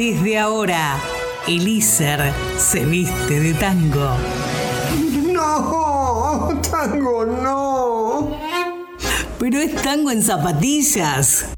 Desde 0.00 0.38
ahora, 0.38 0.98
Elíser 1.46 2.32
se 2.56 2.86
viste 2.86 3.38
de 3.38 3.52
tango. 3.52 4.16
No, 5.30 6.58
tango 6.70 7.26
no. 7.26 8.30
Pero 9.38 9.58
es 9.58 9.74
tango 9.82 10.10
en 10.10 10.22
zapatillas. 10.22 11.50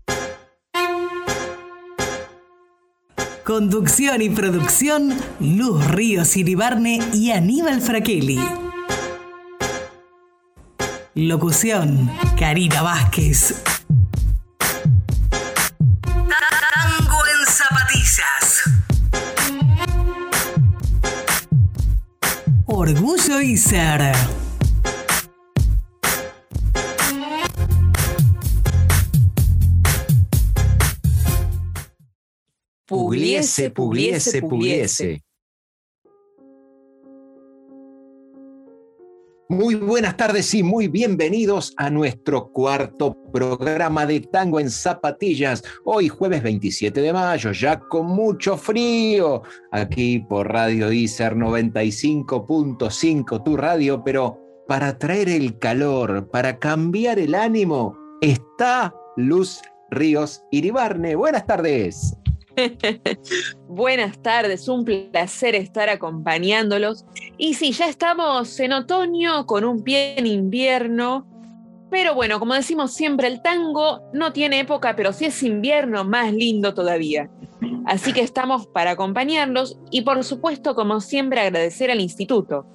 Conducción 3.44 4.21
y 4.22 4.31
producción, 4.31 5.17
Luz 5.38 5.87
Ríos 5.87 6.37
Iribarne 6.37 7.01
y 7.13 7.31
Aníbal 7.31 7.81
Fraquelli. 7.81 8.40
Locución, 11.15 12.11
Karina 12.37 12.83
Vázquez. 12.83 13.63
Orgullo 22.85 23.41
y 23.41 23.57
ser. 23.57 24.13
Pugliese, 32.89 33.71
pugliese, 33.71 34.43
pugliese. 34.43 35.23
Muy 39.52 39.74
buenas 39.74 40.16
tardes 40.16 40.55
y 40.55 40.62
muy 40.62 40.88
bienvenidos 40.88 41.74
a 41.77 41.91
nuestro 41.91 42.51
cuarto 42.52 43.15
programa 43.30 44.06
de 44.06 44.20
Tango 44.20 44.59
en 44.59 44.70
Zapatillas. 44.70 45.62
Hoy 45.84 46.09
jueves 46.09 46.43
27 46.43 47.02
de 47.02 47.12
mayo, 47.12 47.52
ya 47.52 47.79
con 47.79 48.07
mucho 48.07 48.57
frío, 48.57 49.43
aquí 49.71 50.21
por 50.21 50.51
Radio 50.51 50.90
Icer 50.90 51.37
95.5, 51.37 53.45
tu 53.45 53.59
radio, 53.59 54.02
pero 54.02 54.38
para 54.66 54.99
traer 54.99 55.29
el 55.29 55.59
calor, 55.59 56.30
para 56.30 56.59
cambiar 56.59 57.18
el 57.18 57.34
ánimo, 57.34 57.95
está 58.23 58.95
Luz 59.18 59.60
Ríos 59.90 60.43
Iribarne. 60.51 61.15
Buenas 61.15 61.45
tardes. 61.45 62.16
Buenas 63.69 64.20
tardes, 64.22 64.69
un 64.69 64.84
placer 64.84 65.55
estar 65.55 65.89
acompañándolos. 65.89 67.05
Y 67.39 67.55
sí, 67.55 67.72
ya 67.72 67.89
estamos 67.89 68.58
en 68.61 68.72
otoño 68.72 69.47
con 69.47 69.64
un 69.64 69.83
pie 69.83 70.19
en 70.19 70.27
invierno. 70.27 71.27
Pero 71.91 72.14
bueno, 72.14 72.39
como 72.39 72.55
decimos 72.55 72.95
siempre, 72.95 73.28
el 73.28 73.42
tango 73.42 74.00
no 74.14 74.33
tiene 74.33 74.61
época, 74.61 74.97
pero 74.97 75.12
si 75.12 75.27
es 75.27 75.42
invierno, 75.42 76.05
más 76.05 76.33
lindo 76.33 76.73
todavía. 76.73 77.28
Así 77.84 78.12
que 78.12 78.23
estamos 78.23 78.67
para 78.67 78.92
acompañarlos 78.92 79.78
y 79.91 80.03
por 80.03 80.23
supuesto, 80.25 80.75
como 80.75 81.00
siempre, 81.00 81.41
agradecer 81.41 81.91
al 81.91 82.00
instituto, 82.00 82.67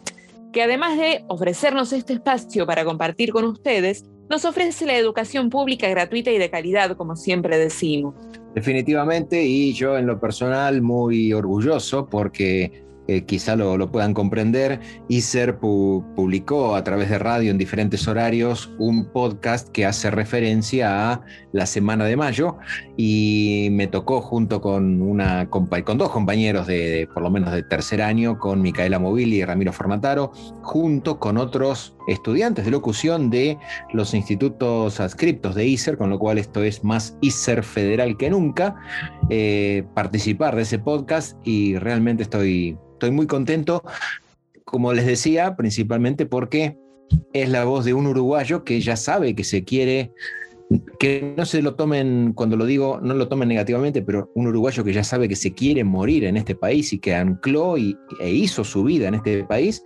que 0.53 0.61
además 0.61 0.97
de 0.97 1.25
ofrecernos 1.29 1.93
este 1.93 2.13
espacio 2.13 2.67
para 2.67 2.85
compartir 2.85 3.31
con 3.31 3.45
ustedes, 3.45 4.05
nos 4.29 4.45
ofrece 4.45 4.85
la 4.85 4.97
educación 4.97 5.49
pública 5.49 5.87
gratuita 5.87 6.31
y 6.31 6.37
de 6.37 6.49
calidad, 6.49 6.95
como 6.95 7.15
siempre 7.15 7.57
decimos. 7.57 8.13
Definitivamente, 8.57 9.45
y 9.45 9.71
yo 9.73 9.99
en 9.99 10.07
lo 10.07 10.19
personal 10.19 10.81
muy 10.81 11.31
orgulloso 11.31 12.07
porque 12.07 12.87
eh, 13.07 13.23
quizá 13.23 13.55
lo, 13.55 13.77
lo, 13.77 13.91
puedan 13.91 14.15
comprender, 14.15 14.79
ICER 15.09 15.59
pu 15.59 16.03
publicó 16.15 16.75
a 16.75 16.83
través 16.83 17.11
de 17.11 17.19
radio 17.19 17.51
en 17.51 17.59
diferentes 17.59 18.07
horarios 18.07 18.73
un 18.79 19.11
podcast 19.11 19.69
que 19.69 19.85
hace 19.85 20.09
referencia 20.09 21.11
a 21.11 21.21
la 21.51 21.67
semana 21.67 22.05
de 22.05 22.17
mayo 22.17 22.57
y 22.97 23.67
me 23.73 23.85
tocó 23.85 24.21
junto 24.21 24.59
con, 24.59 25.03
una, 25.03 25.51
con 25.51 25.69
dos 25.99 26.09
compañeros 26.09 26.65
de, 26.65 26.89
de 26.89 27.07
por 27.13 27.21
lo 27.21 27.29
menos 27.29 27.53
de 27.53 27.61
tercer 27.61 28.01
año, 28.01 28.39
con 28.39 28.63
Micaela 28.63 28.97
Movili 28.97 29.35
y 29.35 29.45
Ramiro 29.45 29.71
Fornataro, 29.71 30.31
junto 30.63 31.19
con 31.19 31.37
otros 31.37 31.96
estudiantes 32.07 32.65
de 32.65 32.71
locución 32.71 33.29
de 33.29 33.57
los 33.93 34.13
institutos 34.13 34.99
adscriptos 34.99 35.55
de 35.55 35.65
ICER, 35.65 35.97
con 35.97 36.09
lo 36.09 36.19
cual 36.19 36.37
esto 36.37 36.63
es 36.63 36.83
más 36.83 37.17
ICER 37.21 37.63
federal 37.63 38.17
que 38.17 38.29
nunca, 38.29 38.75
eh, 39.29 39.83
participar 39.93 40.55
de 40.55 40.63
ese 40.63 40.79
podcast 40.79 41.37
y 41.43 41.77
realmente 41.77 42.23
estoy 42.23 42.77
estoy 42.97 43.11
muy 43.11 43.27
contento, 43.27 43.83
como 44.65 44.91
les 44.91 45.05
decía, 45.05 45.55
principalmente 45.55 46.25
porque 46.25 46.77
es 47.31 47.47
la 47.47 47.63
voz 47.63 47.85
de 47.85 47.93
un 47.93 48.07
uruguayo 48.07 48.63
que 48.63 48.81
ya 48.81 48.95
sabe 48.95 49.35
que 49.35 49.43
se 49.43 49.63
quiere, 49.63 50.11
que 50.99 51.35
no 51.37 51.45
se 51.45 51.61
lo 51.61 51.75
tomen, 51.75 52.33
cuando 52.33 52.57
lo 52.57 52.65
digo, 52.65 52.99
no 53.01 53.13
lo 53.13 53.27
tomen 53.27 53.49
negativamente, 53.49 54.01
pero 54.01 54.31
un 54.33 54.47
uruguayo 54.47 54.83
que 54.83 54.93
ya 54.93 55.03
sabe 55.03 55.29
que 55.29 55.35
se 55.35 55.53
quiere 55.53 55.83
morir 55.83 56.23
en 56.23 56.37
este 56.37 56.55
país 56.55 56.91
y 56.91 56.97
que 56.97 57.13
ancló 57.13 57.77
y, 57.77 57.95
e 58.19 58.31
hizo 58.31 58.63
su 58.63 58.83
vida 58.83 59.07
en 59.07 59.13
este 59.13 59.43
país. 59.43 59.83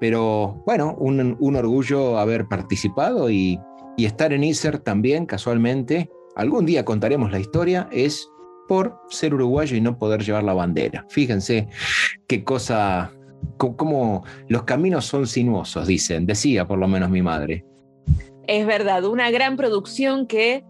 Pero 0.00 0.62
bueno, 0.66 0.96
un, 0.98 1.56
orgullo 1.56 2.18
haber 2.18 2.46
participado 2.46 3.30
y, 3.30 3.60
y 3.96 4.06
estar 4.06 4.32
en 4.32 4.42
ISER 4.42 4.78
también, 4.78 5.26
casualmente. 5.26 6.10
Algún 6.36 6.64
día 6.66 6.84
contaremos 6.84 7.30
la 7.30 7.38
historia, 7.38 7.88
es 7.92 8.28
por 8.66 9.00
ser 9.08 9.34
uruguayo 9.34 9.76
y 9.76 9.80
no 9.80 9.98
poder 9.98 10.22
llevar 10.22 10.44
la 10.44 10.54
bandera. 10.54 11.04
Fíjense 11.10 11.68
qué 12.26 12.44
cosa, 12.44 13.12
cómo 13.56 14.24
los 14.48 14.62
caminos 14.62 15.06
son 15.06 15.26
sinuosos, 15.26 15.86
dicen, 15.86 16.24
decía 16.24 16.66
por 16.66 16.78
lo 16.78 16.88
menos 16.88 17.10
mi 17.10 17.20
madre. 17.20 17.64
Es 18.46 18.66
verdad, 18.66 19.04
una 19.04 19.30
gran 19.30 19.56
producción 19.56 20.26
que 20.26 20.64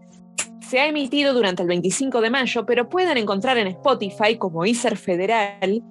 se 0.67 0.79
ha 0.79 0.87
emitido 0.87 1.33
durante 1.33 1.61
el 1.61 1.67
25 1.67 2.21
de 2.21 2.29
mayo, 2.29 2.65
pero 2.65 2.89
pueden 2.89 3.17
encontrar 3.17 3.57
en 3.57 3.67
Spotify 3.67 4.37
como 4.37 4.65
ISER 4.65 4.97
Federal. 4.97 5.83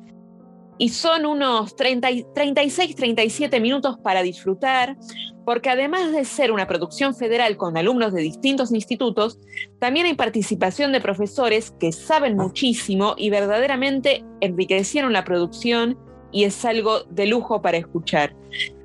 Y 0.80 0.88
son 0.88 1.26
unos 1.26 1.76
36-37 1.76 3.60
minutos 3.60 3.98
para 4.02 4.22
disfrutar, 4.22 4.96
porque 5.44 5.68
además 5.68 6.10
de 6.10 6.24
ser 6.24 6.52
una 6.52 6.66
producción 6.66 7.14
federal 7.14 7.58
con 7.58 7.76
alumnos 7.76 8.14
de 8.14 8.22
distintos 8.22 8.72
institutos, 8.72 9.38
también 9.78 10.06
hay 10.06 10.14
participación 10.14 10.90
de 10.92 11.02
profesores 11.02 11.74
que 11.78 11.92
saben 11.92 12.38
muchísimo 12.38 13.14
y 13.18 13.28
verdaderamente 13.28 14.24
enriquecieron 14.40 15.12
la 15.12 15.22
producción 15.22 15.98
y 16.32 16.44
es 16.44 16.64
algo 16.64 17.00
de 17.10 17.26
lujo 17.26 17.60
para 17.60 17.76
escuchar. 17.76 18.34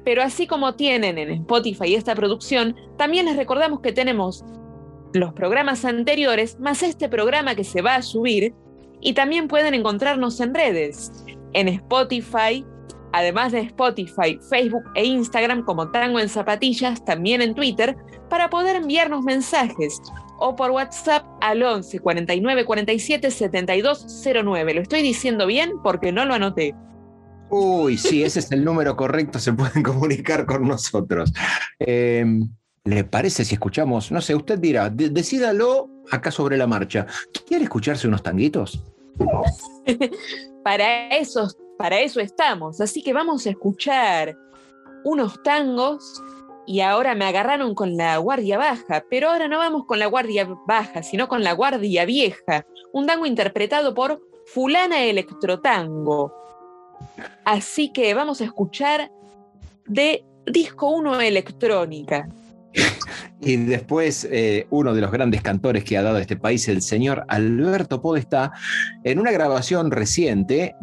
Pero 0.03 0.21
así 0.21 0.47
como 0.47 0.75
tienen 0.75 1.17
en 1.17 1.29
Spotify 1.29 1.95
esta 1.95 2.13
producción, 2.13 2.75
también 2.97 3.25
les 3.25 3.37
recordamos 3.37 3.79
que 3.79 3.93
tenemos 3.93 4.43
los 5.13 5.31
programas 5.31 5.85
anteriores 5.85 6.59
más 6.59 6.83
este 6.83 7.07
programa 7.07 7.55
que 7.55 7.63
se 7.63 7.81
va 7.81 7.95
a 7.95 8.01
subir 8.01 8.53
y 8.99 9.13
también 9.13 9.47
pueden 9.47 9.73
encontrarnos 9.75 10.41
en 10.41 10.53
redes, 10.53 11.24
en 11.55 11.69
Spotify, 11.69 12.65
además 13.13 13.53
de 13.53 13.61
Spotify, 13.61 14.37
Facebook 14.49 14.83
e 14.93 15.05
Instagram 15.05 15.63
como 15.63 15.89
Tango 15.89 16.19
en 16.19 16.29
Zapatillas, 16.29 17.03
también 17.05 17.41
en 17.41 17.55
Twitter, 17.55 17.95
para 18.29 18.49
poder 18.49 18.75
enviarnos 18.75 19.23
mensajes 19.23 19.99
o 20.37 20.55
por 20.55 20.71
WhatsApp 20.71 21.25
al 21.41 21.63
11 21.63 21.99
49 21.99 22.65
47 22.65 23.31
72 23.31 24.23
09. 24.43 24.73
¿Lo 24.73 24.81
estoy 24.81 25.01
diciendo 25.01 25.47
bien? 25.47 25.71
Porque 25.81 26.11
no 26.11 26.25
lo 26.25 26.33
anoté. 26.33 26.75
Uy, 27.49 27.97
sí, 27.97 28.23
ese 28.23 28.39
es 28.39 28.51
el 28.51 28.65
número 28.65 28.97
correcto, 28.97 29.39
se 29.39 29.53
pueden 29.53 29.81
comunicar 29.81 30.45
con 30.45 30.67
nosotros. 30.67 31.31
Eh, 31.79 32.25
¿Le 32.83 33.03
parece 33.05 33.45
si 33.45 33.55
escuchamos? 33.55 34.11
No 34.11 34.19
sé, 34.19 34.35
usted 34.35 34.59
dirá, 34.59 34.89
decídalo 34.89 35.89
acá 36.11 36.31
sobre 36.31 36.57
la 36.57 36.67
marcha. 36.67 37.07
¿Quiere 37.47 37.63
escucharse 37.63 38.07
unos 38.07 38.21
tanguitos? 38.21 38.83
para, 40.65 41.09
eso, 41.09 41.47
para 41.77 41.99
eso 41.99 42.19
estamos, 42.19 42.81
así 42.81 43.03
que 43.03 43.13
vamos 43.13 43.45
a 43.45 43.51
escuchar 43.51 44.35
unos 45.03 45.43
tangos 45.43 46.23
y 46.65 46.79
ahora 46.79 47.13
me 47.13 47.25
agarraron 47.25 47.75
con 47.75 47.95
la 47.95 48.17
guardia 48.17 48.57
baja, 48.57 49.05
pero 49.07 49.29
ahora 49.29 49.47
no 49.47 49.59
vamos 49.59 49.85
con 49.85 49.99
la 49.99 50.07
guardia 50.07 50.49
baja, 50.65 51.03
sino 51.03 51.27
con 51.27 51.43
la 51.43 51.53
guardia 51.53 52.03
vieja, 52.05 52.65
un 52.93 53.05
tango 53.05 53.27
interpretado 53.27 53.93
por 53.93 54.19
Fulana 54.47 55.03
Electrotango. 55.03 56.33
Así 57.43 57.93
que 57.93 58.15
vamos 58.15 58.41
a 58.41 58.45
escuchar 58.45 59.11
de 59.85 60.25
Disco 60.47 60.89
1 60.89 61.21
Electrónica. 61.21 62.27
Y 63.41 63.57
después, 63.57 64.27
eh, 64.31 64.65
uno 64.71 64.95
de 64.95 65.01
los 65.01 65.11
grandes 65.11 65.41
cantores 65.41 65.83
que 65.83 65.97
ha 65.97 66.01
dado 66.01 66.17
este 66.17 66.35
país, 66.35 66.67
el 66.67 66.81
señor 66.81 67.25
Alberto 67.27 68.01
Podestá, 68.01 68.53
en 69.03 69.19
una 69.19 69.31
grabación 69.31 69.91
reciente, 69.91 70.75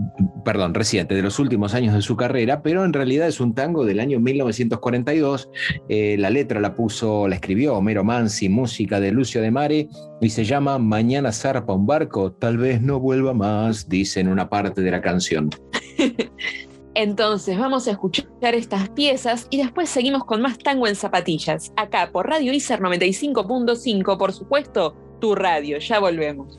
perdón, 0.45 0.73
reciente, 0.75 1.15
de 1.15 1.23
los 1.23 1.41
últimos 1.41 1.75
años 1.75 1.93
de 1.95 2.03
su 2.03 2.17
carrera, 2.17 2.63
pero 2.63 2.85
en 2.85 2.93
realidad 2.93 3.27
es 3.27 3.41
un 3.41 3.55
tango 3.55 3.85
del 3.85 3.99
año 3.99 4.21
1942. 4.21 5.49
Eh, 5.89 6.17
la 6.19 6.31
letra 6.31 6.61
la 6.61 6.75
puso, 6.75 7.27
la 7.27 7.35
escribió 7.35 7.75
Homero 7.75 8.05
Mansi, 8.05 8.49
música 8.49 9.01
de 9.01 9.11
Lucio 9.11 9.43
de 9.43 9.51
Mare, 9.51 9.89
y 10.21 10.31
se 10.31 10.45
llama 10.45 10.79
Mañana 10.79 11.33
zarpa 11.33 11.73
un 11.73 11.87
barco, 11.87 12.33
tal 12.33 12.59
vez 12.59 12.81
no 12.81 13.01
vuelva 13.01 13.35
más, 13.35 13.89
dice 13.89 14.21
en 14.21 14.29
una 14.29 14.49
parte 14.49 14.83
de 14.83 14.91
la 14.91 15.01
canción. 15.01 15.51
Entonces 16.95 17.59
vamos 17.59 17.89
a 17.89 17.93
escuchar 17.93 18.27
estas 18.55 18.91
piezas 18.91 19.47
y 19.51 19.57
después 19.57 19.89
seguimos 19.89 20.25
con 20.25 20.43
más 20.43 20.59
tango 20.59 20.87
en 20.87 20.95
zapatillas, 20.95 21.73
acá 21.77 22.11
por 22.13 22.29
Radio 22.29 22.53
ICER 22.53 22.81
95.5, 22.81 24.19
por 24.19 24.33
supuesto, 24.33 24.95
tu 25.21 25.35
radio, 25.35 25.79
ya 25.79 26.01
volvemos. 26.01 26.59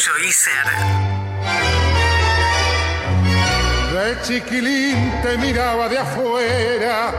Orgullo 0.00 0.28
ISER. 0.28 0.66
De 3.92 4.22
chiquilín 4.22 5.20
te 5.22 5.36
miraba 5.36 5.88
de 5.88 5.98
afuera, 5.98 7.12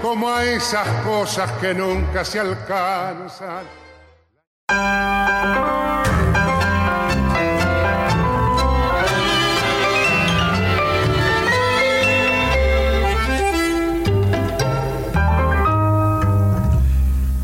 como 0.00 0.30
a 0.30 0.44
esas 0.44 0.86
cosas 1.04 1.50
que 1.60 1.74
nunca 1.74 2.24
se 2.24 2.40
alcanzan. 2.40 3.66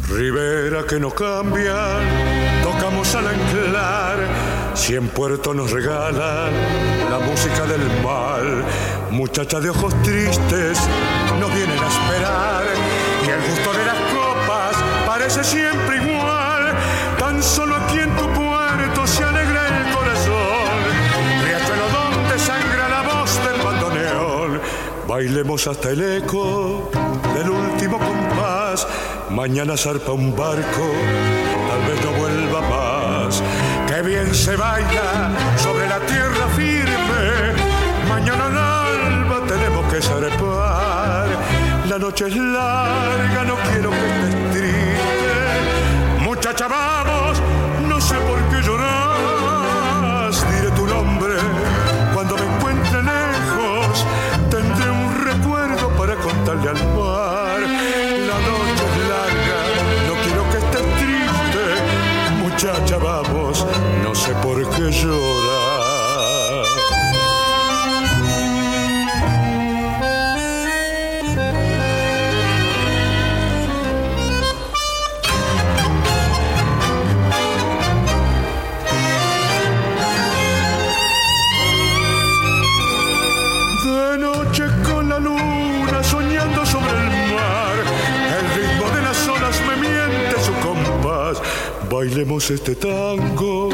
Rivera 0.08 0.84
que 0.88 0.98
no 0.98 1.10
cambian, 1.10 2.19
si 4.90 4.96
en 4.96 5.06
puerto 5.06 5.54
nos 5.54 5.70
regalan 5.70 6.52
la 7.08 7.20
música 7.20 7.64
del 7.64 8.02
mal, 8.02 8.64
muchacha 9.12 9.60
de 9.60 9.70
ojos 9.70 9.94
tristes 10.02 10.80
nos 11.38 11.54
vienen 11.54 11.78
a 11.78 11.86
esperar, 11.86 12.64
y 13.24 13.30
el 13.30 13.40
gusto 13.40 13.72
de 13.72 13.84
las 13.86 13.94
copas 14.12 14.74
parece 15.06 15.44
siempre 15.44 15.96
igual, 15.98 16.74
tan 17.20 17.40
solo 17.40 17.76
aquí 17.76 18.00
en 18.00 18.16
tu 18.16 18.26
puerto 18.32 19.06
se 19.06 19.22
alegra 19.22 19.68
el 19.68 19.94
corazón, 19.94 20.80
riachuelo 21.44 21.86
donde 21.88 22.38
sangra 22.40 22.88
la 22.88 23.02
voz 23.02 23.38
del 23.44 23.62
bandoneón, 23.62 24.60
bailemos 25.06 25.68
hasta 25.68 25.90
el 25.90 26.16
eco 26.16 26.90
del 27.32 27.48
último 27.48 27.96
compás, 27.96 28.88
mañana 29.30 29.76
zarpa 29.76 30.10
un 30.10 30.34
barco, 30.34 30.90
que 34.02 34.08
bien 34.08 34.34
se 34.34 34.56
baila 34.56 35.30
sobre 35.56 35.86
la 35.86 35.98
tierra 36.00 36.48
firme, 36.56 37.52
mañana 38.08 38.46
al 38.46 38.58
alba 38.58 39.40
tenemos 39.46 39.92
que 39.92 40.00
zarpar, 40.00 41.26
la 41.86 41.98
noche 41.98 42.28
es 42.28 42.36
larga, 42.36 43.44
no 43.46 43.56
quiero 43.68 43.90
que 43.90 43.96
estés 43.96 44.52
triste, 44.52 45.48
muchacha 46.20 46.66
vamos, 46.68 47.42
no 47.88 48.00
sé 48.00 48.14
por 48.28 48.38
qué 48.50 48.62
lloras, 48.66 50.34
diré 50.50 50.70
tu 50.70 50.86
nombre 50.86 51.34
cuando 52.14 52.36
me 52.36 52.46
encuentre 52.54 53.02
lejos, 53.02 54.06
tendré 54.50 54.90
un 54.90 55.24
recuerdo 55.24 55.88
para 55.98 56.14
contarle 56.16 56.68
al 56.70 56.82
mar, 56.96 57.60
la 58.30 58.38
noche 58.48 58.84
es 58.88 58.96
larga, 59.12 59.58
no 60.08 60.14
quiero 60.24 60.42
que 60.50 60.58
estés 60.58 60.86
triste, 61.00 61.64
muchacha 62.42 62.96
vamos, 62.98 63.29
sé 64.30 64.36
por 64.42 64.58
qué 64.70 64.90
llorar. 64.90 66.64
De 83.84 84.18
noche 84.18 84.64
con 84.84 85.08
la 85.08 85.18
luna 85.18 86.02
soñando 86.02 86.66
sobre 86.66 86.90
el 86.90 87.10
mar, 87.34 87.76
el 88.38 88.46
ritmo 88.56 88.90
de 88.94 89.02
las 89.02 89.28
olas 89.28 89.56
me 89.66 89.76
miente 89.88 90.36
su 90.44 90.52
compás. 90.66 91.40
Bailemos 91.90 92.50
este 92.50 92.76
tango, 92.76 93.68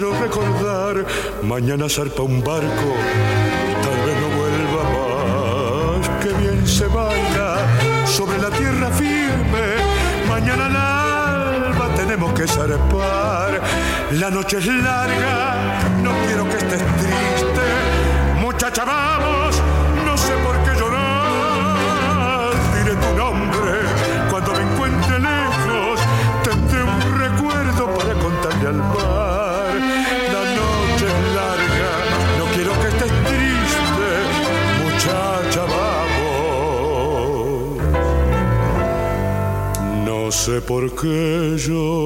quiero 0.00 0.18
recordar, 0.18 1.04
mañana 1.42 1.86
zarpa 1.86 2.22
un 2.22 2.42
barco, 2.42 2.94
tal 3.82 3.98
vez 4.06 4.16
no 4.22 4.28
vuelva 4.38 4.82
más. 4.94 6.08
Que 6.22 6.32
bien 6.40 6.66
se 6.66 6.86
baila 6.86 7.58
sobre 8.06 8.38
la 8.38 8.48
tierra 8.48 8.90
firme, 8.92 9.64
mañana 10.26 10.66
al 10.66 11.64
alba 11.66 11.94
tenemos 11.94 12.32
que 12.32 12.46
zarpar. 12.46 13.60
La 14.12 14.30
noche 14.30 14.56
es 14.56 14.66
larga, 14.66 15.82
no 16.02 16.12
quiero 16.26 16.48
que 16.48 16.56
estés 16.56 16.78
triste. 16.96 17.29
Sé 40.40 40.62
por 40.62 40.94
qué 40.98 41.54
llorar. 41.58 42.00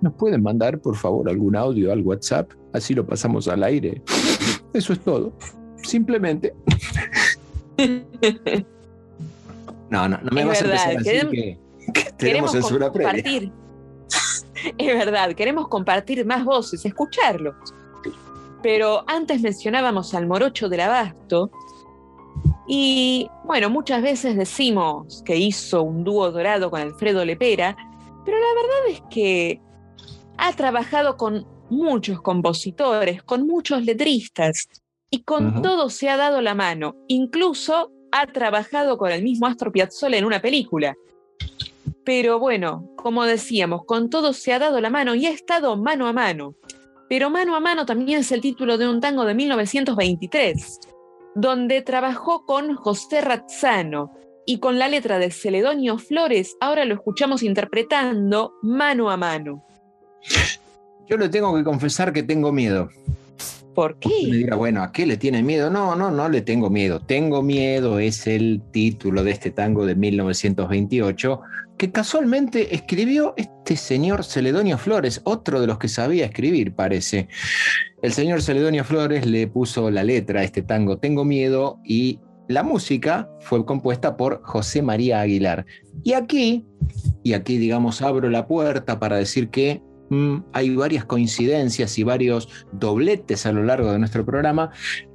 ¿Nos 0.00 0.14
pueden 0.14 0.42
mandar, 0.42 0.78
por 0.80 0.96
favor, 0.96 1.28
algún 1.28 1.56
audio 1.56 1.92
al 1.92 2.02
WhatsApp? 2.02 2.50
Así 2.72 2.94
lo 2.94 3.04
pasamos 3.06 3.48
al 3.48 3.62
aire. 3.64 4.00
Eso 4.72 4.92
es 4.92 5.00
todo. 5.00 5.32
Simplemente. 5.82 6.54
No, 9.90 10.08
no, 10.08 10.18
no 10.22 10.30
me 10.32 10.40
Es 10.40 10.46
vas 10.46 10.62
verdad, 10.62 10.78
a 10.86 10.92
empezar 10.92 10.94
a 10.94 10.98
decir 10.98 11.12
queremos- 11.12 11.32
que, 11.32 11.58
que 11.92 12.12
tenemos 12.16 12.52
censura 12.52 12.90
previa. 12.90 13.52
Es 14.78 14.98
verdad, 14.98 15.34
queremos 15.34 15.68
compartir 15.68 16.24
más 16.26 16.44
voces, 16.44 16.84
escucharlos. 16.84 17.54
Pero 18.62 19.04
antes 19.06 19.40
mencionábamos 19.40 20.14
al 20.14 20.26
morocho 20.26 20.68
del 20.68 20.80
abasto. 20.80 21.50
Y 22.68 23.28
bueno, 23.44 23.70
muchas 23.70 24.02
veces 24.02 24.36
decimos 24.36 25.22
que 25.24 25.36
hizo 25.36 25.82
un 25.82 26.04
dúo 26.04 26.30
dorado 26.30 26.70
con 26.70 26.80
Alfredo 26.80 27.24
Lepera, 27.24 27.76
pero 28.24 28.38
la 28.38 28.54
verdad 28.54 28.88
es 28.90 29.02
que 29.10 29.60
ha 30.38 30.52
trabajado 30.52 31.16
con 31.16 31.46
muchos 31.70 32.20
compositores, 32.20 33.22
con 33.22 33.46
muchos 33.46 33.84
letristas, 33.84 34.68
y 35.12 35.24
con 35.24 35.48
Ujú. 35.48 35.62
todos 35.62 35.92
se 35.92 36.08
ha 36.08 36.16
dado 36.16 36.40
la 36.40 36.54
mano. 36.54 36.96
Incluso 37.06 37.92
ha 38.12 38.26
trabajado 38.26 38.96
con 38.96 39.12
el 39.12 39.22
mismo 39.22 39.46
Astor 39.46 39.70
Piazzolla 39.70 40.16
en 40.16 40.24
una 40.24 40.40
película. 40.40 40.94
Pero 42.04 42.38
bueno, 42.38 42.90
como 42.96 43.24
decíamos, 43.24 43.84
con 43.84 44.10
todos 44.10 44.36
se 44.36 44.52
ha 44.52 44.58
dado 44.58 44.80
la 44.80 44.90
mano 44.90 45.14
y 45.14 45.26
ha 45.26 45.30
estado 45.30 45.76
mano 45.76 46.06
a 46.06 46.12
mano. 46.12 46.56
Pero 47.12 47.28
Mano 47.28 47.54
a 47.54 47.60
Mano 47.60 47.84
también 47.84 48.20
es 48.20 48.32
el 48.32 48.40
título 48.40 48.78
de 48.78 48.88
un 48.88 48.98
tango 48.98 49.26
de 49.26 49.34
1923, 49.34 50.80
donde 51.34 51.82
trabajó 51.82 52.46
con 52.46 52.74
José 52.74 53.20
Razzano 53.20 54.12
y 54.46 54.60
con 54.60 54.78
la 54.78 54.88
letra 54.88 55.18
de 55.18 55.30
Celedonio 55.30 55.98
Flores, 55.98 56.56
ahora 56.58 56.86
lo 56.86 56.94
escuchamos 56.94 57.42
interpretando 57.42 58.54
Mano 58.62 59.10
a 59.10 59.18
Mano. 59.18 59.62
Yo 61.06 61.18
le 61.18 61.28
tengo 61.28 61.54
que 61.54 61.62
confesar 61.64 62.14
que 62.14 62.22
tengo 62.22 62.50
miedo. 62.50 62.88
¿Por 63.74 63.98
qué? 63.98 64.10
Me 64.28 64.36
dirá, 64.36 64.56
bueno, 64.56 64.82
¿a 64.82 64.92
qué 64.92 65.06
le 65.06 65.16
tiene 65.16 65.42
miedo? 65.42 65.70
No, 65.70 65.96
no, 65.96 66.10
no 66.10 66.28
le 66.28 66.42
tengo 66.42 66.68
miedo. 66.68 67.00
Tengo 67.00 67.42
miedo 67.42 67.98
es 67.98 68.26
el 68.26 68.60
título 68.70 69.24
de 69.24 69.30
este 69.30 69.50
tango 69.50 69.86
de 69.86 69.94
1928 69.94 71.40
que 71.78 71.90
casualmente 71.90 72.74
escribió 72.74 73.34
este 73.36 73.76
señor 73.76 74.24
Celedonio 74.24 74.78
Flores, 74.78 75.20
otro 75.24 75.60
de 75.60 75.66
los 75.66 75.78
que 75.78 75.88
sabía 75.88 76.26
escribir, 76.26 76.74
parece. 76.74 77.28
El 78.02 78.12
señor 78.12 78.42
Celedonio 78.42 78.84
Flores 78.84 79.26
le 79.26 79.46
puso 79.46 79.90
la 79.90 80.04
letra 80.04 80.40
a 80.40 80.44
este 80.44 80.62
tango 80.62 80.98
Tengo 80.98 81.24
miedo 81.24 81.80
y 81.84 82.20
la 82.48 82.62
música 82.62 83.30
fue 83.40 83.64
compuesta 83.64 84.16
por 84.16 84.42
José 84.42 84.82
María 84.82 85.20
Aguilar. 85.20 85.64
Y 86.04 86.12
aquí, 86.12 86.66
y 87.22 87.32
aquí 87.32 87.58
digamos 87.58 88.02
abro 88.02 88.28
la 88.28 88.46
puerta 88.46 88.98
para 88.98 89.16
decir 89.16 89.48
que 89.48 89.82
Mm, 90.12 90.44
hay 90.52 90.76
varias 90.76 91.06
coincidencias 91.06 91.98
y 91.98 92.02
varios 92.02 92.46
dobletes 92.72 93.46
a 93.46 93.52
lo 93.52 93.64
largo 93.64 93.90
de 93.90 93.98
nuestro 93.98 94.26
programa. 94.26 94.70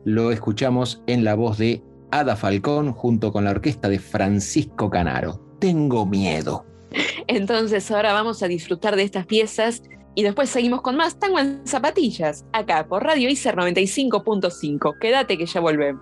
Lo 0.05 0.31
escuchamos 0.31 1.03
en 1.05 1.23
la 1.23 1.35
voz 1.35 1.59
de 1.59 1.83
Ada 2.09 2.35
Falcón 2.35 2.93
junto 2.93 3.31
con 3.31 3.43
la 3.43 3.51
orquesta 3.51 3.89
de 3.89 3.99
Francisco 3.99 4.89
Canaro. 4.89 5.39
Tengo 5.59 6.07
miedo. 6.07 6.65
Entonces 7.27 7.91
ahora 7.91 8.11
vamos 8.11 8.41
a 8.41 8.47
disfrutar 8.47 8.95
de 8.95 9.03
estas 9.03 9.27
piezas 9.27 9.83
y 10.15 10.23
después 10.23 10.49
seguimos 10.49 10.81
con 10.81 10.95
más 10.95 11.19
Tango 11.19 11.37
en 11.37 11.61
Zapatillas, 11.67 12.45
acá 12.51 12.87
por 12.87 13.03
Radio 13.03 13.29
ICER 13.29 13.55
95.5. 13.55 14.97
Quédate 14.99 15.37
que 15.37 15.45
ya 15.45 15.59
volvemos. 15.59 16.01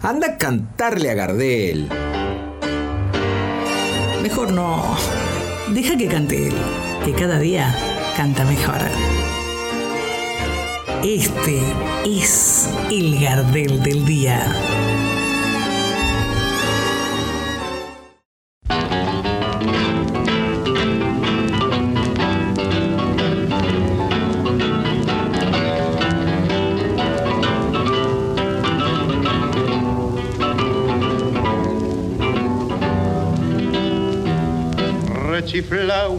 Anda 0.00 0.28
a 0.28 0.38
cantarle 0.38 1.10
a 1.10 1.14
Gardel. 1.14 1.88
Mejor 4.22 4.52
no. 4.52 4.96
Deja 5.68 5.96
que 5.96 6.06
cante 6.08 6.48
él, 6.48 6.54
que 7.04 7.12
cada 7.12 7.38
día 7.38 7.74
canta 8.16 8.44
mejor. 8.44 8.80
Este 11.02 11.58
es 12.04 12.68
el 12.90 13.18
Gardel 13.18 13.82
del 13.82 14.04
Día. 14.04 14.44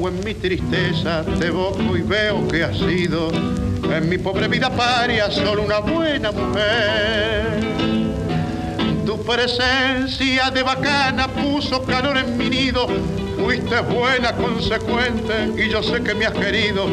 En 0.08 0.24
mi 0.24 0.34
tristeza, 0.34 1.24
te 1.40 1.48
evoco 1.48 1.96
y 1.98 2.02
veo 2.02 2.48
que 2.48 2.64
has 2.64 2.78
sido 2.78 3.32
en 3.32 4.10
mi 4.10 4.18
pobre 4.18 4.48
vida 4.48 4.70
paria 4.70 5.32
solo 5.32 5.64
una 5.64 5.80
buena 5.80 6.32
mujer. 6.32 7.60
Tu 9.06 9.22
presencia 9.24 10.52
de 10.52 10.64
bacana 10.64 11.28
puso 11.28 11.84
calor 11.84 12.18
en 12.18 12.38
mi 12.38 12.50
nido, 12.50 12.88
fuiste 13.38 13.80
buena, 13.82 14.34
consecuente 14.34 15.52
y 15.58 15.70
yo 15.70 15.82
sé 15.82 16.04
que 16.04 16.14
me 16.14 16.26
has 16.26 16.34
querido, 16.34 16.88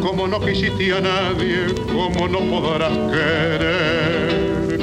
como 0.00 0.26
no 0.26 0.40
quisiste 0.40 0.92
a 0.92 1.00
nadie, 1.00 1.66
como 1.92 2.28
no 2.28 2.38
podrás 2.40 2.92
querer. 3.10 4.80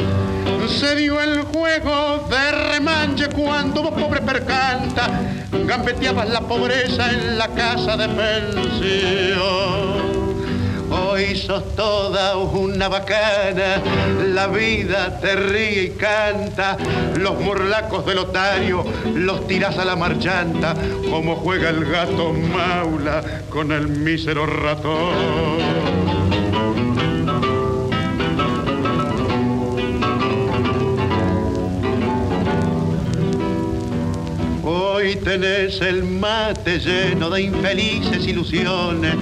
Se 0.67 0.95
dio 0.95 1.19
el 1.19 1.41
juego 1.43 2.25
de 2.29 2.48
remanche 2.79 3.27
cuando 3.27 3.83
vos 3.83 3.91
pobre 3.91 4.21
percanta 4.21 5.09
gambeteabas 5.65 6.29
la 6.29 6.39
pobreza 6.39 7.11
en 7.11 7.37
la 7.37 7.49
casa 7.49 7.97
de 7.97 8.07
pensión. 8.07 9.49
Hoy 10.89 11.35
sos 11.35 11.75
toda 11.75 12.37
una 12.37 12.87
bacana, 12.87 13.81
la 14.33 14.47
vida 14.47 15.19
te 15.19 15.35
ríe 15.35 15.83
y 15.83 15.89
canta, 15.89 16.77
los 17.17 17.39
morlacos 17.41 18.05
del 18.05 18.19
otario 18.19 18.85
los 19.13 19.45
tiras 19.45 19.77
a 19.77 19.83
la 19.83 19.97
marchanta, 19.97 20.73
como 21.09 21.35
juega 21.35 21.69
el 21.69 21.83
gato 21.83 22.31
maula 22.31 23.43
con 23.49 23.73
el 23.73 23.89
mísero 23.89 24.45
ratón. 24.45 25.78
Hoy 35.09 35.15
tenés 35.15 35.81
el 35.81 36.03
mate 36.03 36.77
lleno 36.77 37.31
de 37.31 37.41
infelices 37.41 38.27
ilusiones. 38.27 39.15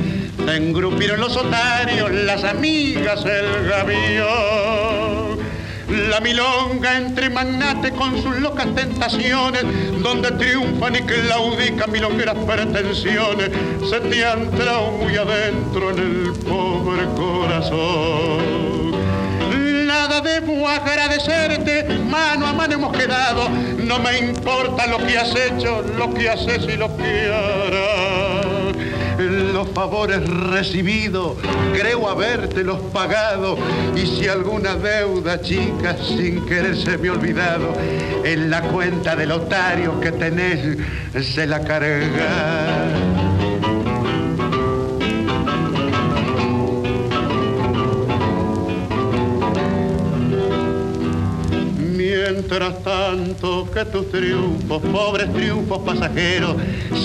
Te 0.45 0.57
engrupieron 0.57 1.21
los 1.21 1.37
otarios, 1.37 2.11
las 2.11 2.43
amigas, 2.43 3.23
el 3.23 3.69
gavión. 3.69 5.39
La 6.09 6.19
milonga 6.19 6.97
entre 6.97 7.29
magnates 7.29 7.93
con 7.93 8.21
sus 8.21 8.37
locas 8.41 8.67
tentaciones, 8.75 9.63
donde 10.03 10.31
triunfan 10.31 10.97
y 10.97 11.03
claudican 11.03 11.89
milongueras 11.89 12.35
pretensiones, 12.45 13.49
se 13.89 14.01
te 14.01 14.25
han 14.25 14.41
entrado 14.41 14.91
muy 14.91 15.15
adentro 15.15 15.91
en 15.91 15.99
el 15.99 16.33
pobre 16.43 17.05
corazón 17.15 18.56
agradecerte, 20.47 21.83
mano 22.09 22.47
a 22.47 22.53
mano 22.53 22.73
hemos 22.73 22.95
quedado, 22.95 23.49
no 23.49 23.99
me 23.99 24.17
importa 24.19 24.87
lo 24.87 24.97
que 25.05 25.17
has 25.17 25.35
hecho, 25.35 25.81
lo 25.97 26.13
que 26.13 26.29
haces 26.29 26.65
y 26.67 26.77
lo 26.77 26.95
que 26.95 27.31
harás. 27.31 28.47
Los 29.17 29.69
favores 29.69 30.27
recibidos, 30.29 31.37
creo 31.73 32.07
habértelos 32.07 32.79
pagado, 32.93 33.57
y 33.95 34.05
si 34.05 34.27
alguna 34.27 34.75
deuda 34.75 35.41
chica 35.41 35.97
sin 35.97 36.45
querer 36.45 36.77
se 36.77 36.97
me 36.97 37.09
olvidado, 37.09 37.73
en 38.23 38.49
la 38.49 38.61
cuenta 38.61 39.15
del 39.15 39.31
otario 39.31 39.99
que 39.99 40.11
tenés 40.11 40.77
se 41.23 41.47
la 41.47 41.61
carga. 41.61 43.06
Mientras 52.29 52.83
tanto 52.83 53.71
que 53.71 53.85
tus 53.85 54.11
triunfos, 54.11 54.81
pobres 54.91 55.31
triunfos 55.31 55.79
pasajeros, 55.79 56.57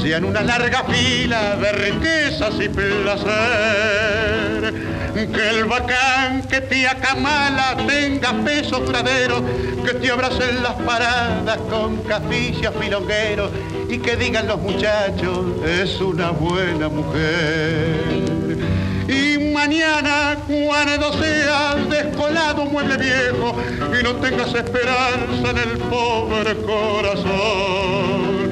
sean 0.03 0.25
una 0.25 0.43
larga 0.43 0.83
fila 0.83 1.55
de 1.57 1.73
riquezas 1.73 2.55
y 2.61 2.69
placer. 2.69 3.23
Que 5.15 5.51
el 5.51 5.67
bacán 5.67 6.43
que 6.49 6.61
te 6.63 6.89
acamala 6.89 7.77
tenga 7.87 8.33
peso 8.45 8.81
duradero, 8.81 9.45
que 9.87 9.95
te 9.95 10.11
abracen 10.11 10.61
las 10.61 10.75
paradas 10.75 11.59
con 11.71 11.99
caficias 12.03 12.75
milongueros 12.75 13.53
y 13.89 13.99
que 13.99 14.17
digan 14.17 14.49
los 14.49 14.59
muchachos, 14.61 15.47
es 15.65 16.01
una 16.01 16.31
buena 16.31 16.89
mujer. 16.89 18.42
Mañana, 19.65 20.37
cuando 20.49 21.13
seas 21.13 21.89
descolado 21.89 22.65
mueble 22.65 22.97
viejo 22.97 23.55
y 23.97 24.03
no 24.03 24.17
tengas 24.17 24.53
esperanza 24.53 25.51
en 25.51 25.57
el 25.57 25.79
pobre 25.79 26.57
corazón. 26.67 28.43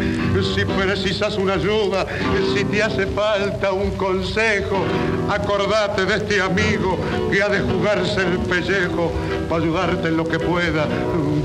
Si 0.55 0.64
precisas 0.64 1.37
una 1.37 1.55
ayuda, 1.55 2.07
si 2.55 2.64
te 2.64 2.81
hace 2.85 3.09
falta 3.09 3.73
un 3.73 3.90
consejo, 3.96 4.85
acordate 5.29 6.07
de 6.07 6.14
este 6.14 6.40
amigo 6.40 6.96
que 7.33 7.42
ha 7.42 7.49
de 7.49 7.59
jugarse 7.59 8.20
el 8.20 8.38
pellejo 8.38 9.11
para 9.49 9.64
ayudarte 9.64 10.07
en 10.07 10.16
lo 10.16 10.29
que 10.29 10.38
pueda 10.38 10.87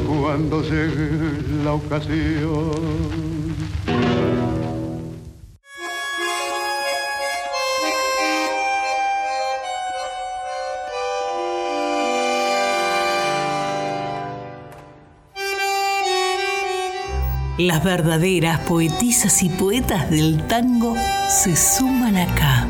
cuando 0.08 0.62
llegue 0.62 1.42
la 1.64 1.74
ocasión. 1.74 3.25
Las 17.58 17.86
verdaderas 17.86 18.60
poetisas 18.62 19.42
y 19.42 19.48
poetas 19.48 20.10
del 20.10 20.46
tango 20.46 20.94
se 21.30 21.56
suman 21.56 22.18
acá. 22.18 22.68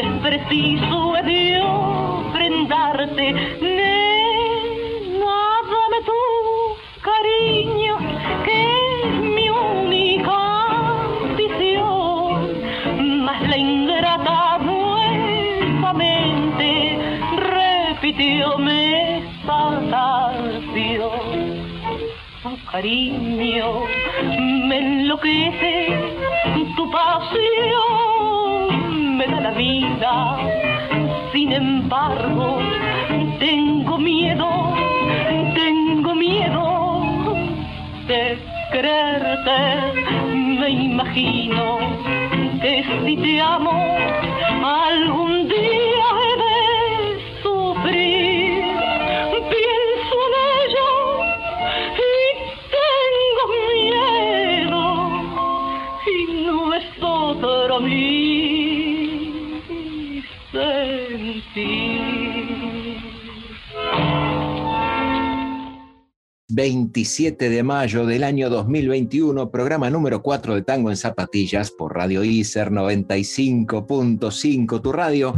Es 0.00 0.10
preciso 0.22 1.16
he 1.16 1.22
de 1.22 1.60
ofrendarte 1.62 3.32
nena 3.60 5.38
dame 5.70 6.00
tu 6.08 6.20
cariño 7.08 7.94
que 8.46 8.58
es 9.02 9.14
mi 9.36 9.46
única 9.50 10.38
ambición. 11.22 12.38
Mas 13.24 13.40
la 13.48 13.56
ingrata 13.58 14.58
nuevamente 14.70 15.98
repitióme 17.36 18.78
esa 19.18 19.62
canción 19.90 21.20
tu 22.42 22.52
cariño 22.72 23.66
me 24.66 24.76
enloquece, 24.78 25.74
tu 26.74 26.84
pasión 26.90 28.09
Sin 31.32 31.52
embargo, 31.52 32.60
tengo 33.38 33.98
miedo, 33.98 34.48
tengo 35.54 36.14
miedo 36.14 37.04
de 38.06 38.38
quererte. 38.72 39.58
Me 40.60 40.70
imagino 40.70 41.78
que 42.62 42.84
si 43.04 43.16
te 43.18 43.40
amo, 43.42 43.98
algún 44.64 45.29
27 66.60 67.48
de 67.48 67.62
mayo 67.62 68.04
del 68.04 68.22
año 68.22 68.50
2021, 68.50 69.50
programa 69.50 69.88
número 69.88 70.20
4 70.20 70.56
de 70.56 70.60
Tango 70.60 70.90
en 70.90 70.98
Zapatillas 70.98 71.70
por 71.70 71.94
Radio 71.94 72.22
ICER 72.22 72.70
95.5, 72.70 74.82
tu 74.82 74.92
radio. 74.92 75.34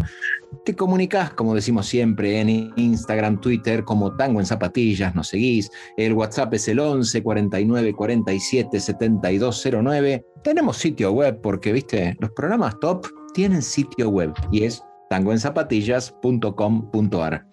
Te 0.65 0.75
comunicas, 0.75 1.33
como 1.35 1.55
decimos 1.55 1.87
siempre, 1.87 2.41
en 2.41 2.73
Instagram, 2.75 3.41
Twitter, 3.41 3.85
como 3.85 4.17
Tango 4.17 4.41
en 4.41 4.47
Zapatillas, 4.47 5.15
nos 5.15 5.29
seguís. 5.29 5.71
El 5.97 6.15
WhatsApp 6.15 6.55
es 6.55 6.67
el 6.67 6.81
11 6.81 7.23
49 7.23 7.93
47 7.93 8.81
7209. 8.81 10.27
Tenemos 10.43 10.77
sitio 10.77 11.13
web 11.13 11.41
porque, 11.41 11.73
viste, 11.73 12.17
los 12.19 12.33
programas 12.33 12.81
top 12.81 13.07
tienen 13.33 13.63
sitio 13.63 14.09
web 14.09 14.33
y 14.51 14.65
es 14.65 14.83
tangoenzapatillas.com.ar. 15.09 17.47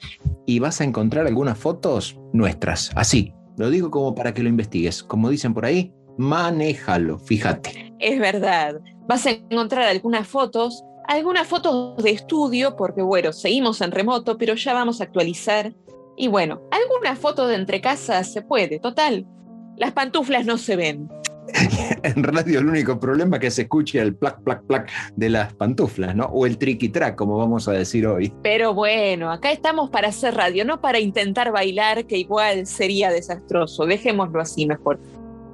Y 0.47 0.57
vas 0.57 0.81
a 0.81 0.85
encontrar 0.85 1.27
algunas 1.27 1.59
fotos 1.59 2.19
nuestras, 2.33 2.89
así. 2.95 3.31
Lo 3.59 3.69
digo 3.69 3.91
como 3.91 4.15
para 4.15 4.33
que 4.33 4.41
lo 4.41 4.47
investigues. 4.47 5.03
Como 5.03 5.29
dicen 5.29 5.53
por 5.53 5.65
ahí, 5.65 5.93
manéjalo, 6.17 7.19
fíjate. 7.19 7.93
Es 7.99 8.17
verdad. 8.17 8.79
Vas 9.05 9.25
a 9.25 9.31
encontrar 9.31 9.83
algunas 9.83 10.25
fotos, 10.25 10.81
algunas 11.09 11.45
fotos 11.45 12.01
de 12.01 12.11
estudio, 12.11 12.77
porque 12.77 13.01
bueno, 13.01 13.33
seguimos 13.33 13.81
en 13.81 13.91
remoto, 13.91 14.37
pero 14.37 14.55
ya 14.55 14.73
vamos 14.73 15.01
a 15.01 15.03
actualizar. 15.03 15.75
Y 16.15 16.29
bueno, 16.29 16.61
algunas 16.71 17.19
fotos 17.19 17.49
de 17.49 17.55
entre 17.55 17.81
casas 17.81 18.31
se 18.31 18.41
puede, 18.41 18.79
total. 18.79 19.27
Las 19.75 19.91
pantuflas 19.91 20.45
no 20.45 20.57
se 20.57 20.77
ven. 20.77 21.09
en 22.03 22.23
radio 22.23 22.59
el 22.59 22.67
único 22.67 22.99
problema 22.99 23.37
es 23.37 23.41
que 23.41 23.51
se 23.51 23.61
escuche 23.63 23.99
el 23.99 24.15
plac, 24.15 24.41
plac, 24.43 24.63
plac 24.63 24.89
de 25.15 25.29
las 25.29 25.53
pantuflas, 25.53 26.15
¿no? 26.15 26.25
O 26.25 26.45
el 26.45 26.57
triqui 26.57 26.89
track, 26.89 27.15
como 27.15 27.37
vamos 27.37 27.67
a 27.67 27.71
decir 27.73 28.05
hoy. 28.07 28.33
Pero 28.43 28.73
bueno, 28.73 29.31
acá 29.31 29.51
estamos 29.51 29.89
para 29.89 30.09
hacer 30.09 30.35
radio, 30.35 30.65
no 30.65 30.81
para 30.81 30.99
intentar 30.99 31.51
bailar, 31.51 32.05
que 32.05 32.17
igual 32.17 32.65
sería 32.65 33.11
desastroso. 33.11 33.85
Dejémoslo 33.85 34.39
así 34.41 34.65
mejor. 34.65 34.99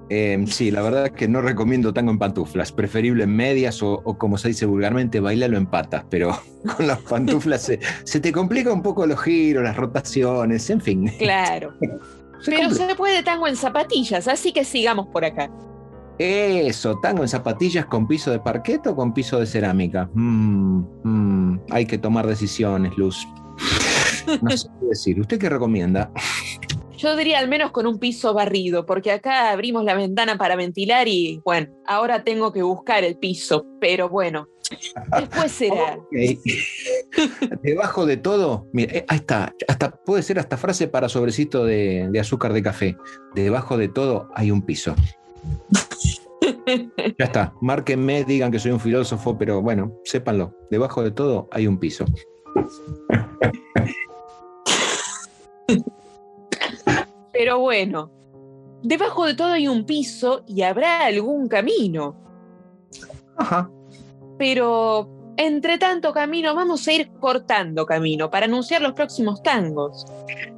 Eh, 0.10 0.44
sí, 0.48 0.70
la 0.70 0.84
verdad 0.84 1.08
es 1.08 1.12
que 1.14 1.28
no 1.28 1.42
recomiendo 1.42 1.92
tango 1.92 2.12
en 2.12 2.20
pantuflas, 2.20 2.72
preferible 2.72 3.24
en 3.24 3.36
medias 3.36 3.82
o, 3.82 4.02
o 4.04 4.18
como 4.20 4.38
se 4.38 4.50
dice 4.50 4.68
vulgarmente, 4.68 5.20
bailalo 5.20 5.58
en 5.58 5.66
patas, 5.66 6.06
pero 6.12 6.40
con 6.78 6.86
las 6.86 7.00
pantuflas 7.00 7.64
se, 7.64 7.80
se 8.04 8.20
te 8.20 8.32
complica 8.32 8.72
un 8.72 8.84
poco 8.84 9.08
los 9.08 9.20
giros, 9.22 9.64
las 9.64 9.76
rotaciones, 9.76 10.70
en 10.70 10.82
fin. 10.82 11.08
Claro. 11.18 11.74
Se 12.42 12.52
Pero 12.52 12.64
complica. 12.68 12.88
se 12.90 12.96
puede 12.96 13.24
tango 13.24 13.48
en 13.48 13.56
zapatillas, 13.56 14.28
así 14.28 14.52
que 14.52 14.66
sigamos 14.66 15.08
por 15.08 15.24
acá. 15.26 15.50
Eso, 16.18 16.98
tango 17.00 17.24
en 17.24 17.30
zapatillas 17.30 17.86
con 17.86 18.08
piso 18.08 18.32
de 18.32 18.40
parquet 18.40 18.88
o 18.88 18.96
con 18.96 19.14
piso 19.14 19.40
de 19.40 19.46
cerámica. 19.46 20.10
Mm, 20.14 20.84
mm, 21.04 21.62
hay 21.72 21.86
que 21.86 21.98
tomar 21.98 22.26
decisiones, 22.26 22.98
Luz. 22.98 23.28
No 24.42 24.50
sé 24.52 24.68
qué 24.80 24.86
decir. 24.88 25.20
¿Usted 25.20 25.40
qué 25.40 25.50
recomienda? 25.50 26.12
Yo 26.98 27.16
diría 27.16 27.40
al 27.40 27.50
menos 27.50 27.72
con 27.72 27.86
un 27.86 28.00
piso 28.00 28.34
barrido, 28.34 28.86
porque 28.86 29.12
acá 29.12 29.52
abrimos 29.52 29.84
la 29.84 29.94
ventana 29.94 30.38
para 30.38 30.56
ventilar 30.56 31.08
y 31.08 31.42
bueno, 31.44 31.68
ahora 31.86 32.24
tengo 32.24 32.54
que 32.54 32.64
buscar 32.64 33.04
el 33.04 33.18
piso, 33.18 33.66
pero 33.82 34.08
bueno, 34.08 34.48
después 35.20 35.52
será. 35.52 36.00
Debajo 37.62 38.06
de 38.06 38.18
todo, 38.18 38.68
mira, 38.72 38.94
eh, 38.94 39.06
ahí 39.10 39.18
está, 39.18 39.54
hasta, 39.68 39.92
puede 39.92 40.24
ser 40.24 40.40
hasta 40.40 40.58
frase 40.58 40.88
para 40.88 41.10
sobrecito 41.10 41.66
de, 41.66 42.08
de 42.10 42.20
azúcar 42.20 42.54
de 42.54 42.64
café. 42.64 42.98
Debajo 43.36 43.78
de 43.78 43.90
todo 43.90 44.30
hay 44.34 44.52
un 44.52 44.62
piso. 44.62 44.96
Ya 46.66 47.26
está, 47.26 47.54
márquenme, 47.62 48.24
digan 48.24 48.52
que 48.52 48.60
soy 48.60 48.72
un 48.72 48.80
filósofo, 48.80 49.38
pero 49.38 49.62
bueno, 49.62 49.92
sépanlo, 50.04 50.54
debajo 50.70 51.04
de 51.04 51.12
todo 51.12 51.48
hay 51.52 51.68
un 51.68 51.78
piso. 51.78 52.06
Pero 57.32 57.60
bueno, 57.60 58.12
debajo 58.82 59.26
de 59.26 59.36
todo 59.36 59.50
hay 59.50 59.68
un 59.68 59.86
piso 59.86 60.44
y 60.48 60.62
habrá 60.62 61.06
algún 61.06 61.48
camino. 61.48 62.16
Ajá. 63.38 63.70
Pero 64.38 65.10
entre 65.38 65.78
tanto 65.78 66.14
camino 66.14 66.56
vamos 66.56 66.88
a 66.88 66.94
ir 66.94 67.12
cortando 67.20 67.86
camino 67.86 68.32
para 68.32 68.46
anunciar 68.46 68.82
los 68.82 68.94
próximos 68.94 69.44
tangos. 69.44 70.06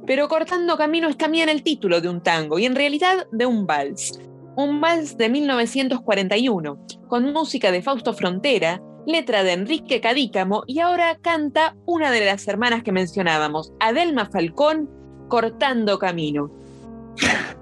Pero 0.06 0.28
cortando 0.28 0.76
camino 0.76 1.08
es 1.08 1.16
también 1.16 1.48
el 1.48 1.62
título 1.62 2.00
de 2.00 2.08
un 2.08 2.22
tango 2.22 2.58
y 2.58 2.64
en 2.64 2.76
realidad 2.76 3.26
de 3.32 3.46
un 3.46 3.66
vals. 3.66 4.20
Un 4.58 4.80
vals 4.80 5.16
de 5.16 5.28
1941, 5.28 6.84
con 7.06 7.32
música 7.32 7.70
de 7.70 7.80
Fausto 7.80 8.12
Frontera, 8.12 8.82
letra 9.06 9.44
de 9.44 9.52
Enrique 9.52 10.00
Cadícamo 10.00 10.64
y 10.66 10.80
ahora 10.80 11.16
canta 11.22 11.76
una 11.86 12.10
de 12.10 12.24
las 12.24 12.48
hermanas 12.48 12.82
que 12.82 12.90
mencionábamos, 12.90 13.72
Adelma 13.78 14.28
Falcón, 14.28 14.90
Cortando 15.28 16.00
Camino. 16.00 16.50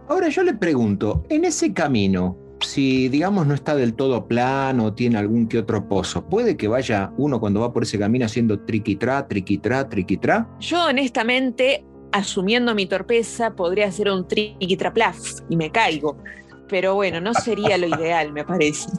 Ahora 0.09 0.31
yo 0.31 0.43
le 0.43 0.55
pregunto, 0.55 1.23
en 1.29 1.45
ese 1.45 1.75
camino, 1.75 2.35
si 2.61 3.11
digamos 3.11 3.47
no 3.47 3.53
está 3.53 3.77
del 3.77 3.93
todo 3.93 4.27
plano 4.27 4.87
o 4.87 4.95
tiene 4.95 5.19
algún 5.19 5.49
que 5.49 5.59
otro 5.59 5.87
pozo, 5.87 6.27
puede 6.27 6.57
que 6.57 6.67
vaya 6.67 7.13
uno 7.19 7.39
cuando 7.39 7.61
va 7.61 7.75
por 7.75 7.83
ese 7.83 7.99
camino 7.99 8.25
haciendo 8.25 8.61
triquitrá, 8.61 9.29
triquitrá, 9.29 9.87
triquitrá. 9.87 10.49
Yo 10.61 10.87
honestamente, 10.87 11.85
asumiendo 12.13 12.75
mi 12.75 12.87
torpeza, 12.87 13.55
podría 13.55 13.89
hacer 13.89 14.11
un 14.11 14.27
triquitraplaf 14.27 15.19
y 15.51 15.57
me 15.57 15.71
caigo. 15.71 16.17
Pero 16.69 16.95
bueno, 16.95 17.21
no 17.21 17.35
sería 17.35 17.79
lo 17.79 17.87
ideal, 17.87 18.33
me 18.33 18.45
parece. 18.45 18.91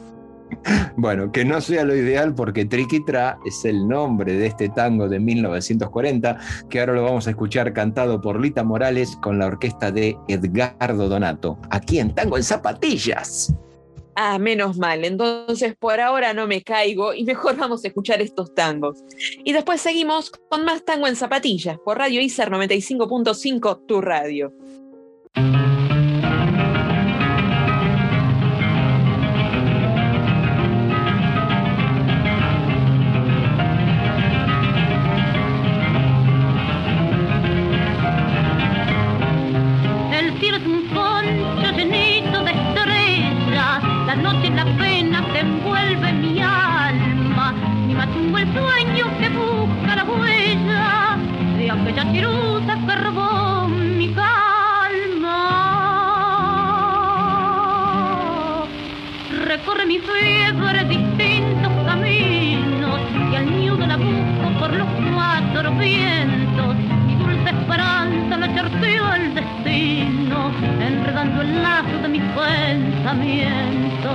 Bueno, 0.96 1.30
que 1.30 1.44
no 1.44 1.60
sea 1.60 1.84
lo 1.84 1.94
ideal 1.94 2.34
porque 2.34 2.64
Triquitra 2.64 3.38
es 3.46 3.64
el 3.64 3.86
nombre 3.86 4.32
de 4.32 4.46
este 4.46 4.68
tango 4.68 5.08
de 5.08 5.20
1940, 5.20 6.38
que 6.68 6.80
ahora 6.80 6.94
lo 6.94 7.04
vamos 7.04 7.26
a 7.26 7.30
escuchar 7.30 7.72
cantado 7.72 8.20
por 8.20 8.40
Lita 8.40 8.64
Morales 8.64 9.16
con 9.16 9.38
la 9.38 9.46
orquesta 9.46 9.90
de 9.90 10.16
Edgardo 10.26 11.08
Donato, 11.08 11.58
aquí 11.70 11.98
en 11.98 12.14
Tango 12.14 12.36
en 12.36 12.42
Zapatillas. 12.42 13.54
Ah, 14.20 14.36
menos 14.40 14.76
mal. 14.78 15.04
Entonces, 15.04 15.76
por 15.78 16.00
ahora 16.00 16.34
no 16.34 16.48
me 16.48 16.62
caigo 16.62 17.14
y 17.14 17.22
mejor 17.22 17.56
vamos 17.56 17.84
a 17.84 17.88
escuchar 17.88 18.20
estos 18.20 18.52
tangos. 18.52 19.04
Y 19.44 19.52
después 19.52 19.80
seguimos 19.80 20.32
con 20.50 20.64
más 20.64 20.84
tango 20.84 21.06
en 21.06 21.14
zapatillas 21.14 21.78
por 21.84 21.98
Radio 21.98 22.20
ICER 22.20 22.50
95.5, 22.50 23.86
tu 23.86 24.00
radio. 24.00 24.52
Cuatro 65.60 65.74
vientos. 65.76 66.76
Mi 67.06 67.16
dulce 67.16 67.50
esperanza 67.50 68.36
la 68.36 68.54
charteó 68.54 69.14
el 69.14 69.34
destino, 69.34 70.52
enredando 70.80 71.42
el 71.42 71.62
lazo 71.62 71.98
de 72.02 72.08
mis 72.08 72.22
pensamientos. 72.22 74.12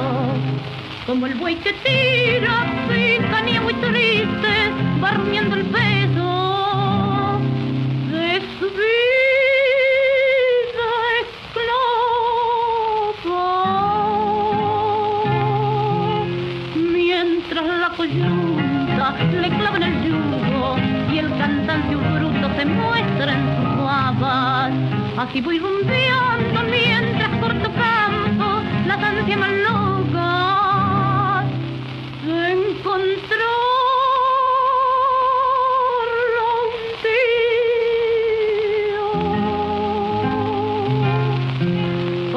Como 1.06 1.26
el 1.26 1.36
buey 1.36 1.56
que 1.56 1.74
tira 1.74 2.66
sin 2.88 3.24
canía 3.30 3.60
muy 3.60 3.74
triste, 3.74 4.72
va 5.04 5.12
rumiando 5.12 5.56
el 5.56 5.66
peso 5.66 7.42
de 8.10 8.42
su 8.58 8.70
se 22.64 22.70
muestra 22.70 23.34
en 23.34 23.58
sus 23.58 23.84
babas. 23.84 24.72
Así 25.18 25.42
voy 25.42 25.60
rumbeando 25.60 26.64
mientras 26.72 27.30
corto 27.42 27.70
campo 27.74 28.62
las 28.88 29.04
ansias 29.04 29.38
más 29.38 29.52
locas 29.68 31.46
día. 38.54 39.02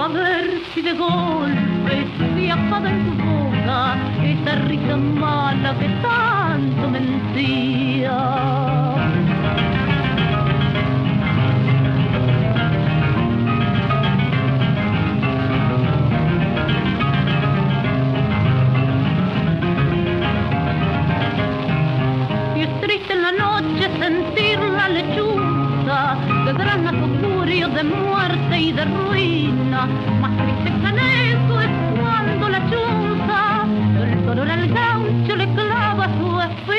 A 0.05 0.09
ver 0.09 0.61
si 0.75 0.83
de 0.83 0.93
golpe 0.93 2.07
se 2.19 2.51
apaga 2.51 2.91
tu 3.05 3.13
boca 3.25 3.97
esa 4.25 4.55
risa 4.67 4.97
mala 4.97 5.75
que 5.79 5.89
tanto 6.03 6.91
mentía. 6.91 7.66
De 28.77 28.85
ruina. 28.85 29.87
Más 30.21 30.37
triste 30.37 30.71
que 30.81 30.89
en 30.89 30.99
eso 30.99 31.61
es 31.63 31.71
cuando 31.99 32.49
la 32.51 32.61
chuza 32.71 33.65
el 34.13 34.27
dolor 34.27 34.51
al 34.51 34.69
gaucho 34.69 35.37
le 35.37 35.47
clava 35.55 36.07
su 36.19 36.41
espina. 36.49 36.77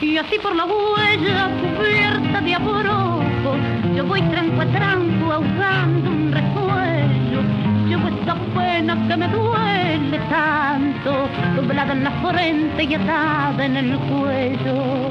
Y 0.00 0.18
así 0.18 0.36
por 0.42 0.56
la 0.56 0.64
huella 0.64 1.48
cubierta 1.76 2.40
de 2.40 2.54
abrojo, 2.54 3.56
yo 3.94 4.04
voy 4.04 4.22
tranco 4.22 4.62
a 4.62 4.66
tranco 4.66 5.32
ahogando 5.32 6.10
un 6.10 6.32
resuello. 6.32 7.40
Llevo 7.86 8.08
esta 8.08 8.34
pena 8.56 8.94
que 9.06 9.16
me 9.16 9.28
duele 9.28 10.18
tanto, 10.28 11.28
doblada 11.54 11.92
en 11.92 12.02
la 12.02 12.10
frente 12.10 12.82
y 12.82 12.94
atada 12.94 13.64
en 13.64 13.76
el 13.76 13.96
cuello. 13.98 15.05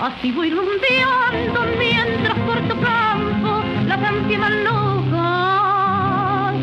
Así 0.00 0.32
voy 0.32 0.48
rumbeando 0.48 1.60
mientras 1.78 2.34
corto 2.46 2.74
campo 2.80 3.62
las 3.86 4.02
ansias 4.02 4.40
más 4.40 4.50
locas 4.50 6.54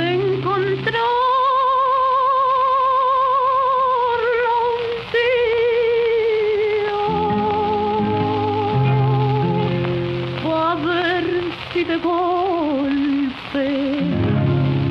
un 0.00 0.40
día. 0.40 0.56
A 10.54 10.74
ver 10.76 11.24
si 11.74 11.84
de 11.84 11.96
golpe 11.98 13.66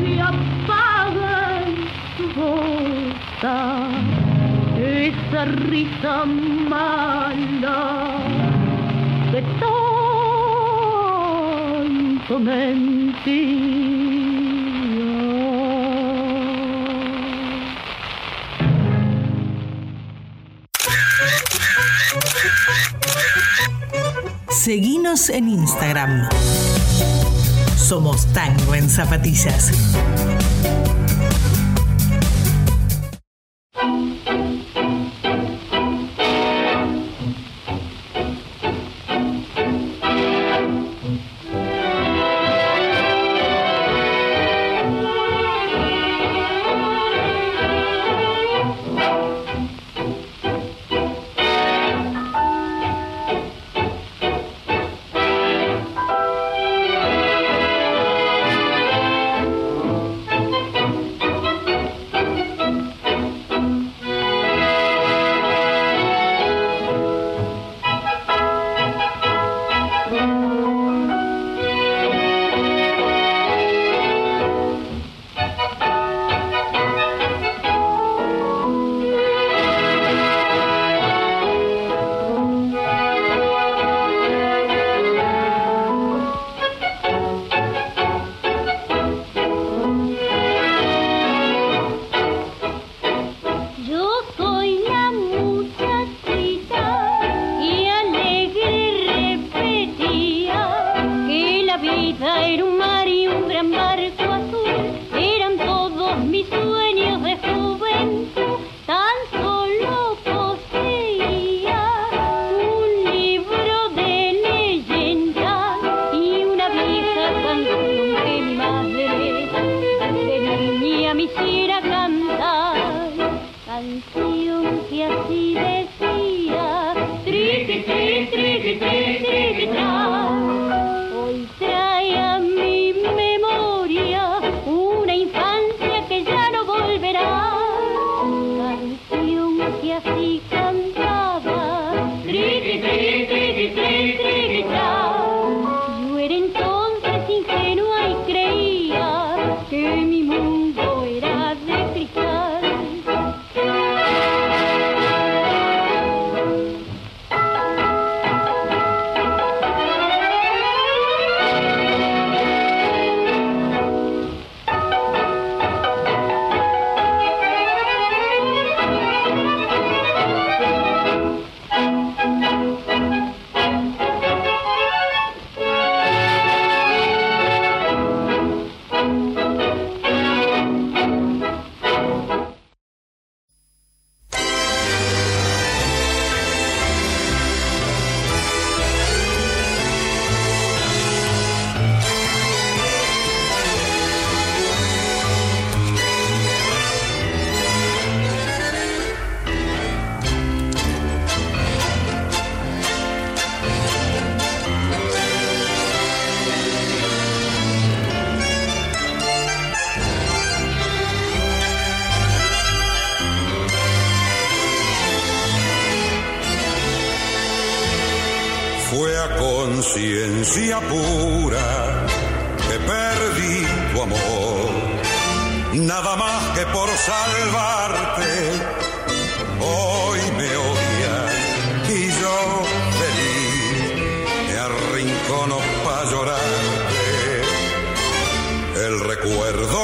se 0.04 0.22
apaga 0.22 1.64
su 2.16 2.26
boca 2.40 3.88
esa 4.78 5.46
risa 5.46 6.26
mala 6.26 7.35
tanto 12.28 12.40
mentía. 12.40 13.36
Seguinos 24.50 25.30
en 25.30 25.50
Instagram. 25.50 26.28
Somos 27.78 28.26
Tango 28.34 28.74
en 28.74 28.90
Zapatillas. 28.90 29.72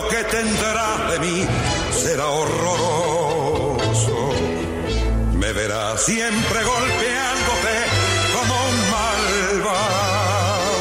que 0.10 0.24
tendrás 0.24 1.12
de 1.12 1.20
mí 1.20 1.48
será 1.92 2.28
horroroso. 2.28 3.80
Me 5.34 5.52
verás 5.54 6.04
siempre 6.04 6.64
golpeándote 6.64 7.76
como 8.34 8.54
un 8.70 8.76
malvado. 8.92 10.74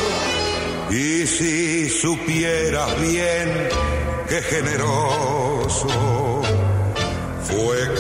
Y 0.91 1.27
si 1.27 1.89
supieras 1.89 3.01
bien 3.01 3.69
qué 4.29 4.43
generoso 4.43 5.89
fue 7.43 7.95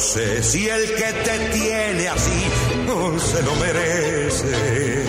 sé 0.00 0.42
si 0.42 0.68
el 0.68 0.94
que 0.94 1.12
te 1.24 1.38
tiene 1.50 2.08
así 2.08 2.46
no 2.86 3.18
se 3.18 3.42
lo 3.42 3.54
merece. 3.56 5.04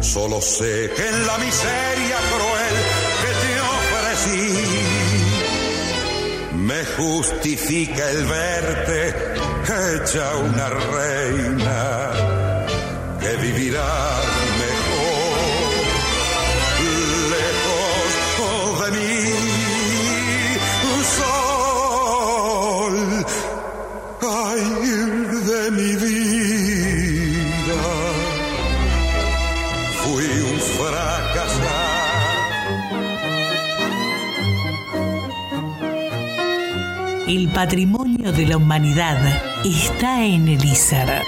Solo 0.00 0.40
sé 0.40 0.90
que 0.94 1.08
en 1.08 1.26
la 1.26 1.38
miseria 1.38 2.16
cruel 2.32 2.76
que 3.22 3.32
te 3.42 3.60
ofrecí 3.76 4.48
me 6.56 6.84
justifica 6.84 8.10
el 8.10 8.24
verte 8.26 9.14
hecha 9.66 10.36
una 10.36 10.68
reina 10.68 12.12
que 13.20 13.36
vivirá 13.36 14.35
patrimonio 37.56 38.32
de 38.32 38.44
la 38.44 38.58
humanidad 38.58 39.16
está 39.64 40.22
en 40.26 40.46
el 40.46 40.62
ISAR. 40.62 41.22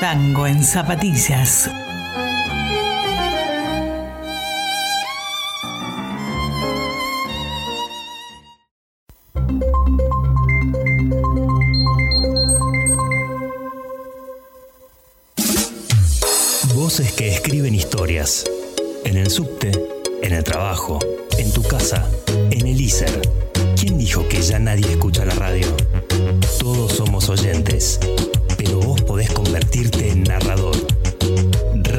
Tango 0.00 0.46
en 0.46 0.62
zapatillas. 0.62 1.70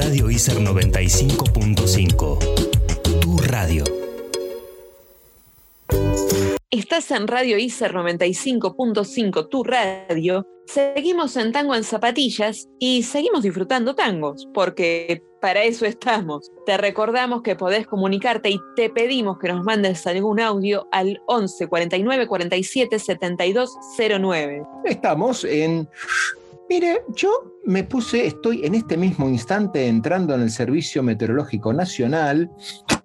Radio 0.07 0.31
ISER 0.31 0.59
95.5. 0.59 3.19
Tu 3.19 3.37
radio. 3.39 3.83
Estás 6.71 7.11
en 7.11 7.27
Radio 7.27 7.57
ISER 7.57 7.93
95.5, 7.93 9.49
tu 9.49 9.65
radio. 9.65 10.47
Seguimos 10.65 11.35
en 11.35 11.51
Tango 11.51 11.75
en 11.75 11.83
Zapatillas 11.83 12.69
y 12.79 13.03
seguimos 13.03 13.43
disfrutando 13.43 13.95
tangos, 13.95 14.47
porque 14.53 15.21
para 15.41 15.65
eso 15.65 15.85
estamos. 15.85 16.53
Te 16.65 16.77
recordamos 16.77 17.41
que 17.41 17.57
podés 17.57 17.85
comunicarte 17.85 18.49
y 18.49 18.61
te 18.77 18.89
pedimos 18.89 19.39
que 19.39 19.49
nos 19.49 19.65
mandes 19.65 20.07
algún 20.07 20.39
audio 20.39 20.87
al 20.93 21.21
11 21.25 21.67
49 21.67 22.27
47 22.27 22.97
72 22.97 23.77
09. 23.97 24.63
Estamos 24.85 25.43
en 25.43 25.89
Mire, 26.69 27.05
yo 27.15 27.29
me 27.65 27.85
puse, 27.85 28.27
estoy 28.27 28.65
en 28.65 28.75
este 28.75 28.97
mismo 28.97 29.29
instante 29.29 29.87
entrando 29.87 30.35
en 30.35 30.41
el 30.41 30.51
Servicio 30.51 31.01
Meteorológico 31.01 31.71
Nacional. 31.71 32.51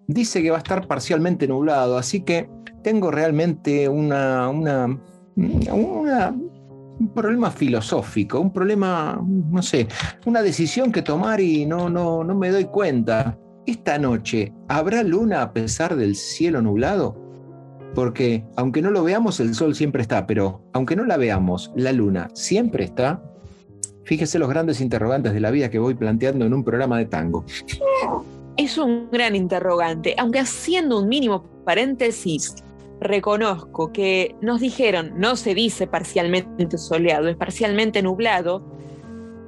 Dice 0.08 0.42
que 0.42 0.50
va 0.50 0.56
a 0.56 0.58
estar 0.58 0.88
parcialmente 0.88 1.46
nublado, 1.46 1.96
así 1.96 2.22
que 2.22 2.50
tengo 2.82 3.12
realmente 3.12 3.88
una, 3.88 4.48
una, 4.48 4.98
un 5.36 7.12
problema 7.14 7.52
filosófico, 7.52 8.40
un 8.40 8.52
problema, 8.52 9.22
no 9.24 9.62
sé, 9.62 9.86
una 10.26 10.42
decisión 10.42 10.90
que 10.90 11.02
tomar 11.02 11.40
y 11.40 11.64
no, 11.64 11.88
no, 11.88 12.24
no 12.24 12.34
me 12.34 12.50
doy 12.50 12.64
cuenta. 12.64 13.38
Esta 13.64 13.96
noche, 13.96 14.52
¿habrá 14.68 15.04
luna 15.04 15.40
a 15.42 15.52
pesar 15.52 15.94
del 15.94 16.16
cielo 16.16 16.60
nublado? 16.62 17.16
Porque 17.94 18.44
aunque 18.56 18.82
no 18.82 18.90
lo 18.90 19.04
veamos, 19.04 19.38
el 19.38 19.54
sol 19.54 19.76
siempre 19.76 20.02
está, 20.02 20.26
pero 20.26 20.64
aunque 20.72 20.96
no 20.96 21.04
la 21.04 21.16
veamos, 21.16 21.70
la 21.76 21.92
luna 21.92 22.28
siempre 22.34 22.82
está. 22.82 23.22
Fíjese 24.04 24.38
los 24.38 24.48
grandes 24.48 24.80
interrogantes 24.80 25.32
de 25.32 25.40
la 25.40 25.50
vida 25.50 25.70
que 25.70 25.78
voy 25.78 25.94
planteando 25.94 26.44
en 26.44 26.54
un 26.54 26.64
programa 26.64 26.98
de 26.98 27.06
tango. 27.06 27.44
Es 28.56 28.76
un 28.76 29.10
gran 29.10 29.36
interrogante, 29.36 30.14
aunque 30.18 30.40
haciendo 30.40 30.98
un 30.98 31.08
mínimo 31.08 31.44
paréntesis, 31.64 32.56
reconozco 33.00 33.92
que 33.92 34.34
nos 34.40 34.60
dijeron, 34.60 35.12
no 35.16 35.36
se 35.36 35.54
dice 35.54 35.86
parcialmente 35.86 36.78
soleado, 36.78 37.28
es 37.28 37.36
parcialmente 37.36 38.02
nublado, 38.02 38.62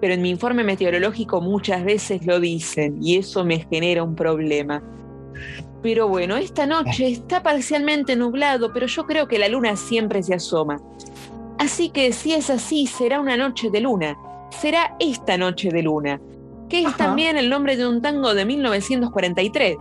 pero 0.01 0.15
en 0.15 0.23
mi 0.23 0.31
informe 0.31 0.65
meteorológico 0.65 1.41
muchas 1.41 1.85
veces 1.85 2.25
lo 2.25 2.41
dicen 2.41 2.99
y 3.03 3.17
eso 3.17 3.45
me 3.45 3.61
genera 3.61 4.03
un 4.03 4.15
problema. 4.15 4.83
Pero 5.83 6.09
bueno, 6.09 6.37
esta 6.37 6.67
noche 6.67 7.09
está 7.09 7.43
parcialmente 7.43 8.17
nublado, 8.17 8.73
pero 8.73 8.87
yo 8.87 9.05
creo 9.05 9.29
que 9.29 9.39
la 9.39 9.49
luna 9.49 9.77
siempre 9.77 10.23
se 10.23 10.35
asoma. 10.35 10.81
Así 11.59 11.91
que 11.91 12.13
si 12.13 12.33
es 12.33 12.49
así, 12.51 12.87
será 12.87 13.21
una 13.21 13.37
noche 13.37 13.71
de 13.71 13.81
luna 13.81 14.17
será 14.61 14.97
Esta 14.99 15.37
Noche 15.37 15.71
de 15.71 15.83
Luna, 15.83 16.21
que 16.69 16.83
es 16.83 16.97
también 16.97 17.37
el 17.37 17.51
nombre 17.51 17.77
de 17.77 17.87
un 17.87 18.01
tango 18.01 18.35
de 18.35 18.45
1943, 18.45 19.77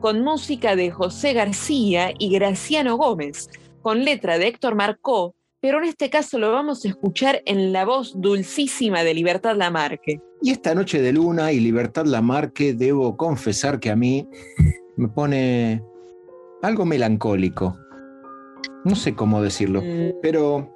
con 0.00 0.22
música 0.22 0.76
de 0.76 0.90
José 0.90 1.32
García 1.32 2.12
y 2.18 2.30
Graciano 2.30 2.96
Gómez, 2.96 3.48
con 3.82 4.04
letra 4.04 4.38
de 4.38 4.48
Héctor 4.48 4.74
Marcó, 4.74 5.34
pero 5.60 5.78
en 5.78 5.84
este 5.84 6.10
caso 6.10 6.38
lo 6.38 6.52
vamos 6.52 6.84
a 6.84 6.88
escuchar 6.88 7.42
en 7.46 7.72
la 7.72 7.84
voz 7.84 8.20
dulcísima 8.20 9.02
de 9.02 9.14
Libertad 9.14 9.56
Lamarque. 9.56 10.20
Y 10.42 10.50
esta 10.50 10.74
noche 10.74 11.00
de 11.00 11.12
luna 11.12 11.52
y 11.52 11.60
Libertad 11.60 12.04
Lamarque, 12.04 12.74
debo 12.74 13.16
confesar 13.16 13.80
que 13.80 13.90
a 13.90 13.96
mí 13.96 14.28
me 14.96 15.08
pone 15.08 15.82
algo 16.62 16.84
melancólico. 16.84 17.78
No 18.84 18.94
sé 18.94 19.14
cómo 19.14 19.42
decirlo, 19.42 19.82
mm. 19.82 20.20
pero 20.22 20.75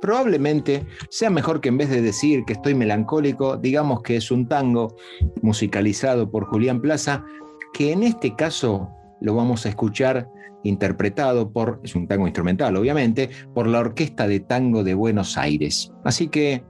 probablemente 0.00 0.86
sea 1.10 1.30
mejor 1.30 1.60
que 1.60 1.68
en 1.68 1.78
vez 1.78 1.90
de 1.90 2.02
decir 2.02 2.44
que 2.46 2.54
estoy 2.54 2.74
melancólico, 2.74 3.56
digamos 3.56 4.02
que 4.02 4.16
es 4.16 4.30
un 4.30 4.48
tango 4.48 4.96
musicalizado 5.42 6.30
por 6.30 6.46
Julián 6.46 6.80
Plaza, 6.80 7.24
que 7.72 7.92
en 7.92 8.02
este 8.02 8.34
caso 8.34 8.88
lo 9.20 9.34
vamos 9.34 9.66
a 9.66 9.70
escuchar 9.70 10.28
interpretado 10.64 11.52
por, 11.52 11.80
es 11.84 11.94
un 11.94 12.06
tango 12.08 12.26
instrumental 12.26 12.76
obviamente, 12.76 13.30
por 13.54 13.66
la 13.66 13.80
Orquesta 13.80 14.26
de 14.26 14.40
Tango 14.40 14.84
de 14.84 14.94
Buenos 14.94 15.38
Aires. 15.38 15.92
Así 16.04 16.28
que 16.28 16.64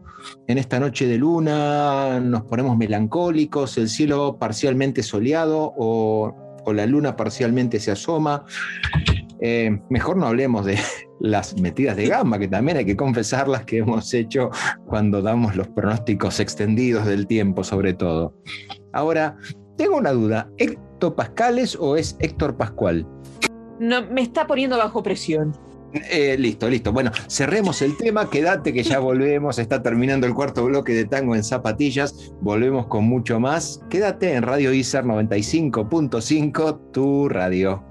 en 0.47 0.59
esta 0.59 0.81
noche 0.81 1.07
de 1.07 1.19
luna 1.19 2.21
nos 2.21 2.43
ponemos 2.43 2.77
melancólicos, 2.77 3.79
el 3.79 3.89
cielo 3.89 4.37
parcialmente 4.39 5.03
soleado 5.03 5.73
o, 5.77 6.35
la 6.67 6.85
luna 6.85 7.17
parcialmente 7.17 7.81
se 7.81 7.93
asoma. 7.93 8.45
Eh, 9.41 9.81
mejor 9.89 10.19
no 10.19 10.27
hablemos 10.27 10.67
de, 10.67 10.77
las 11.21 11.59
metidas 11.61 11.97
de 11.97 12.09
gamba, 12.09 12.39
que 12.39 12.49
también 12.49 12.79
hay 12.79 12.85
que 12.85 12.97
confesarlas 12.97 13.65
que 13.65 13.79
hemos 13.79 14.13
hecho 14.15 14.51
cuando 14.87 15.23
damos 15.23 15.57
los 15.57 15.69
pronósticos 15.69 16.41
extendidos 16.41 17.07
del 17.07 17.27
tiempo, 17.27 17.65
sobre 17.65 17.95
todo. 17.95 18.35
Ahora, 18.93 19.37
tengo 19.77 19.97
una 19.97 20.13
duda, 20.13 20.51
¿Héctor 20.59 21.15
Pascales 21.15 21.77
o 21.79 21.97
es 21.97 22.17
Héctor 22.21 22.57
Pascual? 22.57 23.07
No, 23.79 24.05
me 24.07 24.23
está 24.23 24.47
poniendo 24.47 24.77
bajo 24.77 25.03
presión. 25.03 25.53
Eh, 26.11 26.37
listo, 26.39 26.69
listo. 26.69 26.93
Bueno, 26.93 27.11
cerremos 27.29 27.81
el 27.81 27.97
tema, 27.97 28.29
quédate 28.29 28.73
que 28.73 28.83
ya 28.83 28.99
volvemos, 28.99 29.59
está 29.59 29.83
terminando 29.83 30.27
el 30.27 30.35
cuarto 30.35 30.65
bloque 30.65 30.93
de 30.93 31.07
Tango 31.07 31.35
en 31.35 31.43
Zapatillas, 31.43 32.33
volvemos 32.41 32.89
con 32.89 33.05
mucho 33.05 33.41
más. 33.41 33.81
Quédate 33.89 34.35
en 34.35 34.43
Radio 34.43 34.73
ISER 34.73 35.05
95.5, 35.05 36.93
tu 36.93 37.29
radio. 37.29 37.88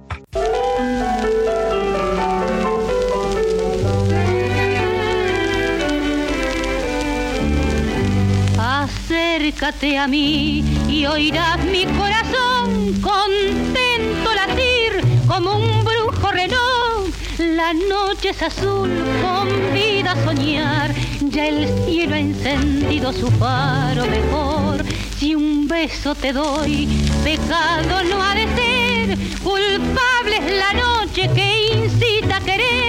Acércate 9.37 9.99
a 9.99 10.07
mí 10.07 10.63
y 10.89 11.05
oirás 11.05 11.63
mi 11.63 11.85
corazón 11.85 12.99
contento 13.01 14.33
latir 14.33 14.99
como 15.27 15.57
un 15.57 15.83
brujo 15.83 16.31
reloj. 16.31 17.09
La 17.37 17.71
noche 17.71 18.29
es 18.29 18.41
azul, 18.41 18.89
convida 19.21 20.13
a 20.13 20.25
soñar, 20.25 20.91
ya 21.21 21.45
el 21.49 21.67
cielo 21.85 22.15
ha 22.15 22.19
encendido 22.19 23.13
su 23.13 23.29
faro 23.33 24.07
mejor. 24.07 24.83
Si 25.19 25.35
un 25.35 25.67
beso 25.67 26.15
te 26.15 26.33
doy, 26.33 26.87
pecado 27.23 28.03
no 28.09 28.23
ha 28.23 28.33
de 28.33 28.47
ser, 28.55 29.17
culpable 29.43 30.37
es 30.37 30.51
la 30.57 30.73
noche 30.73 31.29
que 31.35 31.75
incita 31.75 32.37
a 32.37 32.41
querer, 32.41 32.86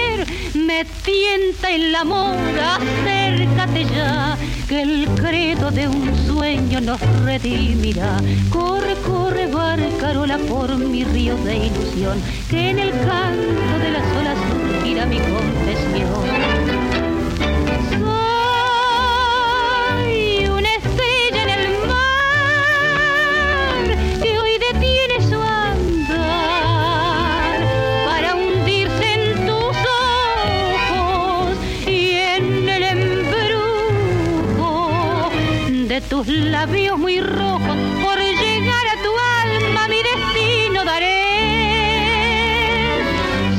me 0.69 0.85
tienta 1.03 1.71
el 1.71 1.95
amor, 1.95 2.37
acércate 2.59 3.85
ya 3.85 4.37
que 4.67 4.83
el 4.83 5.07
credo 5.15 5.71
de 5.71 5.87
un 5.87 6.15
sueño 6.27 6.79
nos 6.79 7.01
redimirá. 7.23 8.17
Corre, 8.51 8.93
corre, 9.03 9.47
barcarola 9.47 10.37
por 10.37 10.77
mi 10.77 11.03
río 11.03 11.35
de 11.37 11.57
ilusión, 11.57 12.21
que 12.51 12.69
en 12.69 12.77
el 12.77 12.91
canto 12.91 13.79
de 13.79 13.89
las 13.89 14.05
olas 14.15 14.37
surgirá 14.51 15.07
mi 15.07 15.17
confesión. 15.17 16.78
Tus 36.25 36.27
labios 36.27 36.99
muy 36.99 37.21
rojos, 37.21 37.77
por 38.03 38.17
llegar 38.17 38.87
a 38.87 38.95
tu 39.01 39.11
alma 39.45 39.87
mi 39.87 40.03
destino 40.03 40.83
daré. 40.83 41.23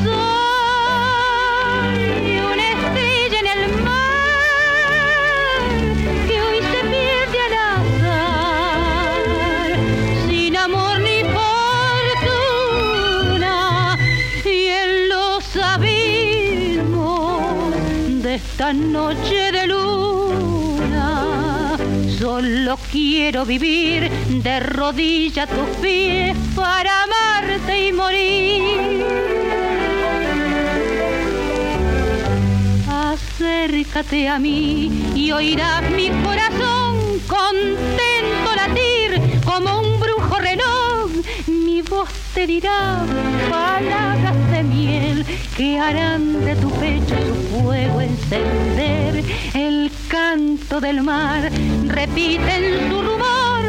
Soy 0.05 1.21
una 2.53 2.65
estrella 2.75 3.39
en 3.41 3.47
el 3.47 3.63
mar 3.83 4.43
que 6.29 6.37
hoy 6.43 6.59
se 6.73 6.81
pierde 6.93 7.39
al 7.47 7.55
azar, 7.79 9.71
sin 10.29 10.53
amor 10.59 10.97
ni 11.01 11.19
fortuna 12.21 13.57
y 14.45 14.67
en 14.67 14.91
los 15.09 15.57
abismos 15.57 16.93
de 18.23 18.35
esta 18.35 18.69
noche 18.75 19.40
quiero 23.01 23.47
vivir 23.47 24.11
de 24.43 24.61
rodilla 24.61 25.45
a 25.45 25.47
tus 25.47 25.69
pies 25.81 26.37
para 26.55 26.91
amarte 27.05 27.89
y 27.89 27.93
morir. 27.95 29.07
Acércate 32.87 34.29
a 34.29 34.39
mí 34.39 35.13
y 35.15 35.33
oirás 35.33 35.91
mi 35.93 36.11
corazón 36.23 36.99
contento 37.27 38.49
latir 38.55 39.41
como 39.47 39.81
un 39.81 39.99
brujo 39.99 40.37
reloj. 40.39 41.11
Mi 41.47 41.81
voz 41.81 42.11
te 42.35 42.47
dirá 42.47 43.03
palabras 43.49 44.37
de 44.51 44.63
miel 44.63 45.25
que 45.57 45.79
harán 45.79 46.45
de 46.45 46.55
tu 46.57 46.71
pecho 46.73 47.17
su 47.29 47.63
fuego 47.63 48.01
encender. 48.03 49.25
El 49.55 49.91
canto 50.31 50.81
del 50.81 51.03
mar 51.03 51.51
repite 51.89 52.51
en 52.59 52.89
su 52.89 53.03
rumor, 53.03 53.63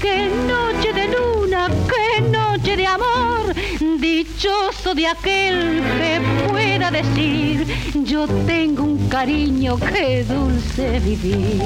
qué 0.00 0.28
noche 0.46 0.92
de 0.92 1.08
luna, 1.08 1.68
qué 1.92 2.20
noche 2.20 2.76
de 2.76 2.86
amor, 2.86 3.52
dichoso 3.98 4.94
de 4.94 5.08
aquel 5.08 5.82
que 5.98 6.20
pueda 6.48 6.92
decir, 6.92 7.66
yo 8.04 8.28
tengo 8.46 8.84
un 8.84 9.08
cariño 9.08 9.76
que 9.76 10.22
dulce 10.22 11.00
vivir. 11.00 11.58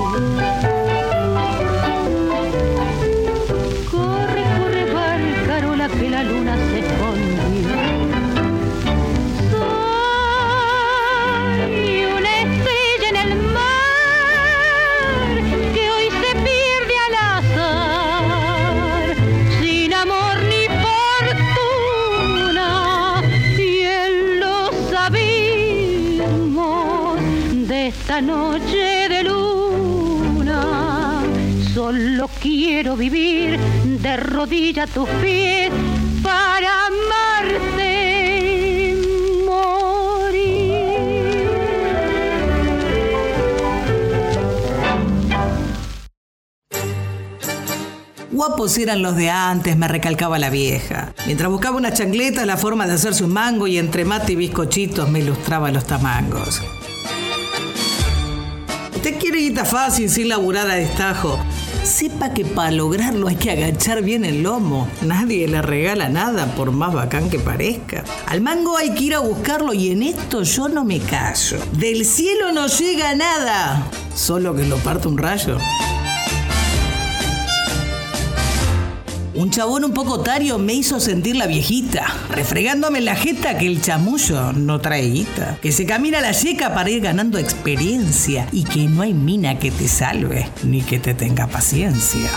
Corre, 3.90 4.44
corre, 4.60 4.84
barcarola, 4.94 5.88
que 5.88 6.08
la 6.08 6.22
luna 6.22 6.56
se 6.70 6.78
escondió. 6.78 7.47
Esta 27.88 28.20
noche 28.20 29.08
de 29.08 29.24
luna. 29.24 30.62
Solo 31.72 32.28
quiero 32.40 32.96
vivir 32.96 33.58
de 33.58 34.16
rodilla 34.18 34.82
a 34.82 34.86
tus 34.86 35.08
pies 35.22 35.70
para 36.22 36.86
amarte. 36.86 38.18
Guapos 48.30 48.78
eran 48.78 49.02
los 49.02 49.16
de 49.16 49.30
antes, 49.30 49.76
me 49.76 49.88
recalcaba 49.88 50.38
la 50.38 50.48
vieja. 50.48 51.12
Mientras 51.26 51.50
buscaba 51.50 51.76
una 51.76 51.92
chancleta, 51.92 52.46
la 52.46 52.56
forma 52.56 52.86
de 52.86 52.92
hacerse 52.92 53.24
un 53.24 53.32
mango 53.32 53.66
y 53.66 53.78
entre 53.78 54.04
mate 54.04 54.34
y 54.34 54.36
bizcochitos 54.36 55.10
me 55.10 55.18
ilustraba 55.18 55.72
los 55.72 55.84
tamangos. 55.84 56.62
Fácil 59.56 60.10
sin 60.10 60.28
laburar 60.28 60.70
a 60.70 60.74
destajo. 60.74 61.38
Sepa 61.82 62.34
que 62.34 62.44
para 62.44 62.70
lograrlo 62.70 63.28
hay 63.28 63.36
que 63.36 63.50
agachar 63.50 64.02
bien 64.02 64.24
el 64.24 64.42
lomo. 64.42 64.88
Nadie 65.00 65.48
le 65.48 65.62
regala 65.62 66.10
nada, 66.10 66.54
por 66.54 66.70
más 66.70 66.92
bacán 66.92 67.30
que 67.30 67.38
parezca. 67.38 68.04
Al 68.26 68.42
mango 68.42 68.76
hay 68.76 68.94
que 68.94 69.04
ir 69.04 69.14
a 69.14 69.20
buscarlo 69.20 69.72
y 69.72 69.90
en 69.90 70.02
esto 70.02 70.42
yo 70.42 70.68
no 70.68 70.84
me 70.84 71.00
callo. 71.00 71.58
Del 71.72 72.04
cielo 72.04 72.52
no 72.52 72.66
llega 72.66 73.14
nada, 73.14 73.90
solo 74.14 74.54
que 74.54 74.64
lo 74.64 74.76
parte 74.76 75.08
un 75.08 75.16
rayo. 75.16 75.56
Un 79.38 79.50
chabón 79.50 79.84
un 79.84 79.92
poco 79.94 80.18
tario 80.18 80.58
me 80.58 80.72
hizo 80.72 80.98
sentir 80.98 81.36
la 81.36 81.46
viejita, 81.46 82.04
refregándome 82.28 83.00
la 83.00 83.14
jeta 83.14 83.56
que 83.56 83.68
el 83.68 83.80
chamullo 83.80 84.52
no 84.52 84.80
trae 84.80 85.08
guita, 85.08 85.58
que 85.62 85.70
se 85.70 85.86
camina 85.86 86.20
la 86.20 86.32
yeca 86.32 86.74
para 86.74 86.90
ir 86.90 87.00
ganando 87.02 87.38
experiencia 87.38 88.48
y 88.50 88.64
que 88.64 88.88
no 88.88 89.02
hay 89.02 89.14
mina 89.14 89.56
que 89.60 89.70
te 89.70 89.86
salve 89.86 90.48
ni 90.64 90.82
que 90.82 90.98
te 90.98 91.14
tenga 91.14 91.46
paciencia. 91.46 92.28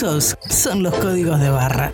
Esos 0.00 0.34
son 0.48 0.82
los 0.82 0.94
códigos 0.94 1.38
de 1.40 1.50
barra. 1.50 1.92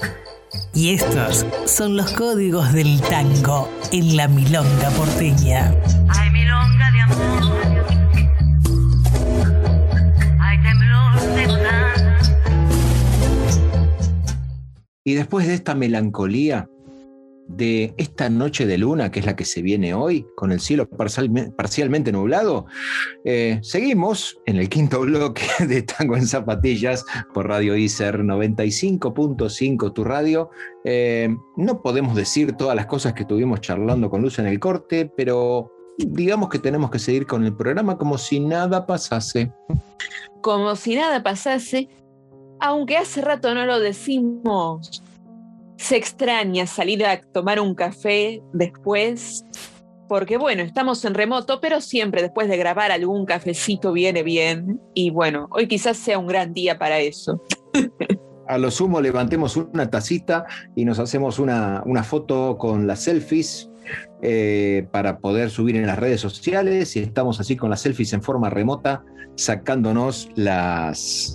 Y 0.72 0.90
estos 0.90 1.44
son 1.64 1.96
los 1.96 2.12
códigos 2.12 2.72
del 2.72 3.00
tango 3.00 3.68
en 3.90 4.16
la 4.16 4.28
milonga 4.28 4.90
porteña. 4.90 5.74
Ay, 6.10 6.30
milonga 6.30 6.92
de 6.92 7.00
amor. 7.00 7.42
Ay, 10.38 10.62
temblor 10.62 11.20
de 11.34 11.46
gozar. 11.46 11.96
Y 15.02 15.14
después 15.14 15.48
de 15.48 15.54
esta 15.54 15.74
melancolía, 15.74 16.68
de 17.56 17.94
esta 17.96 18.28
noche 18.28 18.66
de 18.66 18.78
luna, 18.78 19.10
que 19.10 19.20
es 19.20 19.26
la 19.26 19.34
que 19.36 19.44
se 19.44 19.62
viene 19.62 19.94
hoy, 19.94 20.26
con 20.36 20.52
el 20.52 20.60
cielo 20.60 20.88
parcialme- 20.88 21.54
parcialmente 21.54 22.12
nublado, 22.12 22.66
eh, 23.24 23.58
seguimos 23.62 24.38
en 24.46 24.56
el 24.56 24.68
quinto 24.68 25.00
bloque 25.00 25.42
de 25.66 25.82
Tango 25.82 26.16
en 26.16 26.26
Zapatillas 26.26 27.04
por 27.32 27.48
Radio 27.48 27.76
ICER 27.76 28.20
95.5, 28.20 29.92
tu 29.92 30.04
radio. 30.04 30.50
Eh, 30.84 31.34
no 31.56 31.82
podemos 31.82 32.14
decir 32.14 32.52
todas 32.52 32.76
las 32.76 32.86
cosas 32.86 33.14
que 33.14 33.22
estuvimos 33.22 33.60
charlando 33.60 34.10
con 34.10 34.22
Luz 34.22 34.38
en 34.38 34.46
el 34.46 34.60
corte, 34.60 35.10
pero 35.16 35.72
digamos 35.98 36.48
que 36.50 36.58
tenemos 36.58 36.90
que 36.90 36.98
seguir 36.98 37.26
con 37.26 37.44
el 37.44 37.56
programa 37.56 37.96
como 37.96 38.18
si 38.18 38.40
nada 38.40 38.86
pasase. 38.86 39.52
Como 40.42 40.76
si 40.76 40.94
nada 40.94 41.22
pasase, 41.22 41.88
aunque 42.60 42.96
hace 42.96 43.20
rato 43.22 43.54
no 43.54 43.66
lo 43.66 43.80
decimos, 43.80 45.02
se 45.76 45.96
extraña 45.96 46.66
salir 46.66 47.04
a 47.04 47.20
tomar 47.20 47.60
un 47.60 47.74
café 47.74 48.42
después, 48.52 49.44
porque 50.08 50.36
bueno, 50.36 50.62
estamos 50.62 51.04
en 51.04 51.14
remoto, 51.14 51.60
pero 51.60 51.80
siempre 51.80 52.22
después 52.22 52.48
de 52.48 52.56
grabar 52.56 52.92
algún 52.92 53.26
cafecito 53.26 53.92
viene 53.92 54.22
bien. 54.22 54.80
Y 54.94 55.10
bueno, 55.10 55.48
hoy 55.50 55.66
quizás 55.66 55.96
sea 55.96 56.18
un 56.18 56.26
gran 56.26 56.52
día 56.54 56.78
para 56.78 57.00
eso. 57.00 57.42
A 58.48 58.58
lo 58.58 58.70
sumo 58.70 59.00
levantemos 59.00 59.56
una 59.56 59.90
tacita 59.90 60.46
y 60.76 60.84
nos 60.84 61.00
hacemos 61.00 61.40
una, 61.40 61.82
una 61.84 62.04
foto 62.04 62.56
con 62.56 62.86
las 62.86 63.02
selfies 63.02 63.68
eh, 64.22 64.86
para 64.92 65.18
poder 65.18 65.50
subir 65.50 65.74
en 65.74 65.86
las 65.86 65.98
redes 65.98 66.20
sociales 66.20 66.94
y 66.94 67.00
estamos 67.00 67.40
así 67.40 67.56
con 67.56 67.70
las 67.70 67.80
selfies 67.80 68.12
en 68.12 68.22
forma 68.22 68.48
remota 68.48 69.02
sacándonos 69.34 70.28
las... 70.36 71.32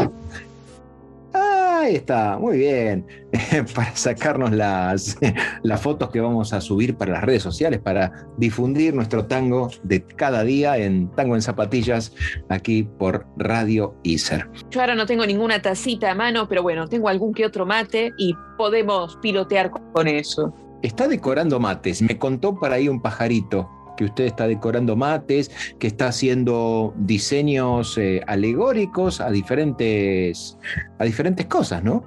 Ahí 1.82 1.96
está, 1.96 2.38
muy 2.38 2.60
bien. 2.60 3.08
para 3.76 3.96
sacarnos 3.96 4.52
las, 4.52 5.18
las 5.64 5.82
fotos 5.82 6.12
que 6.12 6.20
vamos 6.20 6.54
a 6.54 6.62
subir 6.62 6.96
para 6.96 7.14
las 7.14 7.24
redes 7.24 7.42
sociales, 7.42 7.80
para 7.80 8.28
difundir 8.38 8.94
nuestro 8.94 9.26
tango 9.26 9.72
de 9.82 10.06
cada 10.06 10.44
día 10.44 10.78
en 10.78 11.10
Tango 11.12 11.34
en 11.34 11.42
Zapatillas, 11.42 12.14
aquí 12.50 12.84
por 12.84 13.26
Radio 13.36 13.96
ISER. 14.04 14.48
Yo 14.70 14.82
ahora 14.82 14.94
no 14.94 15.08
tengo 15.08 15.26
ninguna 15.26 15.60
tacita 15.60 16.12
a 16.12 16.16
mano, 16.16 16.48
pero 16.48 16.62
bueno, 16.62 16.88
tengo 16.88 17.10
algún 17.10 17.34
que 17.34 17.48
otro 17.48 17.66
mate 17.66 18.12
y 18.16 18.36
podemos 18.60 19.18
pilotear 19.18 19.72
con 19.72 20.08
eso. 20.08 20.54
Está 20.84 21.08
decorando 21.08 21.60
mates. 21.60 22.04
Me 22.04 22.20
contó 22.20 22.54
por 22.60 22.72
ahí 22.72 22.90
un 22.90 23.02
pajarito 23.02 23.68
que 24.02 24.06
usted 24.06 24.26
está 24.26 24.48
decorando 24.48 24.96
mates, 24.96 25.52
que 25.78 25.86
está 25.86 26.08
haciendo 26.08 26.94
diseños 26.98 28.00
eh, 28.00 28.22
alegóricos 28.26 29.22
a 29.22 29.30
diferentes, 29.30 30.58
a 30.98 31.04
diferentes 31.04 31.46
cosas, 31.46 31.84
¿no? 31.84 32.04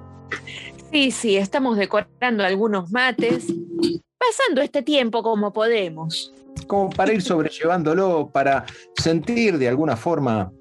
Sí, 0.91 1.11
sí, 1.11 1.37
estamos 1.37 1.77
decorando 1.77 2.43
algunos 2.43 2.91
mates, 2.91 3.47
pasando 4.17 4.61
este 4.61 4.81
tiempo 4.81 5.23
como 5.23 5.53
podemos. 5.53 6.33
Como 6.67 6.89
para 6.89 7.13
ir 7.13 7.21
sobrellevándolo, 7.21 8.29
para 8.33 8.65
sentir 8.97 9.57
de 9.57 9.69
alguna 9.69 9.95
forma 9.95 10.51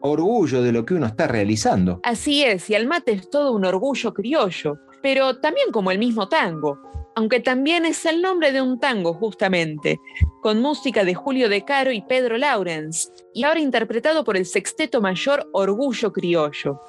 orgullo 0.00 0.60
de 0.60 0.72
lo 0.72 0.84
que 0.84 0.94
uno 0.94 1.06
está 1.06 1.28
realizando. 1.28 2.00
Así 2.02 2.42
es, 2.42 2.68
y 2.68 2.74
el 2.74 2.88
mate 2.88 3.12
es 3.12 3.30
todo 3.30 3.52
un 3.52 3.64
orgullo 3.64 4.12
criollo, 4.12 4.78
pero 5.02 5.38
también 5.38 5.70
como 5.70 5.92
el 5.92 5.98
mismo 5.98 6.28
tango, 6.28 6.80
aunque 7.20 7.40
también 7.40 7.84
es 7.84 8.06
el 8.06 8.22
nombre 8.22 8.50
de 8.50 8.62
un 8.62 8.80
tango 8.80 9.12
justamente, 9.12 10.00
con 10.40 10.62
música 10.62 11.04
de 11.04 11.12
Julio 11.12 11.50
De 11.50 11.66
Caro 11.66 11.92
y 11.92 12.00
Pedro 12.00 12.38
Laurens, 12.38 13.12
y 13.34 13.44
ahora 13.44 13.60
interpretado 13.60 14.24
por 14.24 14.38
el 14.38 14.46
sexteto 14.46 15.02
mayor 15.02 15.46
Orgullo 15.52 16.14
Criollo. 16.14 16.80